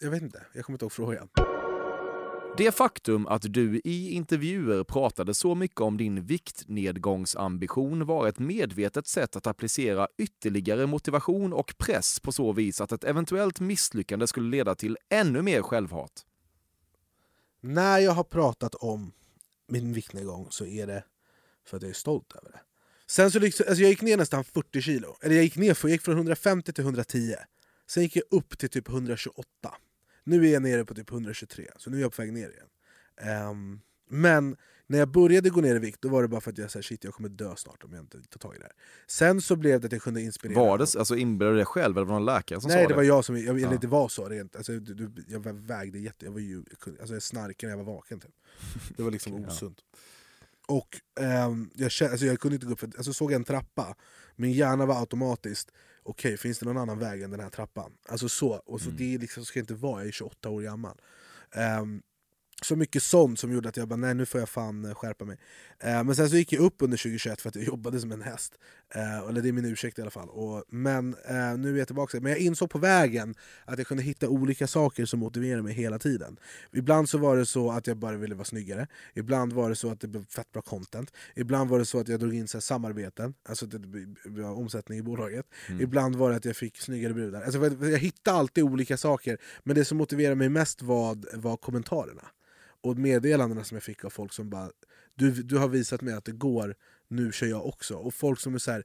Jag 0.00 0.10
vet 0.10 0.22
inte, 0.22 0.46
jag 0.52 0.64
kommer 0.64 0.74
inte 0.74 0.84
ihåg 0.84 0.92
frågan. 0.92 1.28
Det 2.56 2.72
faktum 2.72 3.26
att 3.26 3.42
du 3.52 3.80
i 3.84 4.10
intervjuer 4.10 4.84
pratade 4.84 5.34
så 5.34 5.54
mycket 5.54 5.80
om 5.80 5.96
din 5.96 6.26
viktnedgångsambition 6.26 8.06
var 8.06 8.28
ett 8.28 8.38
medvetet 8.38 9.06
sätt 9.06 9.36
att 9.36 9.46
applicera 9.46 10.08
ytterligare 10.18 10.86
motivation 10.86 11.52
och 11.52 11.74
press 11.78 12.20
på 12.20 12.32
så 12.32 12.52
vis 12.52 12.80
att 12.80 12.92
ett 12.92 13.04
eventuellt 13.04 13.60
misslyckande 13.60 14.26
skulle 14.26 14.50
leda 14.50 14.74
till 14.74 14.98
ännu 15.08 15.42
mer 15.42 15.62
självhat. 15.62 16.26
När 17.60 17.98
jag 17.98 18.12
har 18.12 18.24
pratat 18.24 18.74
om 18.74 19.12
min 19.66 19.92
viktnedgång 19.92 20.48
så 20.50 20.66
är 20.66 20.86
det 20.86 21.04
för 21.64 21.76
att 21.76 21.82
jag 21.82 21.90
är 21.90 21.94
stolt 21.94 22.32
över 22.32 22.52
det. 22.52 22.60
Sen 23.06 23.30
så 23.30 23.38
liksom, 23.38 23.66
alltså 23.68 23.82
jag 23.82 23.90
gick 23.90 24.02
ner 24.02 24.16
nästan 24.16 24.44
40 24.44 24.80
kilo. 24.80 25.16
Eller 25.22 25.34
jag 25.34 25.44
gick 25.44 25.56
ner 25.56 25.74
för, 25.74 25.88
jag 25.88 25.92
gick 25.92 26.02
från 26.02 26.16
150 26.16 26.72
till 26.72 26.84
110. 26.84 27.34
Sen 27.86 28.02
gick 28.02 28.16
jag 28.16 28.24
upp 28.30 28.58
till 28.58 28.68
typ 28.68 28.88
128. 28.88 29.48
Nu 30.24 30.48
är 30.48 30.52
jag 30.52 30.62
nere 30.62 30.84
på 30.84 30.94
typ 30.94 31.10
123, 31.10 31.70
så 31.76 31.90
nu 31.90 31.96
är 31.96 32.00
jag 32.00 32.12
på 32.12 32.22
väg 32.22 32.32
ner 32.32 32.50
igen. 32.50 33.48
Um, 33.50 33.80
men 34.08 34.56
när 34.86 34.98
jag 34.98 35.08
började 35.08 35.50
gå 35.50 35.60
ner 35.60 35.76
i 35.76 35.78
vikt 35.78 36.02
då 36.02 36.08
var 36.08 36.22
det 36.22 36.28
bara 36.28 36.40
för 36.40 36.50
att 36.52 36.58
jag 36.58 36.70
sa 36.70 36.82
shit 36.82 37.04
jag 37.04 37.14
kommer 37.14 37.28
dö 37.28 37.56
snart 37.56 37.84
om 37.84 37.92
jag 37.92 38.00
inte 38.02 38.22
tar 38.22 38.38
tag 38.38 38.54
i 38.54 38.58
det 38.58 38.64
här. 38.64 38.72
Sen 39.06 39.40
så 39.42 39.56
blev 39.56 39.80
det 39.80 39.86
att 39.86 39.92
jag 39.92 40.02
kunde 40.02 40.22
inspirera. 40.22 40.58
Var 40.60 40.78
det, 40.78 40.94
alltså 40.96 41.16
inbillade 41.16 41.54
du 41.54 41.58
dig 41.58 41.66
själv 41.66 41.96
eller 41.96 42.06
var 42.06 42.14
det 42.14 42.18
någon 42.20 42.34
läkare 42.34 42.60
som 42.60 42.68
Nej 42.70 42.82
sa 42.84 42.88
det 42.88 42.94
var 42.94 43.02
jag 43.02 43.24
som, 43.24 43.36
jag, 43.40 43.60
Ja. 43.60 43.66
eller 43.68 43.78
det 43.78 43.86
var 43.86 44.08
så 44.08 44.28
rent, 44.28 44.56
alltså, 44.56 44.72
du, 44.72 44.94
du, 44.94 45.24
jag 45.28 45.52
vägde 45.52 45.98
jätte, 45.98 46.24
jag 46.24 46.32
var 46.32 46.40
ju, 46.40 46.64
alltså 47.00 47.14
jag 47.14 47.22
snarkade 47.22 47.72
när 47.72 47.78
jag 47.78 47.84
var 47.84 47.94
vaken 47.94 48.20
typ. 48.20 48.34
Det 48.96 49.02
var 49.02 49.10
liksom 49.10 49.32
Ja. 49.42 49.48
osunt. 49.48 49.78
Och 50.68 51.00
ehm, 51.20 51.70
jag, 51.74 51.90
kände, 51.90 52.10
alltså 52.12 52.26
jag 52.26 52.40
kunde 52.40 52.54
inte 52.54 52.66
gå 52.66 52.72
upp, 52.72 52.80
för, 52.80 52.90
alltså 52.96 53.12
såg 53.12 53.32
jag 53.32 53.36
en 53.38 53.44
trappa, 53.44 53.94
min 54.36 54.52
hjärna 54.52 54.86
var 54.86 55.00
automatiskt, 55.00 55.70
okej 56.02 56.36
finns 56.36 56.58
det 56.58 56.66
någon 56.66 56.78
annan 56.78 56.98
väg 56.98 57.22
än 57.22 57.30
den 57.30 57.40
här 57.40 57.50
trappan? 57.50 57.92
Alltså 58.08 58.28
så, 58.28 58.48
och 58.66 58.80
så 58.80 58.86
Mm. 58.90 58.96
det 58.98 59.18
liksom 59.18 59.44
ska 59.44 59.60
inte 59.60 59.74
vara, 59.74 60.00
jag 60.00 60.08
är 60.08 60.12
28 60.12 60.48
år 60.48 60.62
gammal. 60.62 61.00
Ehm, 61.52 62.02
så 62.62 62.76
mycket 62.76 63.02
sånt 63.02 63.38
som 63.38 63.52
gjorde 63.52 63.68
att 63.68 63.76
jag 63.76 63.88
bara, 63.88 63.96
nej 63.96 64.14
nu 64.14 64.26
får 64.26 64.40
jag 64.40 64.48
fan 64.48 64.84
eh, 64.84 64.94
skärpa 64.94 65.24
mig. 65.24 65.38
Eh, 65.80 66.04
men 66.04 66.16
sen 66.16 66.30
så 66.30 66.36
gick 66.36 66.52
jag 66.52 66.60
upp 66.60 66.82
under 66.82 66.96
2021 66.96 67.40
för 67.40 67.48
att 67.48 67.56
jag 67.56 67.64
jobbade 67.64 68.00
som 68.00 68.12
en 68.12 68.22
häst. 68.22 68.58
Eh, 68.94 69.18
eller 69.18 69.42
det 69.42 69.48
är 69.48 69.52
min 69.52 69.64
ursäkt 69.64 69.98
i 69.98 70.02
alla 70.02 70.10
fall. 70.10 70.28
Och, 70.28 70.64
men 70.68 71.14
eh, 71.14 71.58
nu 71.58 71.74
är 71.74 71.78
jag 71.78 71.86
tillbaka. 71.86 72.20
Men 72.20 72.32
jag 72.32 72.40
insåg 72.40 72.70
på 72.70 72.78
vägen 72.78 73.34
att 73.64 73.78
jag 73.78 73.86
kunde 73.86 74.02
hitta 74.02 74.28
olika 74.28 74.66
saker 74.66 75.04
som 75.04 75.20
motiverade 75.20 75.62
mig 75.62 75.74
hela 75.74 75.98
tiden. 75.98 76.36
Ibland 76.72 77.08
så 77.08 77.18
var 77.18 77.36
det 77.36 77.46
så 77.46 77.70
att 77.70 77.86
jag 77.86 77.96
bara 77.96 78.16
ville 78.16 78.34
vara 78.34 78.44
snyggare. 78.44 78.86
Ibland 79.14 79.52
var 79.52 79.68
det 79.68 79.76
så 79.76 79.90
att 79.90 80.00
det 80.00 80.08
blev 80.08 80.26
fett 80.26 80.52
bra 80.52 80.62
content. 80.62 81.12
Ibland 81.34 81.70
var 81.70 81.78
det 81.78 81.84
så 81.84 82.00
att 82.00 82.08
jag 82.08 82.20
drog 82.20 82.34
in 82.34 82.48
så 82.48 82.56
här, 82.56 82.60
samarbeten, 82.62 83.34
alltså 83.48 83.64
att 83.64 83.70
det 83.70 83.78
blev 84.30 84.46
omsättning 84.46 84.98
i 84.98 85.02
bolaget. 85.02 85.46
Mm. 85.68 85.80
Ibland 85.80 86.16
var 86.16 86.30
det 86.30 86.36
att 86.36 86.44
jag 86.44 86.56
fick 86.56 86.78
snyggare 86.78 87.14
brudar. 87.14 87.42
Alltså, 87.42 87.58
jag 87.58 87.92
jag 87.92 87.98
hittade 87.98 88.36
alltid 88.36 88.64
olika 88.64 88.96
saker. 88.96 89.38
Men 89.64 89.76
det 89.76 89.84
som 89.84 89.98
motiverade 89.98 90.36
mig 90.36 90.48
mest 90.48 90.82
var, 90.82 91.36
var 91.36 91.56
kommentarerna. 91.56 92.24
Och 92.80 92.98
meddelandena 92.98 93.64
som 93.64 93.74
jag 93.74 93.82
fick 93.82 94.04
av 94.04 94.10
folk 94.10 94.32
som 94.32 94.50
bara 94.50 94.70
du, 95.16 95.30
du 95.30 95.58
har 95.58 95.68
visat 95.68 96.02
mig 96.02 96.14
att 96.14 96.24
det 96.24 96.32
går, 96.32 96.74
nu 97.08 97.32
kör 97.32 97.46
jag 97.46 97.66
också. 97.66 97.94
Och 97.94 98.14
folk 98.14 98.40
som 98.40 98.54
är 98.54 98.58
så 98.58 98.70
här, 98.70 98.84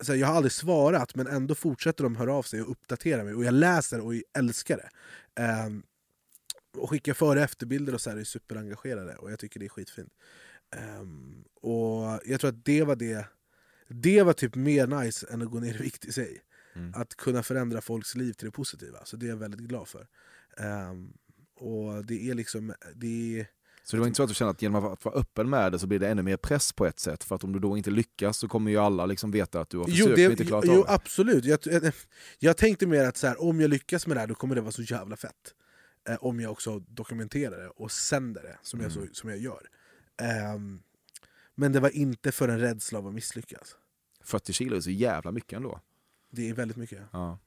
så 0.00 0.12
här, 0.12 0.18
jag 0.18 0.26
har 0.26 0.34
aldrig 0.34 0.52
svarat 0.52 1.14
men 1.14 1.26
ändå 1.26 1.54
fortsätter 1.54 2.04
de 2.04 2.16
höra 2.16 2.34
av 2.34 2.42
sig 2.42 2.62
och 2.62 2.70
uppdatera 2.70 3.24
mig. 3.24 3.34
Och 3.34 3.44
jag 3.44 3.54
läser 3.54 4.00
och 4.00 4.12
älskar 4.38 4.76
det. 4.76 4.90
Ehm, 5.42 5.82
och 6.76 6.90
skickar 6.90 7.14
före 7.14 7.38
och 7.38 7.44
efterbilder 7.44 7.94
och 7.94 8.00
så 8.00 8.10
här, 8.10 8.16
är 8.16 8.24
superengagerade 8.24 9.16
och 9.16 9.32
jag 9.32 9.38
tycker 9.38 9.60
det 9.60 9.66
är 9.66 9.70
skitfint. 9.70 10.12
Ehm, 10.76 11.44
och 11.54 12.20
jag 12.24 12.40
tror 12.40 12.48
att 12.48 12.64
det 12.64 12.82
var 12.82 12.96
det 12.96 13.26
det 13.88 14.22
var 14.22 14.32
typ 14.32 14.54
mer 14.54 14.86
nice 14.86 15.26
än 15.30 15.42
att 15.42 15.50
gå 15.50 15.60
ner 15.60 15.74
i 15.74 15.78
vikt 15.78 16.04
i 16.04 16.12
sig. 16.12 16.40
Mm. 16.74 16.94
Att 16.94 17.14
kunna 17.14 17.42
förändra 17.42 17.80
folks 17.80 18.14
liv 18.14 18.32
till 18.32 18.46
det 18.46 18.52
positiva. 18.52 19.04
Så 19.04 19.16
det 19.16 19.26
är 19.26 19.30
jag 19.30 19.36
väldigt 19.36 19.60
glad 19.60 19.88
för. 19.88 20.06
Ehm, 20.56 21.12
och 21.54 22.06
det 22.06 22.30
är 22.30 22.34
liksom... 22.34 22.74
Det 22.94 23.40
är, 23.40 23.46
Så 23.90 23.96
det 23.96 24.00
var 24.00 24.06
inte 24.06 24.16
så 24.16 24.22
att 24.22 24.28
du 24.28 24.34
kände 24.34 24.50
att 24.50 24.62
genom 24.62 24.84
att 24.84 25.04
vara 25.04 25.14
öppen 25.14 25.50
med 25.50 25.72
det 25.72 25.78
så 25.78 25.86
blir 25.86 25.98
det 25.98 26.08
ännu 26.08 26.22
mer 26.22 26.36
press 26.36 26.72
på 26.72 26.86
ett 26.86 26.98
sätt? 26.98 27.24
För 27.24 27.34
att 27.34 27.44
om 27.44 27.52
du 27.52 27.58
då 27.58 27.76
inte 27.76 27.90
lyckas 27.90 28.38
så 28.38 28.48
kommer 28.48 28.70
ju 28.70 28.76
alla 28.78 29.06
liksom 29.06 29.30
veta 29.30 29.60
att 29.60 29.70
du 29.70 29.78
har 29.78 29.84
försökt 29.84 30.18
men 30.18 30.30
inte 30.30 30.44
klarat 30.44 30.64
jo, 30.66 30.72
av 30.80 30.86
det. 30.86 30.92
absolut. 30.92 31.44
Jag, 31.44 31.58
jag, 31.64 31.92
jag 32.38 32.56
tänkte 32.56 32.86
mer 32.86 33.04
att 33.04 33.16
så 33.16 33.26
här, 33.26 33.42
om 33.42 33.60
jag 33.60 33.70
lyckas 33.70 34.06
med 34.06 34.16
det 34.16 34.20
här 34.20 34.26
då 34.26 34.34
kommer 34.34 34.54
det 34.54 34.60
vara 34.60 34.72
så 34.72 34.82
jävla 34.82 35.16
fett. 35.16 35.54
Eh, 36.08 36.16
om 36.20 36.40
jag 36.40 36.52
också 36.52 36.78
dokumenterar 36.78 37.60
det 37.60 37.68
och 37.68 37.92
sänder 37.92 38.42
det 38.42 38.58
som, 38.62 38.80
jag, 38.80 38.92
så, 38.92 38.98
Mm. 39.00 39.14
som 39.14 39.30
jag 39.30 39.38
gör. 39.38 39.68
Ehm, 40.22 40.82
men 41.54 41.72
det 41.72 41.80
var 41.80 41.90
inte 41.90 42.32
för 42.32 42.48
en 42.48 42.60
rädsla 42.60 42.98
av 42.98 43.06
att 43.06 43.14
misslyckas. 43.14 43.76
40 44.24 44.52
kilo 44.52 44.76
är 44.76 44.80
så 44.80 44.90
jävla 44.90 45.32
mycket 45.32 45.56
ändå. 45.56 45.80
Det 46.30 46.48
är 46.48 46.54
väldigt 46.54 46.76
mycket. 46.76 47.00
Ja. 47.12 47.38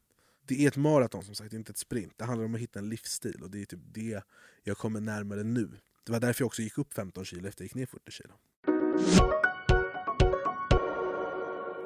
Det 0.45 0.63
är 0.63 0.67
ett 0.67 0.77
maraton 0.77 1.23
som 1.23 1.35
sagt, 1.35 1.53
inte 1.53 1.71
ett 1.71 1.77
sprint. 1.77 2.13
Det 2.17 2.25
handlar 2.25 2.45
om 2.45 2.55
att 2.55 2.61
hitta 2.61 2.79
en 2.79 2.89
livsstil 2.89 3.39
och 3.43 3.51
det 3.51 3.61
är 3.61 3.65
typ 3.65 3.79
det 3.93 4.23
jag 4.63 4.77
kommer 4.77 5.01
närmare 5.01 5.43
nu. 5.43 5.69
Det 6.05 6.11
var 6.11 6.19
därför 6.19 6.41
jag 6.41 6.47
också 6.47 6.61
gick 6.61 6.77
upp 6.77 6.93
15 6.93 7.25
kilo 7.25 7.47
efter 7.47 7.63
jag 7.63 7.65
gick 7.65 7.75
ner 7.75 7.85
40 7.85 8.11
kilo. 8.11 8.33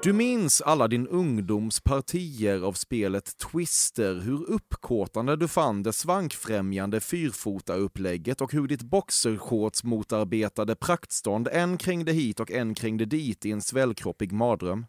Du 0.05 0.13
minns 0.13 0.61
alla 0.61 0.88
din 0.88 1.07
ungdoms 1.07 1.80
partier 1.80 2.61
av 2.61 2.74
spelet 2.74 3.38
Twister, 3.38 4.20
hur 4.20 4.49
uppkåtande 4.49 5.36
du 5.36 5.47
fann 5.47 5.84
det 5.84 5.93
svankfrämjande 5.93 6.99
fyrfota-upplägget 6.99 8.41
och 8.41 8.53
hur 8.53 8.68
ditt 8.68 8.82
boxershorts 8.82 9.84
motarbetade 9.84 10.76
praktstånd 10.76 11.47
en 11.51 11.78
krängde 11.78 12.11
hit 12.11 12.39
och 12.39 12.51
en 12.51 12.76
krängde 12.76 13.05
dit 13.05 13.45
i 13.45 13.51
en 13.51 13.61
svällkroppig 13.61 14.32
mardröm. 14.32 14.86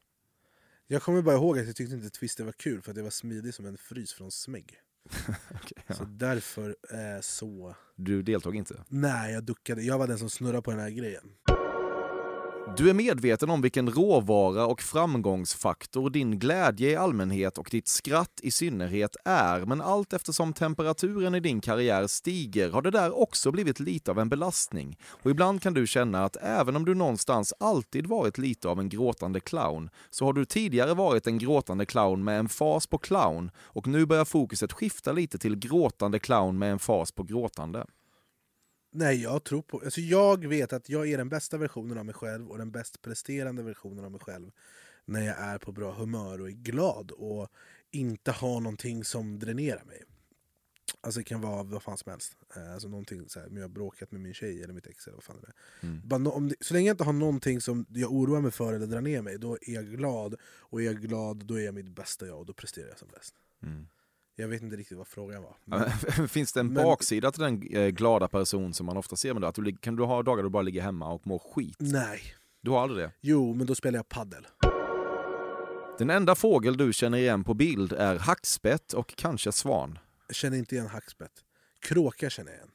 Jag 0.86 1.02
kommer 1.02 1.22
bara 1.22 1.36
ihåg 1.36 1.58
att 1.58 1.66
jag 1.66 1.76
tyckte 1.76 1.94
inte 1.94 2.10
Twister 2.10 2.44
var 2.44 2.52
kul 2.52 2.82
för 2.82 2.90
att 2.90 2.96
det 2.96 3.02
var 3.02 3.10
smidig 3.10 3.54
som 3.54 3.66
en 3.66 3.78
frys 3.78 4.12
från 4.12 4.30
smägg. 4.30 4.80
okay, 5.54 5.82
ja. 5.86 5.94
Så 5.94 6.04
därför 6.04 6.76
eh, 6.90 7.20
så... 7.20 7.74
Du 7.96 8.22
deltog 8.22 8.56
inte? 8.56 8.84
Nej, 8.88 9.32
jag 9.32 9.44
duckade. 9.44 9.82
Jag 9.82 9.98
var 9.98 10.06
den 10.06 10.18
som 10.18 10.30
snurrade 10.30 10.62
på 10.62 10.70
den 10.70 10.80
här 10.80 10.90
grejen. 10.90 11.30
Du 12.74 12.90
är 12.90 12.94
medveten 12.94 13.50
om 13.50 13.62
vilken 13.62 13.90
råvara 13.90 14.66
och 14.66 14.82
framgångsfaktor 14.82 16.10
din 16.10 16.38
glädje 16.38 16.90
i 16.90 16.96
allmänhet 16.96 17.58
och 17.58 17.68
ditt 17.70 17.88
skratt 17.88 18.40
i 18.42 18.50
synnerhet 18.50 19.16
är, 19.24 19.60
men 19.60 19.80
allt 19.80 20.12
eftersom 20.12 20.52
temperaturen 20.52 21.34
i 21.34 21.40
din 21.40 21.60
karriär 21.60 22.06
stiger 22.06 22.70
har 22.70 22.82
det 22.82 22.90
där 22.90 23.20
också 23.20 23.50
blivit 23.50 23.80
lite 23.80 24.10
av 24.10 24.18
en 24.18 24.28
belastning. 24.28 24.98
Och 25.22 25.30
ibland 25.30 25.62
kan 25.62 25.74
du 25.74 25.86
känna 25.86 26.24
att 26.24 26.36
även 26.36 26.76
om 26.76 26.84
du 26.84 26.94
någonstans 26.94 27.54
alltid 27.60 28.06
varit 28.06 28.38
lite 28.38 28.68
av 28.68 28.80
en 28.80 28.88
gråtande 28.88 29.40
clown, 29.40 29.90
så 30.10 30.24
har 30.24 30.32
du 30.32 30.44
tidigare 30.44 30.94
varit 30.94 31.26
en 31.26 31.38
gråtande 31.38 31.86
clown 31.86 32.24
med 32.24 32.38
en 32.38 32.48
fas 32.48 32.86
på 32.86 32.98
clown 32.98 33.50
och 33.58 33.86
nu 33.86 34.06
börjar 34.06 34.24
fokuset 34.24 34.72
skifta 34.72 35.12
lite 35.12 35.38
till 35.38 35.56
gråtande 35.56 36.18
clown 36.18 36.58
med 36.58 36.72
en 36.72 36.78
fas 36.78 37.12
på 37.12 37.22
gråtande. 37.22 37.86
Nej, 38.96 39.22
jag 39.22 39.44
tror 39.44 39.62
på... 39.62 39.80
Alltså 39.84 40.00
jag 40.00 40.46
vet 40.46 40.72
att 40.72 40.88
jag 40.88 41.08
är 41.08 41.18
den 41.18 41.28
bästa 41.28 41.58
versionen 41.58 41.98
av 41.98 42.04
mig 42.06 42.14
själv 42.14 42.50
och 42.50 42.58
den 42.58 42.70
bäst 42.70 43.02
presterande 43.02 43.62
versionen 43.62 44.04
av 44.04 44.10
mig 44.10 44.20
själv 44.20 44.50
när 45.04 45.20
jag 45.26 45.38
är 45.38 45.58
på 45.58 45.72
bra 45.72 45.92
humör 45.92 46.40
och 46.40 46.48
är 46.48 46.52
glad 46.52 47.10
och 47.10 47.48
inte 47.90 48.30
har 48.32 48.60
någonting 48.60 49.04
som 49.04 49.38
dränerar 49.38 49.84
mig. 49.84 50.02
Alltså 51.00 51.20
det 51.20 51.24
kan 51.24 51.40
vara 51.40 51.62
vad 51.62 51.82
fan 51.82 51.96
som 51.98 52.10
helst. 52.10 52.36
Eh, 52.56 52.72
Alltså 52.72 52.88
någonting 52.88 53.28
så 53.28 53.40
här, 53.40 53.46
om 53.48 53.56
jag 53.56 53.64
har 53.64 53.68
bråkat 53.68 54.12
med 54.12 54.20
min 54.20 54.34
tjej 54.34 54.62
eller 54.62 54.74
mitt 54.74 54.86
ex 54.86 55.06
eller 55.06 55.14
vad 55.16 55.24
fan 55.24 55.36
det 55.40 55.46
är. 55.46 55.88
Mm. 55.88 56.00
Bara 56.08 56.18
nå- 56.18 56.30
om 56.30 56.48
det, 56.48 56.54
så 56.60 56.74
länge 56.74 56.86
jag 56.88 56.94
inte 56.94 57.04
har 57.04 57.12
någonting 57.12 57.60
som 57.60 57.86
jag 57.88 58.12
oroar 58.12 58.40
mig 58.40 58.50
för 58.50 58.72
eller 58.72 58.86
drar 58.86 59.00
ner 59.00 59.22
mig, 59.22 59.38
då 59.38 59.58
är 59.62 59.74
jag 59.74 59.86
glad. 59.86 60.34
Och 60.44 60.80
är 60.82 60.84
jag 60.86 61.00
glad, 61.00 61.46
då 61.46 61.54
är 61.54 61.64
jag 61.64 61.74
mitt 61.74 61.88
bästa 61.88 62.26
jag 62.26 62.38
och 62.38 62.46
då 62.46 62.52
presterar 62.52 62.88
jag 62.88 62.98
som 62.98 63.08
bäst. 63.08 63.34
Mm. 63.62 63.86
Jag 64.38 64.48
vet 64.48 64.62
inte 64.62 64.76
riktigt 64.76 64.98
vad 64.98 65.06
frågan 65.08 65.42
var. 65.42 65.56
Men, 65.64 65.90
Finns 66.28 66.52
det 66.52 66.60
en 66.60 66.72
Men- 66.72 66.84
baksida 66.84 67.32
till 67.32 67.42
den 67.42 67.62
eh, 67.62 67.88
glada 67.88 68.28
person 68.28 68.74
som 68.74 68.86
man 68.86 68.96
ofta 68.96 69.16
ser 69.16 69.32
med 69.34 69.42
det? 69.42 69.48
Att 69.48 69.54
du, 69.54 69.76
kan 69.76 69.96
du 69.96 70.02
ha 70.04 70.22
dagar 70.22 70.36
då 70.36 70.42
du 70.42 70.48
bara 70.52 70.62
ligger 70.62 70.82
hemma 70.82 71.12
och 71.12 71.26
mår 71.26 71.38
skit? 71.38 71.76
nej. 71.78 72.20
Du 72.60 72.70
har 72.70 72.82
aldrig 72.82 73.06
det? 73.06 73.12
Jo, 73.20 73.54
men 73.54 73.66
då 73.66 73.74
spelar 73.74 73.98
jag 73.98 74.08
paddel. 74.08 74.46
Den 75.98 76.10
enda 76.10 76.34
fågel 76.34 76.76
du 76.76 76.92
känner 76.92 77.18
igen 77.18 77.44
på 77.44 77.54
bild 77.54 77.92
är 77.92 78.18
hackspett 78.18 78.92
och 78.92 79.14
kanske 79.16 79.52
svan. 79.52 79.98
Jag 80.26 80.36
känner 80.36 80.58
inte 80.58 80.74
igen 80.74 80.86
hackspett. 80.86 81.32
Kråka 81.80 82.30
känner 82.30 82.50
jag 82.50 82.58
igen. 82.58 82.70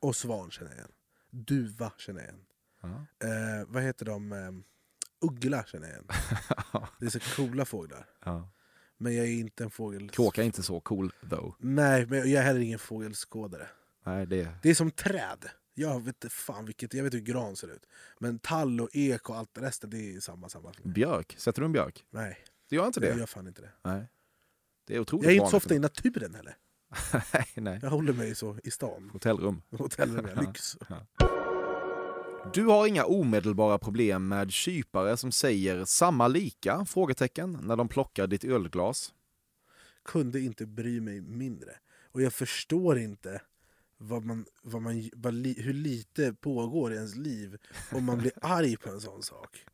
Och 0.00 0.16
svan 0.16 0.50
känner 0.50 0.70
jag 0.70 0.78
igen. 0.78 0.92
Duva 1.30 1.92
känner 1.98 2.20
jag 2.20 2.28
igen. 2.28 3.06
Eh, 3.22 3.66
vad 3.68 3.82
heter 3.82 4.04
de? 4.06 4.32
Eh, 4.32 4.38
uggla 5.30 5.64
känner 5.66 5.86
jag 5.88 5.94
igen. 5.94 6.06
Det 7.00 7.06
är 7.06 7.10
så 7.10 7.20
coola 7.20 7.64
fåglar. 7.64 8.06
Ja. 8.24 8.48
Men 8.98 9.16
jag 9.16 9.26
är 9.26 9.30
inte 9.30 9.64
en 9.64 9.70
fågel... 9.70 10.10
Kråka 10.10 10.40
är 10.42 10.46
inte 10.46 10.62
så 10.62 10.80
cool 10.80 11.12
though. 11.30 11.54
Nej, 11.58 12.06
men 12.06 12.18
jag 12.18 12.28
är 12.28 12.42
heller 12.42 12.60
ingen 12.60 12.78
fågelskådare. 12.78 13.66
Nej, 14.04 14.26
det... 14.26 14.48
Det 14.62 14.70
är 14.70 14.74
som 14.74 14.90
träd. 14.90 15.48
Jag 15.74 15.98
vet 16.00 16.06
inte 16.24 16.28
fan 16.28 16.64
vilket, 16.66 16.94
jag 16.94 17.04
vet 17.04 17.14
hur 17.14 17.20
gran 17.20 17.56
ser 17.56 17.68
ut. 17.68 17.86
Men 18.18 18.38
tall 18.38 18.80
och 18.80 18.88
ek 18.92 19.30
och 19.30 19.36
allt 19.36 19.54
det 19.54 19.60
resten, 19.60 19.90
det 19.90 20.14
är 20.16 20.20
samma. 20.20 20.48
samma. 20.48 20.72
Björk, 20.82 21.34
sätter 21.38 21.60
du 21.62 21.66
en 21.66 21.72
björk? 21.72 22.04
Nej, 22.10 22.38
Det 22.70 22.76
gör 22.76 22.86
inte 22.86 23.00
jag 23.06 23.14
det? 23.16 23.18
gör 23.20 23.26
fan 23.26 23.46
inte 23.46 23.62
det. 23.62 23.70
Nej. 23.82 24.06
Det 24.86 24.94
är 24.94 24.98
otroligt 25.00 25.24
Jag 25.24 25.32
är 25.32 25.36
inte 25.38 25.50
så 25.50 25.56
ofta 25.56 25.74
i 25.74 25.78
naturen 25.78 26.34
heller. 26.34 26.56
nej, 27.32 27.46
nej. 27.54 27.78
Jag 27.82 27.90
håller 27.90 28.12
mig 28.12 28.34
så 28.34 28.58
i 28.64 28.70
stan. 28.70 29.10
Hotellrum. 29.12 29.62
Hotellrum, 29.70 30.28
ja, 30.34 30.40
lyx. 30.46 30.76
Du 32.54 32.64
har 32.64 32.86
inga 32.86 33.04
omedelbara 33.04 33.78
problem 33.78 34.28
med 34.28 34.52
kypare 34.52 35.16
som 35.16 35.32
säger 35.32 35.84
samma 35.84 36.28
lika? 36.28 36.84
Frågetecken 36.84 37.58
när 37.62 37.76
de 37.76 37.88
plockar 37.88 38.26
ditt 38.26 38.44
ölglas. 38.44 39.14
kunde 40.04 40.40
inte 40.40 40.66
bry 40.66 41.00
mig 41.00 41.20
mindre. 41.20 41.70
Och 42.12 42.22
jag 42.22 42.32
förstår 42.32 42.98
inte 42.98 43.40
vad 43.98 44.24
man, 44.24 44.44
vad 44.62 44.82
man, 44.82 45.10
vad 45.12 45.34
li, 45.34 45.62
hur 45.62 45.72
lite 45.72 46.32
pågår 46.34 46.92
i 46.92 46.96
ens 46.96 47.14
liv 47.16 47.56
om 47.92 48.04
man 48.04 48.18
blir 48.18 48.32
arg 48.42 48.76
på 48.76 48.90
en 48.90 49.00
sån 49.00 49.22
sak. 49.22 49.64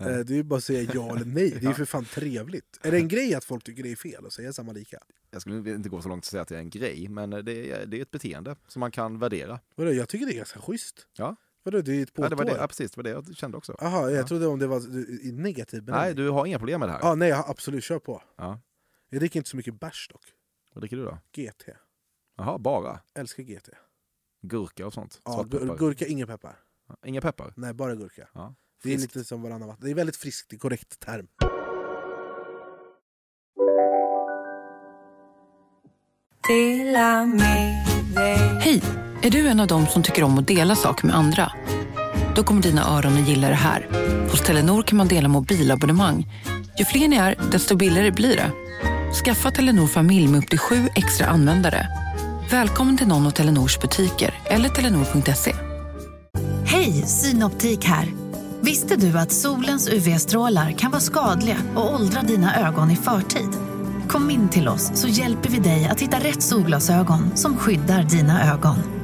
Eh, 0.00 0.06
Det 0.06 0.12
är 0.32 0.36
ju 0.36 0.42
bara 0.42 0.56
att 0.56 0.64
säga 0.64 0.90
ja 0.94 1.16
eller 1.16 1.24
nej, 1.26 1.50
det 1.50 1.56
är 1.66 1.68
ju 1.68 1.74
för 1.74 1.84
fan 1.84 2.04
trevligt. 2.04 2.78
Är 2.82 2.90
det 2.90 2.96
en 2.98 3.08
grej 3.08 3.34
att 3.34 3.44
folk 3.44 3.64
tycker 3.64 3.82
det 3.82 3.92
är 3.92 3.96
fel 3.96 4.26
att 4.26 4.32
säga 4.32 4.52
samma 4.52 4.72
lika? 4.72 4.98
Jag 5.30 5.40
skulle 5.40 5.74
inte 5.74 5.88
gå 5.88 6.02
så 6.02 6.08
långt 6.08 6.20
att 6.24 6.24
säga 6.30 6.42
att 6.42 6.48
det 6.48 6.54
är 6.56 6.60
en 6.60 6.70
grej, 6.70 7.08
men 7.08 7.30
det 7.30 7.70
är, 7.70 7.86
det 7.86 7.98
är 7.98 8.02
ett 8.02 8.10
beteende 8.10 8.56
som 8.68 8.80
man 8.80 8.90
kan 8.90 9.18
värdera. 9.18 9.60
Vadå, 9.74 9.92
jag 9.92 10.08
tycker 10.08 10.26
det 10.26 10.32
är 10.32 10.36
ganska 10.36 10.60
schysst. 10.60 11.06
Ja. 11.16 11.36
Vadå, 11.64 11.80
det 11.80 11.92
är 11.92 12.02
ett 12.02 12.10
Ja, 12.14 12.28
det 12.28 12.36
var 12.36 12.44
det, 12.44 12.50
ja, 12.50 12.56
påtår? 12.56 12.66
precis, 12.66 12.90
det 12.90 12.96
var 12.96 13.02
det 13.04 13.10
jag 13.10 13.36
kände 13.36 13.56
också. 13.56 13.76
Jaha, 13.80 14.10
jag 14.10 14.20
Ja. 14.20 14.26
trodde 14.26 14.46
om 14.46 14.58
det 14.58 14.66
var 14.66 14.80
i 15.26 15.32
negativ 15.32 15.84
Nej, 15.86 16.14
du 16.14 16.30
har 16.30 16.46
inga 16.46 16.58
problem 16.58 16.80
med 16.80 16.88
det 16.88 16.92
här. 16.92 17.00
Ja, 17.02 17.14
nej, 17.14 17.28
ja, 17.28 17.44
absolut, 17.48 17.84
kör 17.84 17.98
på. 17.98 18.22
Ja. 18.36 18.60
Jag 19.10 19.20
dricker 19.20 19.40
inte 19.40 19.50
så 19.50 19.56
mycket 19.56 19.80
bärs 19.80 20.08
dock. 20.12 20.22
Vad 20.74 20.82
dricker 20.82 20.96
du 20.96 21.04
då? 21.04 21.18
GT. 21.32 21.64
Jaha, 22.36 22.58
bara? 22.58 23.00
Älskar 23.14 23.42
GT. 23.42 23.68
Gurka 24.42 24.86
och 24.86 24.92
sånt? 24.92 25.20
Ja, 25.24 25.42
gur- 25.50 25.76
gurka, 25.78 26.06
ingen 26.06 26.26
peppar. 26.26 26.56
Inga 27.06 27.20
peppar? 27.20 27.52
Nej, 27.56 27.74
bara 27.74 27.94
gurka. 27.94 28.28
Ja. 28.34 28.54
Det 28.82 28.94
är 28.94 28.98
lite 28.98 29.24
som 29.24 29.42
varannan 29.42 29.68
vatten. 29.68 29.84
Det 29.84 29.90
är 29.90 29.94
väldigt 29.94 30.16
friskt, 30.16 30.50
det 30.50 30.56
är 30.56 30.58
korrekt 30.58 31.00
term. 31.00 31.28
Hej! 38.58 38.80
Är 39.24 39.30
du 39.30 39.48
en 39.48 39.60
av 39.60 39.66
dem 39.66 39.86
som 39.86 40.02
tycker 40.02 40.24
om 40.24 40.38
att 40.38 40.48
dela 40.48 40.76
saker 40.76 41.06
med 41.06 41.16
andra? 41.16 41.52
Då 42.36 42.42
kommer 42.42 42.62
dina 42.62 42.96
öron 42.96 43.22
att 43.22 43.28
gilla 43.28 43.48
det 43.48 43.54
här. 43.54 43.88
Hos 44.30 44.40
Telenor 44.40 44.82
kan 44.82 44.98
man 44.98 45.08
dela 45.08 45.28
mobilabonnemang. 45.28 46.26
Ju 46.78 46.84
fler 46.84 47.08
ni 47.08 47.16
är, 47.16 47.34
desto 47.52 47.76
billigare 47.76 48.10
blir 48.10 48.36
det. 48.36 48.50
Skaffa 49.24 49.50
Telenor 49.50 49.86
familj 49.86 50.28
med 50.28 50.38
upp 50.38 50.48
till 50.48 50.58
sju 50.58 50.88
extra 50.94 51.26
användare. 51.26 51.88
Välkommen 52.50 52.96
till 52.96 53.06
någon 53.06 53.26
av 53.26 53.30
Telenors 53.30 53.80
butiker 53.80 54.34
eller 54.44 54.68
telenor.se. 54.68 55.54
Hej, 56.66 56.92
Synoptik 56.92 57.84
här. 57.84 58.08
Visste 58.60 58.96
du 58.96 59.18
att 59.18 59.32
solens 59.32 59.88
UV-strålar 59.88 60.72
kan 60.72 60.90
vara 60.90 61.00
skadliga 61.00 61.56
och 61.74 61.94
åldra 61.94 62.22
dina 62.22 62.68
ögon 62.68 62.90
i 62.90 62.96
förtid? 62.96 63.50
Kom 64.08 64.30
in 64.30 64.48
till 64.48 64.68
oss 64.68 64.90
så 64.94 65.08
hjälper 65.08 65.48
vi 65.48 65.58
dig 65.58 65.88
att 65.90 66.00
hitta 66.00 66.18
rätt 66.18 66.42
solglasögon 66.42 67.36
som 67.36 67.56
skyddar 67.56 68.02
dina 68.02 68.52
ögon. 68.52 69.03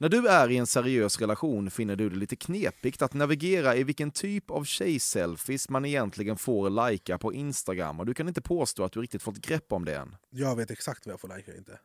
När 0.00 0.08
du 0.08 0.28
är 0.28 0.50
i 0.50 0.56
en 0.56 0.66
seriös 0.66 1.20
relation 1.20 1.70
finner 1.70 1.96
du 1.96 2.10
det 2.10 2.16
lite 2.16 2.36
knepigt 2.36 3.02
att 3.02 3.14
navigera 3.14 3.76
i 3.76 3.84
vilken 3.84 4.10
typ 4.10 4.50
av 4.50 4.64
tjejselfies 4.64 5.68
man 5.68 5.84
egentligen 5.84 6.36
får 6.36 6.70
lajka 6.70 7.18
på 7.18 7.32
Instagram 7.32 8.00
och 8.00 8.06
du 8.06 8.14
kan 8.14 8.28
inte 8.28 8.42
påstå 8.42 8.84
att 8.84 8.92
du 8.92 9.02
riktigt 9.02 9.22
fått 9.22 9.38
grepp 9.38 9.72
om 9.72 9.84
det 9.84 9.96
än. 9.96 10.16
Jag 10.30 10.56
vet 10.56 10.70
exakt 10.70 11.06
vad 11.06 11.12
jag 11.12 11.20
får 11.20 11.28
lajka 11.28 11.52
och 11.52 11.58
inte. 11.58 11.78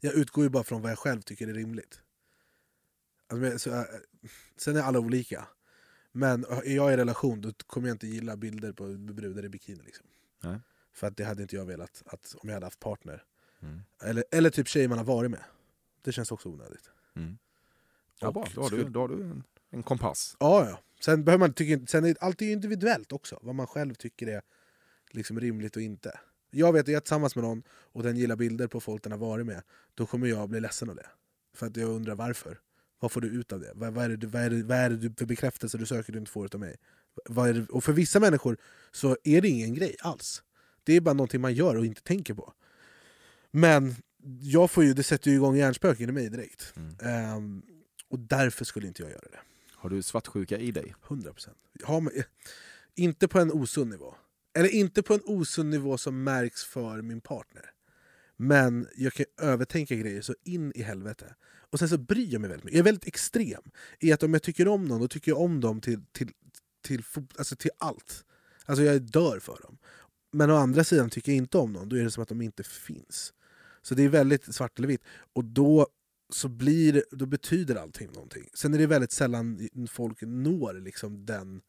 Jag 0.00 0.14
utgår 0.14 0.44
ju 0.44 0.50
bara 0.50 0.64
från 0.64 0.82
vad 0.82 0.90
jag 0.90 0.98
själv 0.98 1.20
tycker 1.20 1.48
är 1.48 1.54
rimligt. 1.54 2.00
Alltså, 3.28 3.58
så, 3.58 3.70
äh, 3.70 3.84
sen 4.56 4.76
är 4.76 4.82
alla 4.82 4.98
olika. 4.98 5.46
Men 6.12 6.44
äh, 6.44 6.58
är 6.58 6.76
jag 6.76 6.92
i 6.92 6.96
relation 6.96 7.40
då 7.40 7.52
kommer 7.66 7.88
jag 7.88 7.94
inte 7.94 8.06
gilla 8.06 8.36
bilder 8.36 8.72
på 8.72 8.84
brudar 8.84 9.44
i 9.44 9.48
bikini. 9.48 9.82
Liksom. 9.84 10.06
Nej. 10.42 10.60
För 10.92 11.06
att 11.06 11.16
det 11.16 11.24
hade 11.24 11.42
inte 11.42 11.56
jag 11.56 11.66
velat 11.66 12.02
att, 12.06 12.34
om 12.38 12.48
jag 12.48 12.54
hade 12.54 12.66
haft 12.66 12.80
partner. 12.80 13.24
Mm. 13.60 13.80
Eller, 14.02 14.24
eller 14.30 14.50
typ 14.50 14.68
tjejer 14.68 14.88
man 14.88 14.98
har 14.98 15.04
varit 15.04 15.30
med. 15.30 15.44
Det 16.02 16.12
känns 16.12 16.32
också 16.32 16.48
onödigt. 16.48 16.90
Mm. 17.16 17.38
Ja, 18.22 18.32
bra. 18.32 18.46
Då 18.54 18.62
har 18.62 18.70
du, 18.70 18.84
då 18.84 19.00
har 19.00 19.08
du 19.08 19.14
en, 19.14 19.42
en 19.70 19.82
kompass. 19.82 20.36
Ja, 20.40 20.66
ja. 20.68 20.78
Sen, 21.00 21.24
behöver 21.24 21.40
man, 21.40 21.52
tycka, 21.52 21.86
sen 21.86 22.04
är 22.04 22.16
allt 22.20 22.42
är 22.42 22.46
ju 22.46 22.52
individuellt 22.52 23.12
också. 23.12 23.38
Vad 23.42 23.54
man 23.54 23.66
själv 23.66 23.94
tycker 23.94 24.26
är 24.26 24.42
liksom 25.10 25.40
rimligt 25.40 25.76
och 25.76 25.82
inte. 25.82 26.18
Jag 26.50 26.72
vet 26.72 26.80
att 26.80 26.88
jag 26.88 26.96
är 26.96 27.00
tillsammans 27.00 27.36
med 27.36 27.44
någon 27.44 27.62
och 27.70 28.02
den 28.02 28.16
gillar 28.16 28.36
bilder 28.36 28.66
på 28.66 28.80
folk 28.80 29.02
den 29.02 29.12
har 29.12 29.18
varit 29.18 29.46
med. 29.46 29.62
Då 29.94 30.06
kommer 30.06 30.26
jag 30.26 30.48
bli 30.48 30.60
ledsen 30.60 30.90
av 30.90 30.96
det. 30.96 31.06
För 31.56 31.66
att 31.66 31.76
jag 31.76 31.88
undrar 31.90 32.14
varför. 32.14 32.58
Vad 33.00 33.12
får 33.12 33.20
du 33.20 33.28
ut 33.28 33.52
av 33.52 33.60
det? 33.60 33.72
Vad, 33.74 33.94
vad, 33.94 34.04
är, 34.04 34.08
det, 34.08 34.16
du- 34.16 34.26
vad, 34.26 34.42
är, 34.42 34.50
det, 34.50 34.62
vad 34.62 34.78
är 34.78 34.90
det 34.90 35.18
för 35.18 35.26
bekräftelse 35.26 35.78
du 35.78 35.86
söker 35.86 36.12
du 36.12 36.18
inte 36.18 36.30
får 36.30 36.54
av 36.54 36.60
mig? 36.60 36.76
Och 37.70 37.84
för 37.84 37.92
vissa 37.92 38.20
människor 38.20 38.56
så 38.92 39.16
är 39.24 39.40
det 39.40 39.48
ingen 39.48 39.74
grej 39.74 39.96
alls. 40.00 40.42
Det 40.84 40.92
är 40.96 41.00
bara 41.00 41.12
någonting 41.14 41.40
man 41.40 41.54
gör 41.54 41.76
och 41.76 41.86
inte 41.86 42.02
tänker 42.02 42.34
på. 42.34 42.52
Men 43.50 43.94
jag 44.40 44.70
får 44.70 44.84
ju, 44.84 44.94
det 44.94 45.02
sätter 45.02 45.30
ju 45.30 45.36
igång 45.36 45.56
hjärnspöken 45.56 46.08
i 46.08 46.12
mig 46.12 46.28
direkt. 46.30 46.74
Ehm, 47.02 47.62
och 48.12 48.18
därför 48.18 48.64
skulle 48.64 48.86
inte 48.86 49.02
jag 49.02 49.10
göra 49.10 49.28
det. 49.30 49.40
Har 49.74 49.90
du 49.90 50.02
svartsjuka 50.02 50.58
i 50.58 50.70
dig? 50.70 50.94
100%. 51.06 51.48
Har 51.82 52.00
man, 52.00 52.12
inte 52.94 53.28
på 53.28 53.38
en 53.38 53.52
osund 53.52 53.90
nivå. 53.90 54.14
Eller 54.54 54.68
inte 54.68 55.02
på 55.02 55.14
en 55.14 55.20
osund 55.24 55.70
nivå 55.70 55.98
som 55.98 56.24
märks 56.24 56.64
för 56.64 57.02
min 57.02 57.20
partner. 57.20 57.70
Men 58.36 58.88
jag 58.96 59.12
kan 59.12 59.26
övertänka 59.40 59.94
grejer 59.94 60.22
så 60.22 60.34
in 60.44 60.72
i 60.74 60.82
helvete. 60.82 61.34
Och 61.70 61.78
sen 61.78 61.88
så 61.88 61.98
bryr 61.98 62.32
jag 62.32 62.40
mig 62.40 62.50
väldigt 62.50 62.64
mycket. 62.64 62.76
Jag 62.76 62.82
är 62.82 62.92
väldigt 62.92 63.06
extrem 63.06 63.62
i 64.00 64.12
att 64.12 64.22
om 64.22 64.32
jag 64.32 64.42
tycker 64.42 64.68
om 64.68 64.84
någon, 64.84 65.00
då 65.00 65.08
tycker 65.08 65.30
jag 65.30 65.40
om 65.40 65.60
dem 65.60 65.80
till, 65.80 66.04
till, 66.12 66.32
till, 66.82 67.02
alltså 67.38 67.56
till 67.56 67.70
allt. 67.78 68.24
Alltså 68.64 68.84
jag 68.84 69.02
dör 69.02 69.38
för 69.38 69.58
dem. 69.62 69.78
Men 70.32 70.50
å 70.50 70.56
andra 70.56 70.84
sidan 70.84 71.10
tycker 71.10 71.32
jag 71.32 71.36
inte 71.36 71.58
om 71.58 71.72
någon, 71.72 71.88
då 71.88 71.96
är 71.96 72.04
det 72.04 72.10
som 72.10 72.22
att 72.22 72.28
de 72.28 72.42
inte 72.42 72.62
finns. 72.62 73.32
Så 73.82 73.94
det 73.94 74.02
är 74.02 74.08
väldigt 74.08 74.54
svart 74.54 74.78
eller 74.78 74.88
vitt. 74.88 75.02
Och 75.32 75.44
då, 75.44 75.88
så 76.34 76.48
blir, 76.48 77.04
då 77.10 77.26
betyder 77.26 77.74
allting 77.74 78.12
någonting. 78.12 78.48
Sen 78.54 78.74
är 78.74 78.78
det 78.78 78.86
väldigt 78.86 79.12
sällan 79.12 79.68
folk 79.90 80.18
når 80.20 80.74
liksom 80.74 81.26
den 81.26 81.62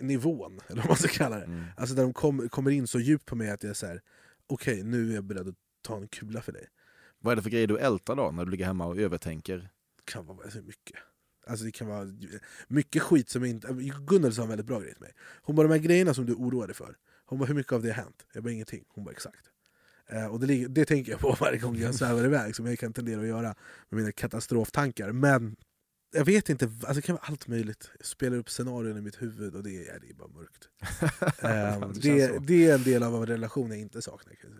nivån, 0.00 0.60
eller 0.68 0.82
vad 0.82 0.88
man 0.88 0.96
ska 0.96 1.08
kalla 1.08 1.38
det. 1.38 1.44
Mm. 1.44 1.64
Alltså 1.76 1.94
där 1.94 2.02
de 2.02 2.12
kom, 2.12 2.48
kommer 2.48 2.70
in 2.70 2.86
så 2.86 3.00
djupt 3.00 3.26
på 3.26 3.36
mig 3.36 3.50
att 3.50 3.62
jag 3.62 3.70
är 3.70 3.74
så 3.74 3.86
här: 3.86 4.02
okej 4.46 4.82
nu 4.82 5.10
är 5.10 5.14
jag 5.14 5.24
beredd 5.24 5.48
att 5.48 5.54
ta 5.82 5.96
en 5.96 6.08
kula 6.08 6.42
för 6.42 6.52
dig. 6.52 6.68
Vad 7.18 7.32
är 7.32 7.36
det 7.36 7.42
för 7.42 7.50
grejer 7.50 7.66
du 7.66 7.78
ältar 7.78 8.16
då 8.16 8.30
när 8.30 8.44
du 8.44 8.50
ligger 8.50 8.64
hemma 8.64 8.86
och 8.86 8.98
övertänker? 8.98 9.58
Det 9.96 10.12
kan 10.12 10.26
vara 10.26 10.50
så 10.50 10.62
mycket. 10.62 10.96
Alltså 11.46 11.64
det 11.64 11.72
kan 11.72 11.88
vara 11.88 12.06
mycket 12.68 13.02
skit 13.02 13.28
som 13.28 13.44
inte... 13.44 13.68
Gunnel 14.06 14.34
sa 14.34 14.42
en 14.42 14.48
väldigt 14.48 14.66
bra 14.66 14.80
grej 14.80 14.92
till 14.92 15.02
mig. 15.02 15.12
Hon 15.42 15.56
bara, 15.56 15.68
de 15.68 15.72
här 15.72 15.80
grejerna 15.80 16.14
som 16.14 16.26
du 16.26 16.34
oroar 16.34 16.66
dig 16.66 16.76
för, 16.76 16.96
hon 17.24 17.38
bara, 17.38 17.46
hur 17.46 17.54
mycket 17.54 17.72
av 17.72 17.82
det 17.82 17.88
har 17.88 18.02
hänt? 18.02 18.26
Jag 18.32 18.42
bara, 18.42 18.52
ingenting. 18.52 18.84
Hon 18.88 19.04
bara, 19.04 19.10
exakt. 19.10 19.50
Eh, 20.10 20.26
och 20.26 20.40
det, 20.40 20.66
det 20.66 20.84
tänker 20.84 21.12
jag 21.12 21.20
på 21.20 21.36
varje 21.40 21.58
gång 21.58 21.76
jag 21.78 21.94
svävar 21.94 22.24
iväg, 22.24 22.56
som 22.56 22.66
jag 22.66 22.78
kan 22.78 22.92
tendera 22.92 23.20
att 23.20 23.26
göra 23.26 23.54
med 23.88 23.98
mina 24.00 24.12
katastroftankar. 24.12 25.12
Men 25.12 25.56
jag 26.14 26.24
vet 26.24 26.48
inte, 26.48 26.64
alltså 26.64 26.94
det 26.94 27.02
kan 27.02 27.14
vara 27.14 27.24
allt 27.26 27.48
möjligt. 27.48 27.90
Jag 27.98 28.06
spelar 28.06 28.36
upp 28.36 28.50
scenarion 28.50 28.98
i 28.98 29.00
mitt 29.00 29.22
huvud 29.22 29.54
och 29.54 29.62
det 29.62 29.70
är, 29.88 29.98
det 30.00 30.10
är 30.10 30.14
bara 30.14 30.28
mörkt. 30.28 30.68
Eh, 31.42 31.88
Det 32.02 32.28
det, 32.28 32.46
det 32.46 32.70
är 32.70 32.74
en 32.74 32.82
del 32.82 33.02
av 33.02 33.14
en 33.14 33.26
relation 33.26 33.70
jag 33.70 33.78
inte 33.78 34.02
saknar. 34.02 34.34
Kan. 34.34 34.50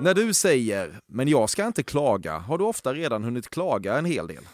När 0.00 0.14
du 0.14 0.34
säger 0.34 1.00
“men 1.06 1.28
jag 1.28 1.50
ska 1.50 1.66
inte 1.66 1.82
klaga” 1.82 2.38
har 2.38 2.58
du 2.58 2.64
ofta 2.64 2.94
redan 2.94 3.24
hunnit 3.24 3.50
klaga 3.50 3.98
en 3.98 4.04
hel 4.04 4.26
del. 4.26 4.48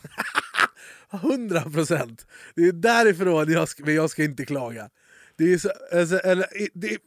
100 1.12 1.60
procent! 1.60 2.26
Det 2.54 2.62
är 2.62 2.72
därifrån 2.72 3.52
jag 3.52 3.68
ska, 3.68 3.84
men 3.84 3.94
jag 3.94 4.10
ska 4.10 4.24
inte 4.24 4.44
klaga. 4.44 4.90
Det 5.36 5.52
är 5.52 5.58
så, 5.58 5.70
alltså, 5.92 6.18
eller, 6.18 6.46
det, 6.74 6.98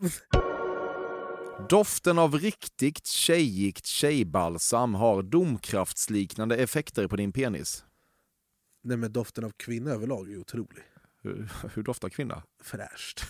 Doften 1.59 2.19
av 2.19 2.35
riktigt 2.35 3.07
tjejigt 3.07 3.85
tjejbalsam 3.85 4.93
har 4.93 5.23
domkraftsliknande 5.23 6.55
effekter 6.55 7.07
på 7.07 7.15
din 7.15 7.31
penis. 7.31 7.85
nej, 8.83 8.97
men 8.97 9.11
doften 9.11 9.43
av 9.43 9.51
kvinna 9.51 9.91
överlag 9.91 10.31
är 10.31 10.37
otrolig. 10.37 10.83
Hur, 11.21 11.49
hur 11.73 11.83
doftar 11.83 12.09
kvinna? 12.09 12.43
Fräscht, 12.63 13.25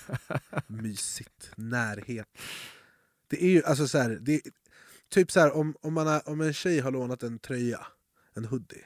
mysigt, 0.67 1.51
närhet. 1.55 2.27
Det 3.27 3.43
är 3.43 3.49
ju 3.49 3.63
alltså 3.63 3.87
så 3.87 3.97
här, 3.97 4.09
det 4.21 4.35
är, 4.35 4.41
typ 5.09 5.31
så 5.31 5.39
här, 5.39 5.51
om, 5.51 5.75
om, 5.81 5.93
man 5.93 6.07
har, 6.07 6.29
om 6.29 6.41
en 6.41 6.53
tjej 6.53 6.79
har 6.79 6.91
lånat 6.91 7.23
en 7.23 7.39
tröja, 7.39 7.87
en 8.33 8.45
hoodie, 8.45 8.85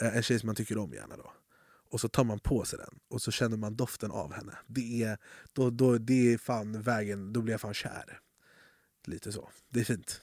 eh, 0.00 0.16
en 0.16 0.22
tjej 0.22 0.38
som 0.38 0.46
man 0.46 0.56
tycker 0.56 0.78
om 0.78 0.92
gärna 0.92 1.16
då. 1.16 1.32
Och 1.90 2.00
så 2.00 2.08
tar 2.08 2.24
man 2.24 2.38
på 2.38 2.64
sig 2.64 2.78
den 2.78 2.98
och 3.08 3.22
så 3.22 3.30
känner 3.30 3.56
man 3.56 3.76
doften 3.76 4.10
av 4.10 4.32
henne. 4.32 4.58
Det 4.66 5.02
är, 5.02 5.18
då, 5.52 5.70
då, 5.70 5.98
det 5.98 6.32
är 6.32 6.38
fan 6.38 6.82
vägen, 6.82 7.32
då 7.32 7.42
blir 7.42 7.54
jag 7.54 7.60
fan 7.60 7.74
kär. 7.74 8.20
Lite 9.08 9.32
så. 9.32 9.48
Det 9.68 9.80
är 9.80 9.84
fint. 9.84 10.20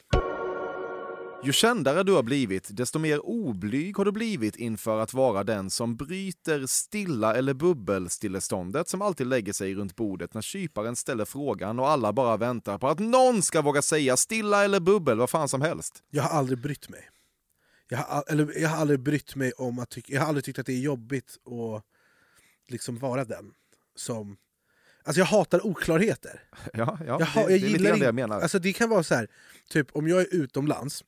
Ju 1.43 1.51
kändare 1.53 2.03
du 2.03 2.11
har 2.13 2.23
blivit, 2.23 2.67
desto 2.71 2.99
mer 2.99 3.25
oblyg 3.25 3.97
har 3.97 4.05
du 4.05 4.11
blivit 4.11 4.55
inför 4.55 4.99
att 4.99 5.13
vara 5.13 5.43
den 5.43 5.69
som 5.69 5.95
bryter 5.95 6.65
stilla 6.65 7.35
eller 7.35 7.53
bubbelstilleståndet 7.53 8.89
som 8.89 9.01
alltid 9.01 9.27
lägger 9.27 9.53
sig 9.53 9.75
runt 9.75 9.95
bordet 9.95 10.33
när 10.33 10.41
kyparen 10.41 10.95
ställer 10.95 11.25
frågan 11.25 11.79
och 11.79 11.89
alla 11.89 12.13
bara 12.13 12.37
väntar 12.37 12.77
på 12.77 12.87
att 12.87 12.99
någon 12.99 13.41
ska 13.41 13.61
våga 13.61 13.81
säga 13.81 14.17
stilla 14.17 14.63
eller 14.65 14.79
bubbel, 14.79 15.17
vad 15.17 15.29
fan 15.29 15.49
som 15.49 15.61
helst. 15.61 16.03
Jag 16.09 16.23
har 16.23 16.39
aldrig 16.39 16.59
brytt 16.61 16.89
mig. 16.89 17.09
Jag 17.89 17.97
har, 17.97 18.05
all- 18.05 18.23
eller, 18.27 18.59
jag 18.59 18.69
har 18.69 18.77
aldrig 18.77 18.99
brytt 18.99 19.35
mig 19.35 19.51
om 19.51 19.79
att 19.79 19.89
tycka, 19.89 20.13
jag 20.13 20.21
har 20.21 20.27
aldrig 20.27 20.43
tyckt 20.45 20.59
att 20.59 20.65
det 20.65 20.73
är 20.73 20.79
jobbigt 20.79 21.37
att 21.45 21.83
liksom 22.67 22.99
vara 22.99 23.25
den 23.25 23.51
som... 23.95 24.37
Alltså 25.05 25.19
jag 25.19 25.25
hatar 25.25 25.65
oklarheter. 25.65 26.43
Ja, 26.73 26.97
ja 27.07 27.17
Jag, 27.19 27.25
ha, 27.25 27.47
det, 27.47 27.51
jag 27.51 27.61
det 27.61 27.67
är 27.67 27.69
lite 27.69 27.83
grann 27.83 27.99
det 27.99 28.05
jag 28.05 28.15
menar. 28.15 28.41
Alltså 28.41 28.59
det 28.59 28.73
kan 28.73 28.89
vara 28.89 29.03
så 29.03 29.15
här, 29.15 29.27
typ 29.69 29.87
om 29.91 30.07
jag 30.07 30.21
är 30.21 30.35
utomlands, 30.35 31.03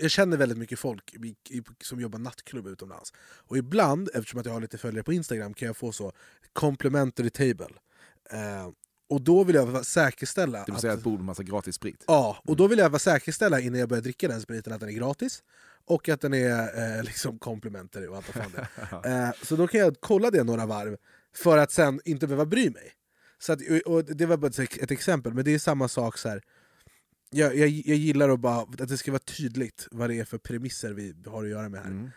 jag 0.00 0.10
känner 0.10 0.36
väldigt 0.36 0.58
mycket 0.58 0.78
folk 0.78 1.14
i, 1.14 1.36
i, 1.56 1.62
som 1.80 2.00
jobbar 2.00 2.18
nattklubb 2.18 2.66
utomlands. 2.66 3.12
Och 3.18 3.56
ibland, 3.56 4.08
eftersom 4.14 4.40
att 4.40 4.46
jag 4.46 4.52
har 4.52 4.60
lite 4.60 4.78
följare 4.78 5.02
på 5.04 5.12
Instagram, 5.12 5.54
kan 5.54 5.66
jag 5.66 5.76
få 5.76 5.92
så 5.92 6.12
complimentary 6.52 7.30
table. 7.30 7.74
Eh, 8.30 8.68
och 9.08 9.20
då 9.20 9.44
vill 9.44 9.56
jag 9.56 9.86
säkerställa 9.86 10.64
det 10.64 10.72
vill 10.72 10.80
säga 10.80 10.92
ett 10.92 11.02
bord 11.02 11.18
med 11.18 11.24
massa 11.24 11.42
gratis 11.42 11.74
sprit. 11.74 12.04
Ja, 12.06 12.42
och 12.44 12.56
då 12.56 12.66
vill 12.66 12.78
jag 12.78 12.90
vara 12.90 12.98
säkerställa 12.98 13.60
innan 13.60 13.80
jag 13.80 13.88
börjar 13.88 14.02
dricka 14.02 14.28
den 14.28 14.40
spriten 14.40 14.72
att 14.72 14.80
den 14.80 14.88
är 14.88 14.92
gratis 14.92 15.42
och 15.84 16.08
att 16.08 16.20
den 16.20 16.34
är 16.34 16.96
eh, 16.96 17.02
liksom 17.02 17.38
complimentary 17.38 18.06
och 18.06 18.16
allt 18.16 18.36
vad 18.36 18.44
fan 18.44 18.52
det 19.02 19.08
eh, 19.10 19.30
Så 19.42 19.56
då 19.56 19.66
kan 19.66 19.80
jag 19.80 19.96
kolla 20.00 20.30
det 20.30 20.44
några 20.44 20.66
varv 20.66 20.96
för 21.36 21.58
att 21.58 21.72
sen 21.72 22.00
inte 22.04 22.26
behöva 22.26 22.46
bry 22.46 22.70
mig. 22.70 22.92
Så 23.38 23.52
att, 23.52 23.60
och 23.86 24.04
det 24.04 24.26
var 24.26 24.36
bara 24.36 24.46
ett, 24.46 24.76
ett 24.76 24.90
exempel, 24.90 25.34
men 25.34 25.44
det 25.44 25.54
är 25.54 25.58
samma 25.58 25.88
sak 25.88 26.18
så 26.18 26.28
här. 26.28 26.42
Jag, 27.30 27.56
jag, 27.56 27.68
jag 27.68 27.96
gillar 27.96 28.28
att, 28.28 28.40
bara, 28.40 28.60
att 28.60 28.88
det 28.88 28.96
ska 28.96 29.12
vara 29.12 29.22
tydligt 29.38 29.88
vad 29.90 30.10
det 30.10 30.18
är 30.18 30.24
för 30.24 30.38
premisser 30.38 30.92
vi 30.92 31.14
har 31.26 31.44
att 31.44 31.50
göra 31.50 31.68
med 31.68 31.80
här. 31.80 31.90
Mm. 31.90 32.10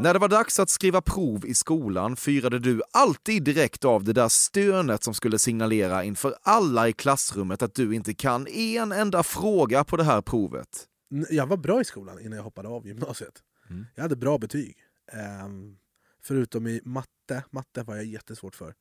När 0.00 0.12
det 0.12 0.18
var 0.18 0.28
dags 0.28 0.60
att 0.60 0.70
skriva 0.70 1.00
prov 1.00 1.46
i 1.46 1.54
skolan 1.54 2.16
firade 2.16 2.58
du 2.58 2.82
alltid 2.92 3.42
direkt 3.44 3.84
av 3.84 4.04
det 4.04 4.12
där 4.12 4.28
stönet 4.28 5.04
som 5.04 5.14
skulle 5.14 5.38
signalera 5.38 6.04
inför 6.04 6.34
alla 6.42 6.88
i 6.88 6.92
klassrummet 6.92 7.62
att 7.62 7.74
du 7.74 7.94
inte 7.94 8.14
kan 8.14 8.46
en 8.48 8.92
enda 8.92 9.22
fråga 9.22 9.84
på 9.84 9.96
det 9.96 10.04
här 10.04 10.22
provet. 10.22 10.86
Jag 11.30 11.46
var 11.46 11.56
bra 11.56 11.80
i 11.80 11.84
skolan 11.84 12.20
innan 12.20 12.36
jag 12.36 12.44
hoppade 12.44 12.68
av 12.68 12.86
gymnasiet. 12.86 13.42
Mm. 13.70 13.86
Jag 13.94 14.02
hade 14.02 14.16
bra 14.16 14.38
betyg. 14.38 14.76
Ehm, 15.12 15.76
förutom 16.22 16.66
i 16.66 16.80
matte, 16.84 17.44
matte 17.50 17.82
var 17.82 17.96
jag 17.96 18.04
jättesvårt 18.04 18.54
för. 18.54 18.74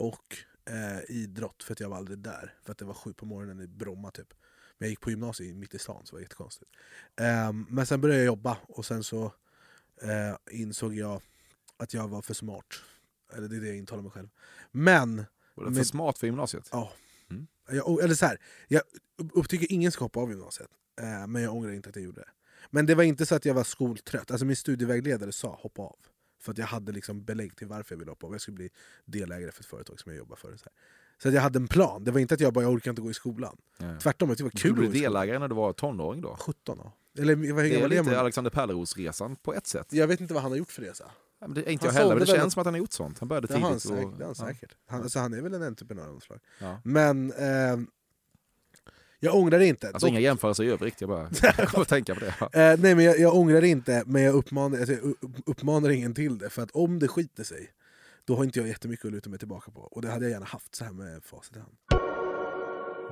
Och 0.00 0.36
eh, 0.64 0.98
idrott, 1.16 1.62
för 1.62 1.72
att 1.72 1.80
jag 1.80 1.88
var 1.88 1.96
aldrig 1.96 2.18
där. 2.18 2.54
För 2.62 2.72
att 2.72 2.78
det 2.78 2.84
var 2.84 2.94
sju 2.94 3.12
på 3.12 3.26
morgonen 3.26 3.60
i 3.60 3.66
Bromma 3.66 4.10
typ. 4.10 4.34
Men 4.78 4.86
jag 4.86 4.90
gick 4.90 5.00
på 5.00 5.10
gymnasiet 5.10 5.56
mitt 5.56 5.74
i 5.74 5.78
stan, 5.78 6.06
så 6.06 6.10
det 6.10 6.16
var 6.16 6.20
jättekonstigt. 6.22 6.70
Ehm, 7.16 7.66
men 7.70 7.86
sen 7.86 8.00
började 8.00 8.20
jag 8.20 8.26
jobba 8.26 8.58
och 8.68 8.86
sen 8.86 9.04
så 9.04 9.24
eh, 10.02 10.36
insåg 10.60 10.94
jag 10.94 11.22
att 11.76 11.94
jag 11.94 12.08
var 12.08 12.22
för 12.22 12.34
smart. 12.34 12.66
Eller 13.32 13.48
det 13.48 13.56
är 13.56 13.60
det 13.60 13.66
jag 13.66 13.76
intalar 13.76 14.02
mig 14.02 14.12
själv. 14.12 14.28
Men 14.70 15.16
Var 15.54 15.64
det 15.64 15.70
för 15.70 15.74
Men- 15.76 15.84
smart 15.84 16.18
för 16.18 16.26
gymnasiet? 16.26 16.68
Ja. 16.72 16.92
Mm. 17.30 17.46
Jag, 17.70 18.02
eller 18.04 18.14
så 18.14 18.26
här, 18.26 18.40
jag 18.68 18.82
upptycker 19.34 19.72
ingen 19.72 19.92
ska 19.92 20.04
hoppa 20.04 20.20
av 20.20 20.30
gymnasiet, 20.30 20.70
eh, 21.00 21.26
men 21.26 21.42
jag 21.42 21.54
ångrar 21.54 21.72
inte 21.72 21.88
att 21.88 21.96
jag 21.96 22.04
gjorde 22.04 22.20
det. 22.20 22.28
Men 22.70 22.86
det 22.86 22.94
var 22.94 23.02
inte 23.04 23.26
så 23.26 23.34
att 23.34 23.44
jag 23.44 23.54
var 23.54 23.64
skoltrött. 23.64 24.30
Alltså 24.30 24.44
min 24.46 24.56
studievägledare 24.56 25.32
sa 25.32 25.58
hoppa 25.62 25.82
av. 25.82 25.98
För 26.40 26.52
att 26.52 26.58
jag 26.58 26.66
hade 26.66 26.92
liksom 26.92 27.24
belägg 27.24 27.56
till 27.56 27.66
varför 27.66 27.94
jag 27.94 27.98
ville 27.98 28.10
hoppa 28.10 28.26
av. 28.26 28.32
Jag 28.32 28.40
skulle 28.40 28.54
bli 28.54 28.70
delägare 29.04 29.52
för 29.52 29.60
ett 29.62 29.66
företag 29.66 30.00
som 30.00 30.12
jag 30.12 30.18
jobbar 30.18 30.36
för. 30.36 30.48
Så, 30.48 30.64
här. 30.64 30.72
så 31.22 31.28
att 31.28 31.34
jag 31.34 31.42
hade 31.42 31.58
en 31.58 31.68
plan. 31.68 32.04
Det 32.04 32.10
var 32.10 32.20
inte 32.20 32.34
att 32.34 32.40
jag 32.40 32.52
bara 32.52 32.64
jag 32.64 32.72
orkar 32.72 32.90
inte 32.90 33.02
gå 33.02 33.10
i 33.10 33.14
skolan. 33.14 33.56
Ja. 33.78 33.98
Tvärtom, 34.00 34.28
jag 34.28 34.38
tyckte 34.38 34.58
det 34.68 34.72
var 34.72 34.76
kul 34.76 34.86
skolan. 34.88 35.02
delägare 35.02 35.38
när 35.38 35.48
du 35.48 35.54
var 35.54 35.72
tonåring 35.72 36.20
då? 36.20 36.36
17 36.40 36.78
då. 36.78 36.92
Eller 37.22 37.34
vad- 37.54 37.64
Det 37.64 37.80
är 37.82 37.88
lite 37.88 38.02
man? 38.02 38.14
Alexander 38.14 38.50
Pärleros-resan 38.50 39.36
på 39.36 39.54
ett 39.54 39.66
sätt. 39.66 39.92
Jag 39.92 40.06
vet 40.06 40.20
inte 40.20 40.34
vad 40.34 40.42
han 40.42 40.52
har 40.52 40.58
gjort 40.58 40.70
för 40.72 40.82
resa. 40.82 41.10
Ja, 41.40 41.46
men 41.46 41.54
det 41.54 41.68
är 41.68 41.72
inte 41.72 41.86
Han 41.86 41.94
jag 41.94 42.00
heller, 42.02 42.14
men 42.14 42.18
det 42.20 42.26
sålde 42.26 42.32
väl- 42.38 42.42
känns 42.42 42.52
som 42.54 42.60
att 42.60 42.66
han 42.66 42.74
har 42.74 42.78
gjort 42.78 42.92
sånt. 42.92 43.18
Han 43.18 43.28
började 43.28 43.46
Det 43.46 43.54
har 43.54 43.60
han, 43.60 43.70
tidigt. 43.78 43.82
säkert, 43.82 44.14
och, 44.20 44.26
han 44.26 44.34
säkert. 44.34 44.76
Han, 44.86 45.02
alltså, 45.02 45.18
han 45.18 45.34
är 45.34 45.40
väl 45.40 45.54
en 45.54 45.62
entreprenör 45.62 46.06
av 46.06 46.14
något 46.14 46.22
slag. 46.22 46.38
Ja. 46.58 46.80
Men 46.84 47.32
eh, 47.32 47.76
jag 49.20 49.34
ångrar 49.34 49.58
det 49.58 49.66
inte. 49.66 49.86
Alltså 49.88 50.06
Dock- 50.06 50.10
inga 50.10 50.20
jämförelser 50.20 50.64
i 50.64 50.70
övrigt, 50.70 51.00
jag 51.00 51.10
bara 51.10 51.22
att 51.74 51.88
tänka 51.88 52.14
på 52.14 52.20
det. 52.20 52.34
Ja. 52.40 52.46
Eh, 52.46 52.78
nej 52.78 52.94
men 52.94 53.04
jag, 53.04 53.18
jag 53.18 53.34
ångrar 53.34 53.64
inte, 53.64 54.02
men 54.06 54.22
jag 54.22 54.34
uppmanar, 54.34 54.78
alltså, 54.78 54.92
jag 54.92 55.02
upp- 55.04 55.42
uppmanar 55.46 55.90
ingen 55.90 56.14
till 56.14 56.38
det. 56.38 56.50
För 56.50 56.62
att 56.62 56.70
om 56.70 56.98
det 56.98 57.08
skiter 57.08 57.44
sig, 57.44 57.70
då 58.24 58.36
har 58.36 58.44
inte 58.44 58.58
jag 58.58 58.68
jättemycket 58.68 59.04
att 59.06 59.12
luta 59.12 59.30
mig 59.30 59.38
tillbaka 59.38 59.70
på. 59.70 59.80
Och 59.80 60.02
det 60.02 60.10
hade 60.10 60.24
jag 60.24 60.30
gärna 60.32 60.46
haft 60.46 60.74
så 60.74 60.84
här 60.84 60.92
med 60.92 61.24
facit 61.24 61.56
i 61.56 61.58
hand. 61.58 61.72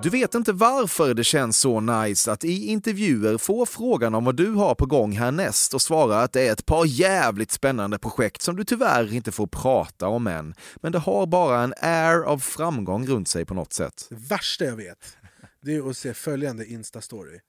Du 0.03 0.11
vet 0.11 0.35
inte 0.35 0.53
varför 0.53 1.15
det 1.15 1.25
känns 1.25 1.59
så 1.59 1.81
nice 1.81 2.33
att 2.33 2.45
i 2.45 2.67
intervjuer 2.67 3.39
få 3.39 3.67
frågan 3.67 4.15
om 4.15 4.25
vad 4.25 4.37
du 4.37 4.51
har 4.51 4.75
på 4.75 4.87
gång 4.87 5.13
härnäst 5.13 5.75
och 5.75 5.83
svara 5.83 6.23
att 6.23 6.33
det 6.33 6.49
är 6.49 6.53
ett 6.53 6.67
par 6.67 6.85
jävligt 6.87 7.51
spännande 7.53 7.99
projekt 7.99 8.43
som 8.43 8.57
du 8.57 8.65
tyvärr 8.65 9.15
inte 9.15 9.33
får 9.33 9.47
prata 9.47 10.09
om 10.09 10.27
än. 10.27 10.55
Men 10.77 10.93
det 10.93 10.99
har 10.99 11.27
bara 11.27 11.63
en 11.63 11.75
air 11.81 12.23
av 12.23 12.39
framgång 12.39 13.07
runt 13.07 13.29
sig 13.29 13.45
på 13.45 13.55
något 13.55 13.73
sätt. 13.73 14.07
Det 14.11 14.17
värsta 14.17 14.65
jag 14.65 14.77
vet, 14.77 15.17
det 15.61 15.75
är 15.75 15.91
att 15.91 15.97
se 15.97 16.15
följande 16.15 16.65
Insta-story. 16.65 17.41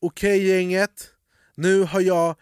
Okej 0.00 0.46
gänget, 0.48 1.10
Nu 1.54 1.82
har 1.82 2.00
jag 2.00 2.36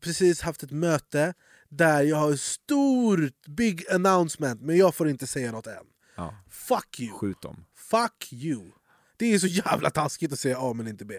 precis 0.00 0.40
haft 0.40 0.62
ett 0.62 0.70
möte 0.70 1.34
där 1.68 2.02
jag 2.02 2.16
har 2.16 2.32
ett 2.32 2.40
stort 2.40 3.46
big 3.46 3.84
announcement 3.90 4.60
men 4.60 4.76
jag 4.76 4.94
får 4.94 5.08
inte 5.08 5.26
säga 5.26 5.52
något 5.52 5.66
än. 5.66 5.86
Ja. 6.16 6.36
Fuck 6.50 7.00
you! 7.00 7.12
Skjut 7.12 7.42
dem. 7.42 7.64
Fuck 7.76 8.32
you! 8.32 8.70
Det 9.16 9.34
är 9.34 9.38
så 9.38 9.46
jävla 9.46 9.90
taskigt 9.90 10.32
att 10.32 10.38
säga 10.38 10.56
A 10.60 10.72
men 10.72 10.88
inte 10.88 11.04
B. 11.04 11.14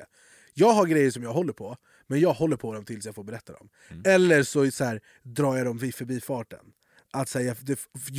Jag 0.53 0.73
har 0.73 0.85
grejer 0.85 1.11
som 1.11 1.23
jag 1.23 1.33
håller 1.33 1.53
på, 1.53 1.77
men 2.07 2.19
jag 2.19 2.33
håller 2.33 2.57
på 2.57 2.73
dem 2.73 2.85
tills 2.85 3.05
jag 3.05 3.15
får 3.15 3.23
berätta 3.23 3.53
dem. 3.53 3.69
Eller 4.05 4.43
så, 4.43 4.71
så 4.71 4.83
här, 4.83 5.01
drar 5.23 5.57
jag 5.57 5.65
dem 5.65 5.77
vid 5.77 5.95
förbifarten. 5.95 6.65
Att 7.11 7.29
säga, 7.29 7.55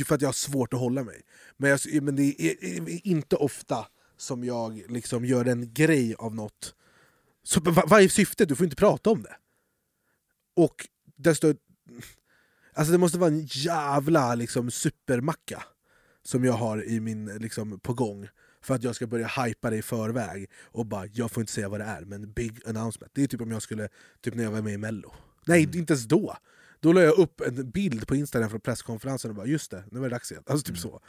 för 0.05 0.15
att 0.15 0.21
jag 0.21 0.27
har 0.27 0.33
svårt 0.33 0.73
att 0.73 0.79
hålla 0.79 1.03
mig. 1.03 1.21
Men, 1.57 1.69
jag, 1.69 2.03
men 2.03 2.15
det 2.15 2.41
är, 2.41 2.63
är 2.63 3.07
inte 3.07 3.35
ofta 3.35 3.87
som 4.17 4.43
jag 4.43 4.91
liksom 4.91 5.25
gör 5.25 5.45
en 5.45 5.73
grej 5.73 6.15
av 6.15 6.35
något. 6.35 6.75
Så, 7.43 7.59
vad 7.61 8.01
är 8.01 8.07
syftet? 8.07 8.49
Du 8.49 8.55
får 8.55 8.63
inte 8.63 8.75
prata 8.75 9.09
om 9.09 9.23
det. 9.23 9.35
Och 10.55 10.87
desto... 11.15 11.53
Alltså 12.73 12.91
det 12.91 12.97
måste 12.97 13.17
vara 13.17 13.29
en 13.29 13.45
jävla 13.45 14.35
liksom, 14.35 14.71
supermacka 14.71 15.63
som 16.23 16.43
jag 16.43 16.53
har 16.53 16.83
i 16.83 16.99
min, 16.99 17.25
liksom, 17.25 17.79
på 17.79 17.93
gång 17.93 18.27
för 18.61 18.75
att 18.75 18.83
jag 18.83 18.95
ska 18.95 19.07
börja 19.07 19.27
hypa 19.27 19.69
det 19.69 19.77
i 19.77 19.81
förväg 19.81 20.49
och 20.61 20.85
bara 20.85 21.05
jag 21.13 21.31
får 21.31 21.41
inte 21.41 21.53
säga 21.53 21.69
vad 21.69 21.79
det 21.79 21.85
är, 21.85 22.01
men 22.01 22.31
big 22.31 22.59
announcement. 22.67 23.11
Det 23.15 23.23
är 23.23 23.27
typ 23.27 23.41
om 23.41 23.51
jag 23.51 23.61
skulle, 23.61 23.89
typ 24.21 24.35
när 24.35 24.43
jag 24.43 24.51
var 24.51 24.61
med 24.61 24.73
i 24.73 24.77
mello. 24.77 25.13
Nej, 25.45 25.61
inte 25.61 25.93
ens 25.93 26.05
då! 26.05 26.37
Då 26.79 26.93
la 26.93 27.01
jag 27.01 27.17
upp 27.17 27.41
en 27.41 27.69
bild 27.69 28.07
på 28.07 28.15
Instagram 28.15 28.49
från 28.49 28.59
presskonferensen 28.59 29.31
och 29.31 29.35
bara 29.35 29.45
just 29.45 29.71
det, 29.71 29.83
nu 29.91 29.99
var 29.99 30.09
det 30.09 30.15
dags 30.15 30.31
igen. 30.31 30.43
Alltså 30.47 30.67
typ 30.67 30.77
så. 30.77 31.01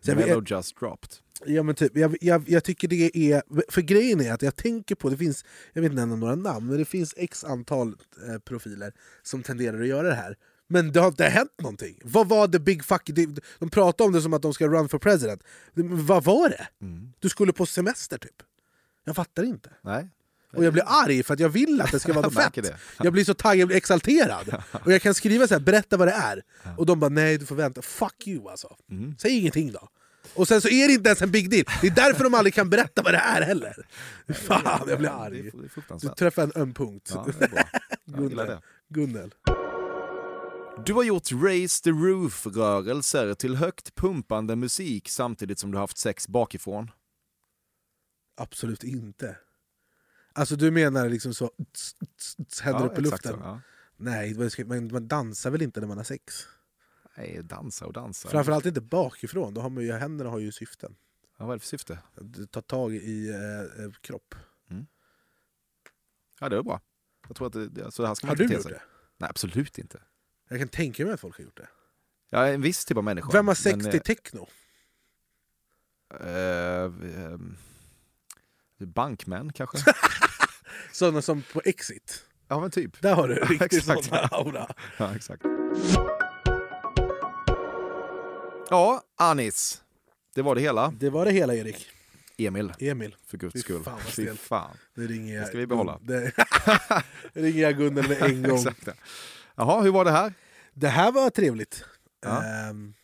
Så 0.00 0.10
jag, 0.10 0.50
just 0.50 0.80
dropped. 0.80 1.10
Ja, 1.44 1.62
men 1.62 1.74
typ, 1.74 1.96
jag, 1.96 2.16
jag, 2.20 2.48
jag 2.48 2.64
tycker 2.64 2.88
det 2.88 3.16
är... 3.16 3.42
För 3.68 3.82
grejen 3.82 4.20
är 4.20 4.32
att 4.32 4.42
jag 4.42 4.56
tänker 4.56 4.94
på, 4.94 5.08
det 5.08 5.16
finns, 5.16 5.44
jag 5.72 5.82
vet 5.82 5.90
inte 5.90 6.00
nämna 6.00 6.16
några 6.16 6.34
namn, 6.34 6.66
men 6.66 6.78
det 6.78 6.84
finns 6.84 7.14
x 7.16 7.44
antal 7.44 7.88
eh, 8.28 8.38
profiler 8.38 8.92
som 9.22 9.42
tenderar 9.42 9.80
att 9.80 9.86
göra 9.86 10.08
det 10.08 10.14
här. 10.14 10.36
Men 10.68 10.92
det 10.92 11.00
har 11.00 11.08
inte 11.08 11.24
hänt 11.24 11.54
någonting. 11.58 12.00
Vad 12.04 12.28
var 12.28 12.48
the 12.48 12.58
big 12.58 12.84
fuck... 12.84 13.02
De, 13.06 13.36
de 13.58 13.70
pratar 13.70 14.04
om 14.04 14.12
det 14.12 14.22
som 14.22 14.34
att 14.34 14.42
de 14.42 14.54
ska 14.54 14.68
run 14.68 14.88
for 14.88 14.98
president. 14.98 15.42
Men 15.74 16.06
vad 16.06 16.24
var 16.24 16.48
det? 16.48 16.68
Du 17.18 17.28
skulle 17.28 17.52
på 17.52 17.66
semester 17.66 18.18
typ. 18.18 18.42
Jag 19.04 19.16
fattar 19.16 19.42
inte. 19.42 19.70
Nej. 19.82 20.08
Och 20.52 20.64
jag 20.64 20.72
blir 20.72 20.84
arg 20.86 21.22
för 21.22 21.34
att 21.34 21.40
jag 21.40 21.48
vill 21.48 21.80
att 21.80 21.92
det 21.92 22.00
ska 22.00 22.12
vara 22.12 22.22
något 22.26 22.34
fett. 22.34 22.54
det. 22.54 22.76
Jag 23.02 23.12
blir 23.12 23.24
så 23.24 23.34
taggad, 23.34 23.58
jag 23.60 23.68
blir 23.68 23.76
exalterad. 23.76 24.62
Och 24.84 24.92
jag 24.92 25.02
kan 25.02 25.14
skriva 25.14 25.48
så 25.48 25.54
här, 25.54 25.60
berätta 25.60 25.96
vad 25.96 26.08
det 26.08 26.12
är. 26.12 26.42
Och 26.76 26.86
de 26.86 27.00
bara 27.00 27.08
nej 27.08 27.38
du 27.38 27.46
får 27.46 27.56
vänta. 27.56 27.82
Fuck 27.82 28.26
you 28.26 28.50
alltså. 28.50 28.76
Mm. 28.90 29.14
Säg 29.18 29.38
ingenting 29.38 29.72
då. 29.72 29.88
Och 30.34 30.48
sen 30.48 30.60
så 30.60 30.68
är 30.68 30.88
det 30.88 30.94
inte 30.94 31.08
ens 31.08 31.22
en 31.22 31.30
big 31.30 31.50
deal. 31.50 31.64
Det 31.80 31.86
är 31.86 31.90
därför 31.94 32.24
de 32.24 32.34
aldrig 32.34 32.54
kan 32.54 32.70
berätta 32.70 33.02
vad 33.02 33.14
det 33.14 33.18
är 33.18 33.42
heller. 33.42 33.86
Fan, 34.34 34.88
jag 34.88 34.98
blir 34.98 35.08
arg. 35.10 35.50
Du 36.00 36.08
träffar 36.08 36.42
en 36.42 36.52
öm 36.54 36.74
punkt. 36.74 37.12
Ja. 37.14 37.26
Gunnel. 38.88 39.34
Du 40.86 40.92
har 40.92 41.02
gjort 41.02 41.32
Raise 41.32 41.82
the 41.84 41.90
Roof-rörelser 41.90 43.34
till 43.34 43.56
högt 43.56 43.94
pumpande 43.94 44.56
musik 44.56 45.08
samtidigt 45.08 45.58
som 45.58 45.70
du 45.70 45.78
haft 45.78 45.98
sex 45.98 46.28
bakifrån. 46.28 46.90
Absolut 48.36 48.84
inte. 48.84 49.36
Alltså 50.38 50.56
du 50.56 50.70
menar 50.70 51.08
liksom 51.08 51.34
så, 51.34 51.50
tss, 51.72 51.94
tss, 52.16 52.36
tss, 52.48 52.60
händer 52.60 52.86
upp 52.86 52.98
i 52.98 53.00
luften? 53.00 53.32
så, 53.32 53.38
ja. 53.42 53.60
Nej, 53.96 54.34
man 54.92 55.08
dansar 55.08 55.50
väl 55.50 55.62
inte 55.62 55.80
när 55.80 55.86
man 55.86 55.96
har 55.96 56.04
sex? 56.04 56.46
Nej, 57.16 57.40
dansa 57.42 57.86
och 57.86 57.92
dansa. 57.92 58.28
Framförallt 58.28 58.66
inte 58.66 58.80
bakifrån, 58.80 59.54
då 59.54 59.60
har 59.60 59.70
man 59.70 59.84
ju, 59.84 59.92
händerna 59.92 60.30
har 60.30 60.38
ju 60.38 60.52
syften. 60.52 60.96
Ja, 61.38 61.44
vad 61.44 61.52
är 61.52 61.56
det 61.56 61.60
för 61.60 61.66
syfte? 61.66 61.98
Att 62.14 62.52
Ta 62.52 62.60
tag 62.60 62.94
i 62.94 63.28
eh, 63.28 63.84
eh, 63.84 63.90
kropp. 64.00 64.34
Ja, 66.40 66.48
det 66.48 66.56
är 66.56 66.62
bra. 66.62 66.80
Jag 67.28 67.36
tror 67.36 67.46
att 67.46 67.52
det, 67.52 67.68
det, 67.68 67.90
så 67.90 68.06
här 68.06 68.14
ska 68.14 68.26
man 68.26 68.30
Har 68.30 68.36
du 68.36 68.54
gjort 68.54 68.62
sig. 68.62 68.72
det? 68.72 68.82
Nej, 69.16 69.30
absolut 69.30 69.78
inte. 69.78 70.02
Jag 70.48 70.58
kan 70.58 70.68
tänka 70.68 71.04
mig 71.04 71.14
att 71.14 71.20
folk 71.20 71.36
har 71.36 71.44
gjort 71.44 71.56
det. 71.56 71.68
Är 72.36 72.54
en 72.54 72.62
viss 72.62 72.84
typ 72.84 72.96
av 72.96 73.04
människa. 73.04 73.30
Vem 73.32 73.48
har 73.48 73.54
sex 73.54 73.76
men, 73.76 73.90
till 73.90 74.00
techno? 74.00 74.48
eh, 76.20 76.84
ehm, 76.84 77.56
bankmän 78.78 79.52
kanske? 79.52 79.78
Sådana 80.98 81.22
som 81.22 81.42
på 81.52 81.62
Exit. 81.64 82.22
ja, 82.48 82.60
men 82.60 82.70
typ. 82.70 83.02
Där 83.02 83.14
har 83.14 83.28
du 83.28 83.34
Ja, 83.34 83.44
riktigt 83.44 83.72
exakt. 83.72 84.04
sån 84.04 84.18
aura. 84.30 84.74
Ja, 84.96 85.14
exakt. 85.14 85.42
Ja, 88.70 89.02
Anis. 89.16 89.82
Det 90.34 90.42
var 90.42 90.54
det 90.54 90.60
hela. 90.60 90.90
Det 90.98 91.10
var 91.10 91.24
det 91.24 91.30
hela 91.32 91.54
Erik. 91.54 91.86
Emil, 92.38 92.72
Emil. 92.78 93.16
för 93.26 93.38
guds 93.38 93.52
Fy 93.52 93.60
skull. 93.60 93.82
fan, 93.84 93.94
vad 93.94 94.02
Fy 94.02 94.22
stelt. 94.22 94.40
fan. 94.40 94.76
Nu 94.94 95.06
ringer 95.06 95.34
jag... 95.34 95.42
Det 95.44 95.48
ska 95.48 95.58
vi 95.58 95.66
behålla. 95.66 95.98
Det, 96.02 96.32
ringer 97.32 97.62
jag 97.62 97.76
Gunnel 97.76 98.08
med 98.08 98.22
en 98.22 98.42
gång. 98.48 98.58
Exakt. 98.58 98.86
ja. 98.86 98.92
Jaha, 99.56 99.82
hur 99.82 99.90
var 99.90 100.04
det 100.04 100.10
här? 100.10 100.32
Det 100.74 100.88
här 100.88 101.12
var 101.12 101.30
trevligt. 101.30 101.84
Ja. 102.22 102.44
Ehm, 102.44 102.94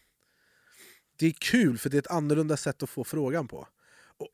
det 1.19 1.27
är 1.27 1.33
kul 1.39 1.79
för 1.79 1.91
det 1.91 1.97
är 1.97 1.99
ett 1.99 2.11
annorlunda 2.11 2.57
sätt 2.57 2.83
att 2.83 2.91
få 2.91 3.05
frågan 3.05 3.49
på. 3.49 3.69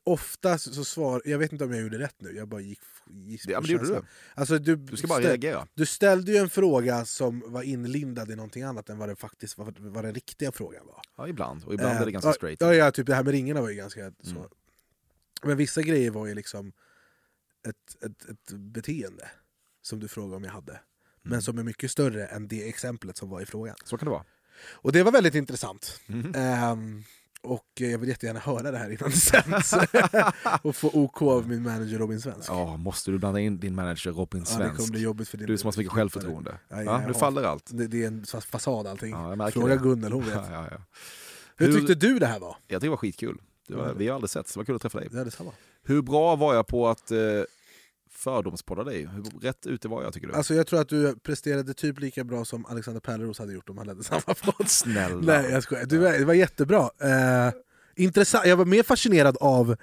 Ofta 0.03 0.57
så 0.57 0.73
så 0.73 0.85
svar, 0.85 1.21
jag 1.25 1.39
vet 1.39 1.51
inte 1.51 1.63
om 1.65 1.71
jag 1.73 1.81
gjorde 1.81 1.99
rätt 1.99 2.15
nu, 2.21 2.31
jag 2.35 2.47
bara 2.47 2.61
gick, 2.61 2.79
på 2.79 2.85
Ja, 3.51 3.59
men 3.59 3.67
det 3.67 3.71
gjorde 3.73 3.85
du. 3.87 4.01
Alltså, 4.33 4.57
du, 4.57 4.75
Du 4.75 4.97
ska 4.97 5.07
bara 5.07 5.19
ställ- 5.19 5.27
reagera. 5.29 5.67
Du 5.73 5.85
ställde 5.85 6.31
ju 6.31 6.37
en 6.37 6.49
fråga 6.49 7.05
som 7.05 7.43
var 7.47 7.61
inlindad 7.63 8.31
i 8.31 8.35
någonting 8.35 8.63
annat 8.63 8.89
än 8.89 8.97
vad 8.97 9.09
det 9.09 9.15
faktiskt 9.15 9.57
var, 9.57 9.73
vad 9.79 10.03
den 10.05 10.13
riktiga 10.13 10.51
frågan 10.51 10.85
var. 10.87 11.01
Ja, 11.17 11.27
ibland. 11.27 11.63
Och 11.63 11.73
ibland 11.73 11.95
är 11.95 11.99
det 11.99 12.05
Eh, 12.05 12.09
ganska 12.11 12.29
ja, 12.29 12.33
straight. 12.33 12.61
Ja, 12.61 12.73
ja, 12.75 12.91
typ 12.91 13.07
det 13.07 13.15
här 13.15 13.23
med 13.23 13.31
ringarna 13.31 13.61
var 13.61 13.69
ju 13.69 13.75
ganska 13.75 14.11
så. 14.23 14.29
Mm. 14.29 14.43
Men 15.43 15.57
vissa 15.57 15.81
grejer 15.81 16.11
var 16.11 16.27
ju 16.27 16.35
liksom 16.35 16.73
ett, 17.67 18.03
ett, 18.03 18.25
ett 18.29 18.51
beteende 18.53 19.29
som 19.81 19.99
du 19.99 20.07
frågade 20.07 20.35
om 20.35 20.43
jag 20.43 20.51
hade. 20.51 20.71
Mm. 20.71 20.81
Men 21.23 21.41
som 21.41 21.57
är 21.57 21.63
mycket 21.63 21.91
större 21.91 22.25
än 22.25 22.47
det 22.47 22.67
exemplet 22.69 23.17
som 23.17 23.29
var 23.29 23.41
i 23.41 23.45
frågan. 23.45 23.75
Så 23.85 23.97
kan 23.97 24.05
det 24.05 24.11
vara. 24.11 24.25
Och 24.71 24.91
det 24.91 25.03
var 25.03 25.11
väldigt 25.11 25.35
intressant. 25.35 25.99
Mhm. 26.07 26.35
Ehm, 26.35 27.03
och 27.43 27.65
jag 27.79 27.97
vill 27.97 28.09
jättegärna 28.09 28.39
höra 28.39 28.71
det 28.71 28.77
här 28.77 28.89
innan 28.89 29.09
det 29.09 29.17
sänds. 29.17 29.73
och 30.61 30.75
få 30.75 30.89
OK 30.93 31.21
av 31.21 31.49
min 31.49 31.63
manager 31.63 31.97
Robin 31.99 32.21
Svensk. 32.21 32.49
Ja, 32.49 32.77
måste 32.77 33.11
du 33.11 33.17
blanda 33.17 33.39
in 33.39 33.59
din 33.59 33.75
manager 33.75 34.11
Robin 34.11 34.45
Ja, 34.49 34.57
det 34.57 34.63
kommer 34.63 34.75
Svensk? 34.75 34.91
bli 34.91 35.01
jobbigt 35.01 35.29
för 35.29 35.37
din 35.37 35.47
du 35.47 35.57
som 35.57 35.67
har 35.67 35.71
så 35.71 35.79
mycket 35.79 35.93
självförtroende. 35.93 36.57
Ja, 36.69 36.83
ja, 36.83 37.01
Ja, 37.01 37.07
nu 37.07 37.13
faller 37.13 37.43
allt. 37.43 37.69
Det, 37.73 37.87
det 37.87 38.03
är 38.03 38.07
en 38.07 38.23
fa- 38.23 38.41
fasad 38.41 38.87
allting. 38.87 39.11
Ja, 39.11 39.51
Fråga 39.51 39.75
det. 39.75 39.81
Gunnel, 39.81 40.11
hon 40.11 40.23
vet. 40.25 40.33
Ja, 40.35 40.45
ja, 40.51 40.67
ja. 40.71 40.77
Hur 41.57 41.67
Hur- 41.67 41.73
tyckte 41.73 41.95
du 41.95 42.19
det 42.19 42.25
här 42.27 42.39
var? 42.39 42.55
Jag 42.67 42.81
tycker 42.81 42.87
det 42.87 42.89
var 42.89 42.97
skitkul. 42.97 43.37
Det 43.67 43.75
var, 43.75 43.87
Ja. 43.87 43.93
vi 43.93 44.07
har 44.07 44.15
aldrig 44.15 44.29
sett, 44.29 44.47
så 44.47 44.53
det 44.53 44.59
var 44.59 44.65
kul 44.65 44.75
att 44.75 44.81
träffa 44.81 44.99
dig. 44.99 45.09
Detsamma. 45.11 45.51
Hur 45.83 46.01
bra 46.01 46.35
var 46.35 46.55
jag 46.55 46.67
på 46.67 46.87
att 46.87 47.11
eh, 47.11 47.17
fördomspodda 48.21 48.83
dig? 48.83 49.05
Hur 49.05 49.23
rätt 49.41 49.65
ute 49.67 49.87
var 49.87 50.03
jag 50.03 50.13
tycker 50.13 50.27
du? 50.27 50.33
Alltså 50.33 50.53
jag 50.53 50.67
tror 50.67 50.81
att 50.81 50.89
du 50.89 51.15
presterade 51.15 51.73
typ 51.73 51.99
lika 51.99 52.23
bra 52.23 52.45
som 52.45 52.65
Alexander 52.65 53.01
Pärleros 53.01 53.39
hade 53.39 53.53
gjort 53.53 53.69
om 53.69 53.77
han 53.77 53.87
hade 53.87 54.03
samma 54.03 54.21
podd. 54.21 54.65
Snälla. 54.69 55.21
Nej 55.41 55.51
jag 55.51 55.63
skojar, 55.63 55.85
du, 55.85 55.99
det 55.99 56.25
var 56.25 56.33
jättebra. 56.33 56.89
Eh, 56.99 57.53
intressant. 57.95 58.45
Jag 58.45 58.57
var 58.57 58.65
mer 58.65 58.83
fascinerad 58.83 59.37
av 59.41 59.75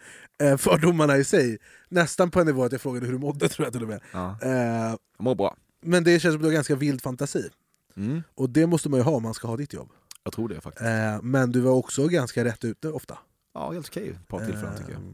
eh, 0.43 0.57
fördomarna 0.57 1.17
i 1.17 1.25
sig. 1.25 1.59
Nästan 1.89 2.31
på 2.31 2.41
en 2.41 2.47
nivå 2.47 2.65
att 2.65 2.73
jag 2.73 2.81
frågade 2.81 3.07
hur 3.07 3.13
du 3.13 3.19
mådde 3.19 3.49
tror 3.49 3.67
jag 3.67 3.73
till 3.73 3.83
och 3.83 3.89
med. 3.89 4.01
Ja, 4.13 4.39
Eh, 4.43 4.51
jag 4.51 4.99
mår 5.19 5.35
bra. 5.35 5.57
men 5.83 6.05
det 6.05 6.21
känns 6.21 6.33
som 6.33 6.39
att 6.39 6.43
du 6.43 6.47
har 6.49 6.55
ganska 6.55 6.77
vild 6.77 7.03
fantasi. 7.03 7.51
Mm, 7.97 8.23
Och 8.35 8.51
det 8.51 8.67
måste 8.67 8.89
man 8.89 9.01
ju 9.01 9.05
ha 9.05 9.13
om 9.13 9.23
man 9.23 9.35
ska 9.35 9.49
ha 9.49 9.57
ditt 9.57 9.73
jobb. 9.73 9.89
jag 10.25 10.33
tror 10.33 10.49
det 10.49 10.61
faktiskt. 10.61 10.87
Eh, 10.87 11.23
men 11.23 11.53
du 11.53 11.61
var 11.61 11.73
också 11.73 12.07
ganska 12.09 12.45
rätt 12.45 12.65
ute 12.65 12.89
ofta. 12.89 13.19
Ja, 13.55 13.73
helt 13.73 13.89
okej 13.89 14.09
ett 14.09 14.29
par 14.29 14.45
tillfällen 14.47 14.77
tycker 14.79 14.93
jag. 14.93 15.01
Eh, 15.01 15.07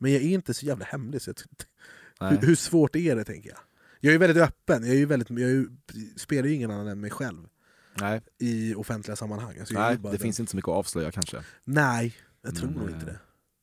Men 0.00 0.12
jag 0.12 0.22
är 0.22 0.26
inte 0.28 0.54
så 0.54 0.66
jävla 0.66 0.84
hemlig. 0.84 1.22
Så 1.22 1.30
jag. 1.30 1.36
Hur, 2.20 2.36
hur 2.46 2.54
svårt 2.54 2.96
är 2.96 3.16
det 3.16 3.24
tänker 3.24 3.50
jag? 3.50 3.58
Jag 4.00 4.14
är 4.14 4.18
väldigt 4.18 4.42
öppen, 4.42 4.86
jag, 4.86 4.96
är 4.96 5.06
väldigt, 5.06 5.30
jag 5.30 5.50
är 5.50 5.66
spelar 6.18 6.48
ju 6.48 6.54
ingen 6.54 6.70
annan 6.70 6.88
än 6.88 7.00
mig 7.00 7.10
själv 7.10 7.46
Nej, 8.00 8.20
i 8.38 8.74
offentliga 8.74 9.16
sammanhang. 9.16 9.58
Alltså, 9.58 9.74
jag 9.74 9.80
Nej 9.80 9.96
det 9.96 10.08
den- 10.10 10.18
finns 10.18 10.40
inte 10.40 10.50
så 10.50 10.56
mycket 10.56 10.68
att 10.68 10.74
avslöja 10.74 11.10
kanske. 11.10 11.42
Nej, 11.64 12.14
jag 12.42 12.56
tror 12.56 12.70
nog 12.70 12.90
inte 12.90 13.00
eh, 13.06 13.12
det. 13.12 13.18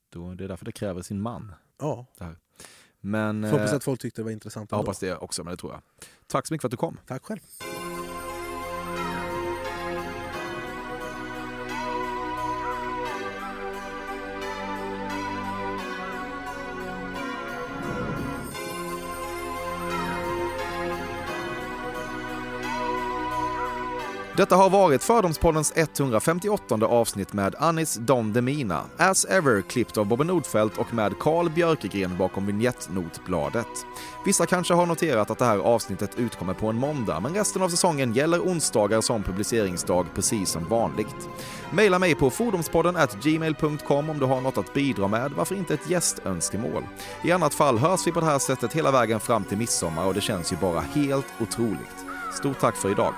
Då, 0.10 0.34
det 0.34 0.44
är 0.44 0.48
därför 0.48 0.66
det 0.66 0.72
kräver 0.72 1.02
sin 1.02 1.22
man. 1.22 1.52
Ja, 1.80 2.06
Men 3.02 3.44
får 3.44 3.50
hoppas 3.52 3.70
eh, 3.72 3.76
att 3.76 3.84
folk 3.84 4.00
tyckte 4.02 4.22
det 4.22 4.24
var 4.24 4.32
intressant. 4.32 4.72
jag 4.72 4.78
ändå. 4.78 4.86
hoppas 4.88 5.00
det 5.00 5.16
också, 5.16 5.44
men 5.44 5.52
det 5.52 5.58
tror 5.58 5.72
jag. 5.72 5.82
Tack 6.28 6.48
så 6.48 6.54
mycket 6.54 6.62
för 6.62 6.68
att 6.68 6.72
du 6.72 6.78
kom. 6.78 7.00
Tack 7.08 7.24
själv. 7.26 7.40
Detta 24.38 24.56
har 24.56 24.70
varit 24.70 25.04
Fördomspoddens 25.04 25.74
158 25.76 26.86
avsnitt 26.86 27.34
med 27.34 27.56
Anis 27.60 27.96
Don 27.96 28.34
Demina, 28.34 28.82
As 28.98 29.26
Ever 29.26 29.62
klippt 29.62 29.98
av 29.98 30.06
Bobby 30.06 30.24
Nordfeldt 30.24 30.78
och 30.78 30.94
med 30.94 31.20
Carl 31.20 31.50
Björkegren 31.50 32.18
bakom 32.18 32.46
vignettnotbladet. 32.46 33.68
Vissa 34.26 34.46
kanske 34.46 34.74
har 34.74 34.86
noterat 34.86 35.32
att 35.32 35.38
det 35.38 35.46
här 35.46 35.58
avsnittet 35.58 36.20
utkommer 36.20 36.54
på 36.54 36.68
en 36.68 36.76
måndag, 36.76 37.20
men 37.20 37.34
resten 37.34 37.62
av 37.62 37.70
säsongen 37.70 38.14
gäller 38.14 38.40
onsdagar 38.40 39.02
som 39.02 39.24
publiceringsdag 39.24 40.06
precis 40.16 40.50
som 40.50 40.70
vanligt. 40.70 41.30
Maila 41.72 42.00
mig 42.00 42.16
på 42.16 42.30
fordomspodden 42.30 42.98
gmail.com 43.24 44.10
om 44.10 44.20
du 44.20 44.26
har 44.26 44.42
något 44.42 44.58
att 44.58 44.74
bidra 44.74 45.08
med, 45.08 45.32
varför 45.32 45.56
inte 45.56 45.74
ett 45.74 45.90
gästönskemål? 45.90 46.84
I 47.24 47.32
annat 47.32 47.54
fall 47.54 47.78
hörs 47.78 48.08
vi 48.08 48.12
på 48.12 48.20
det 48.20 48.26
här 48.26 48.40
sättet 48.40 48.74
hela 48.74 48.92
vägen 48.92 49.20
fram 49.20 49.44
till 49.44 49.58
midsommar 49.58 50.06
och 50.06 50.14
det 50.14 50.22
känns 50.22 50.54
ju 50.54 50.58
bara 50.58 50.80
helt 50.80 51.28
otroligt. 51.40 52.06
Stort 52.34 52.60
tack 52.60 52.76
för 52.76 52.92
idag! 52.92 53.14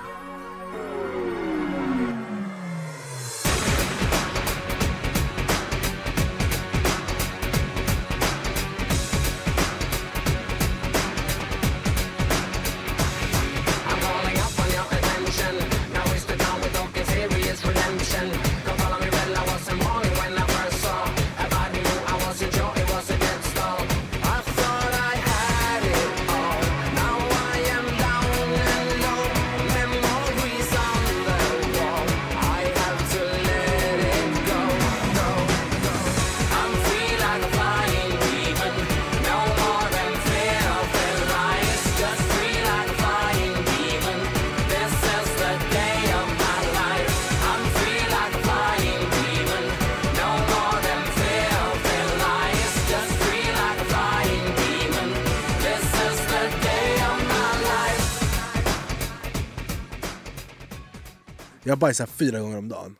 Bajsar 61.78 62.06
fyra 62.06 62.40
gånger 62.40 62.58
om 62.58 62.68
dagen. 62.68 62.96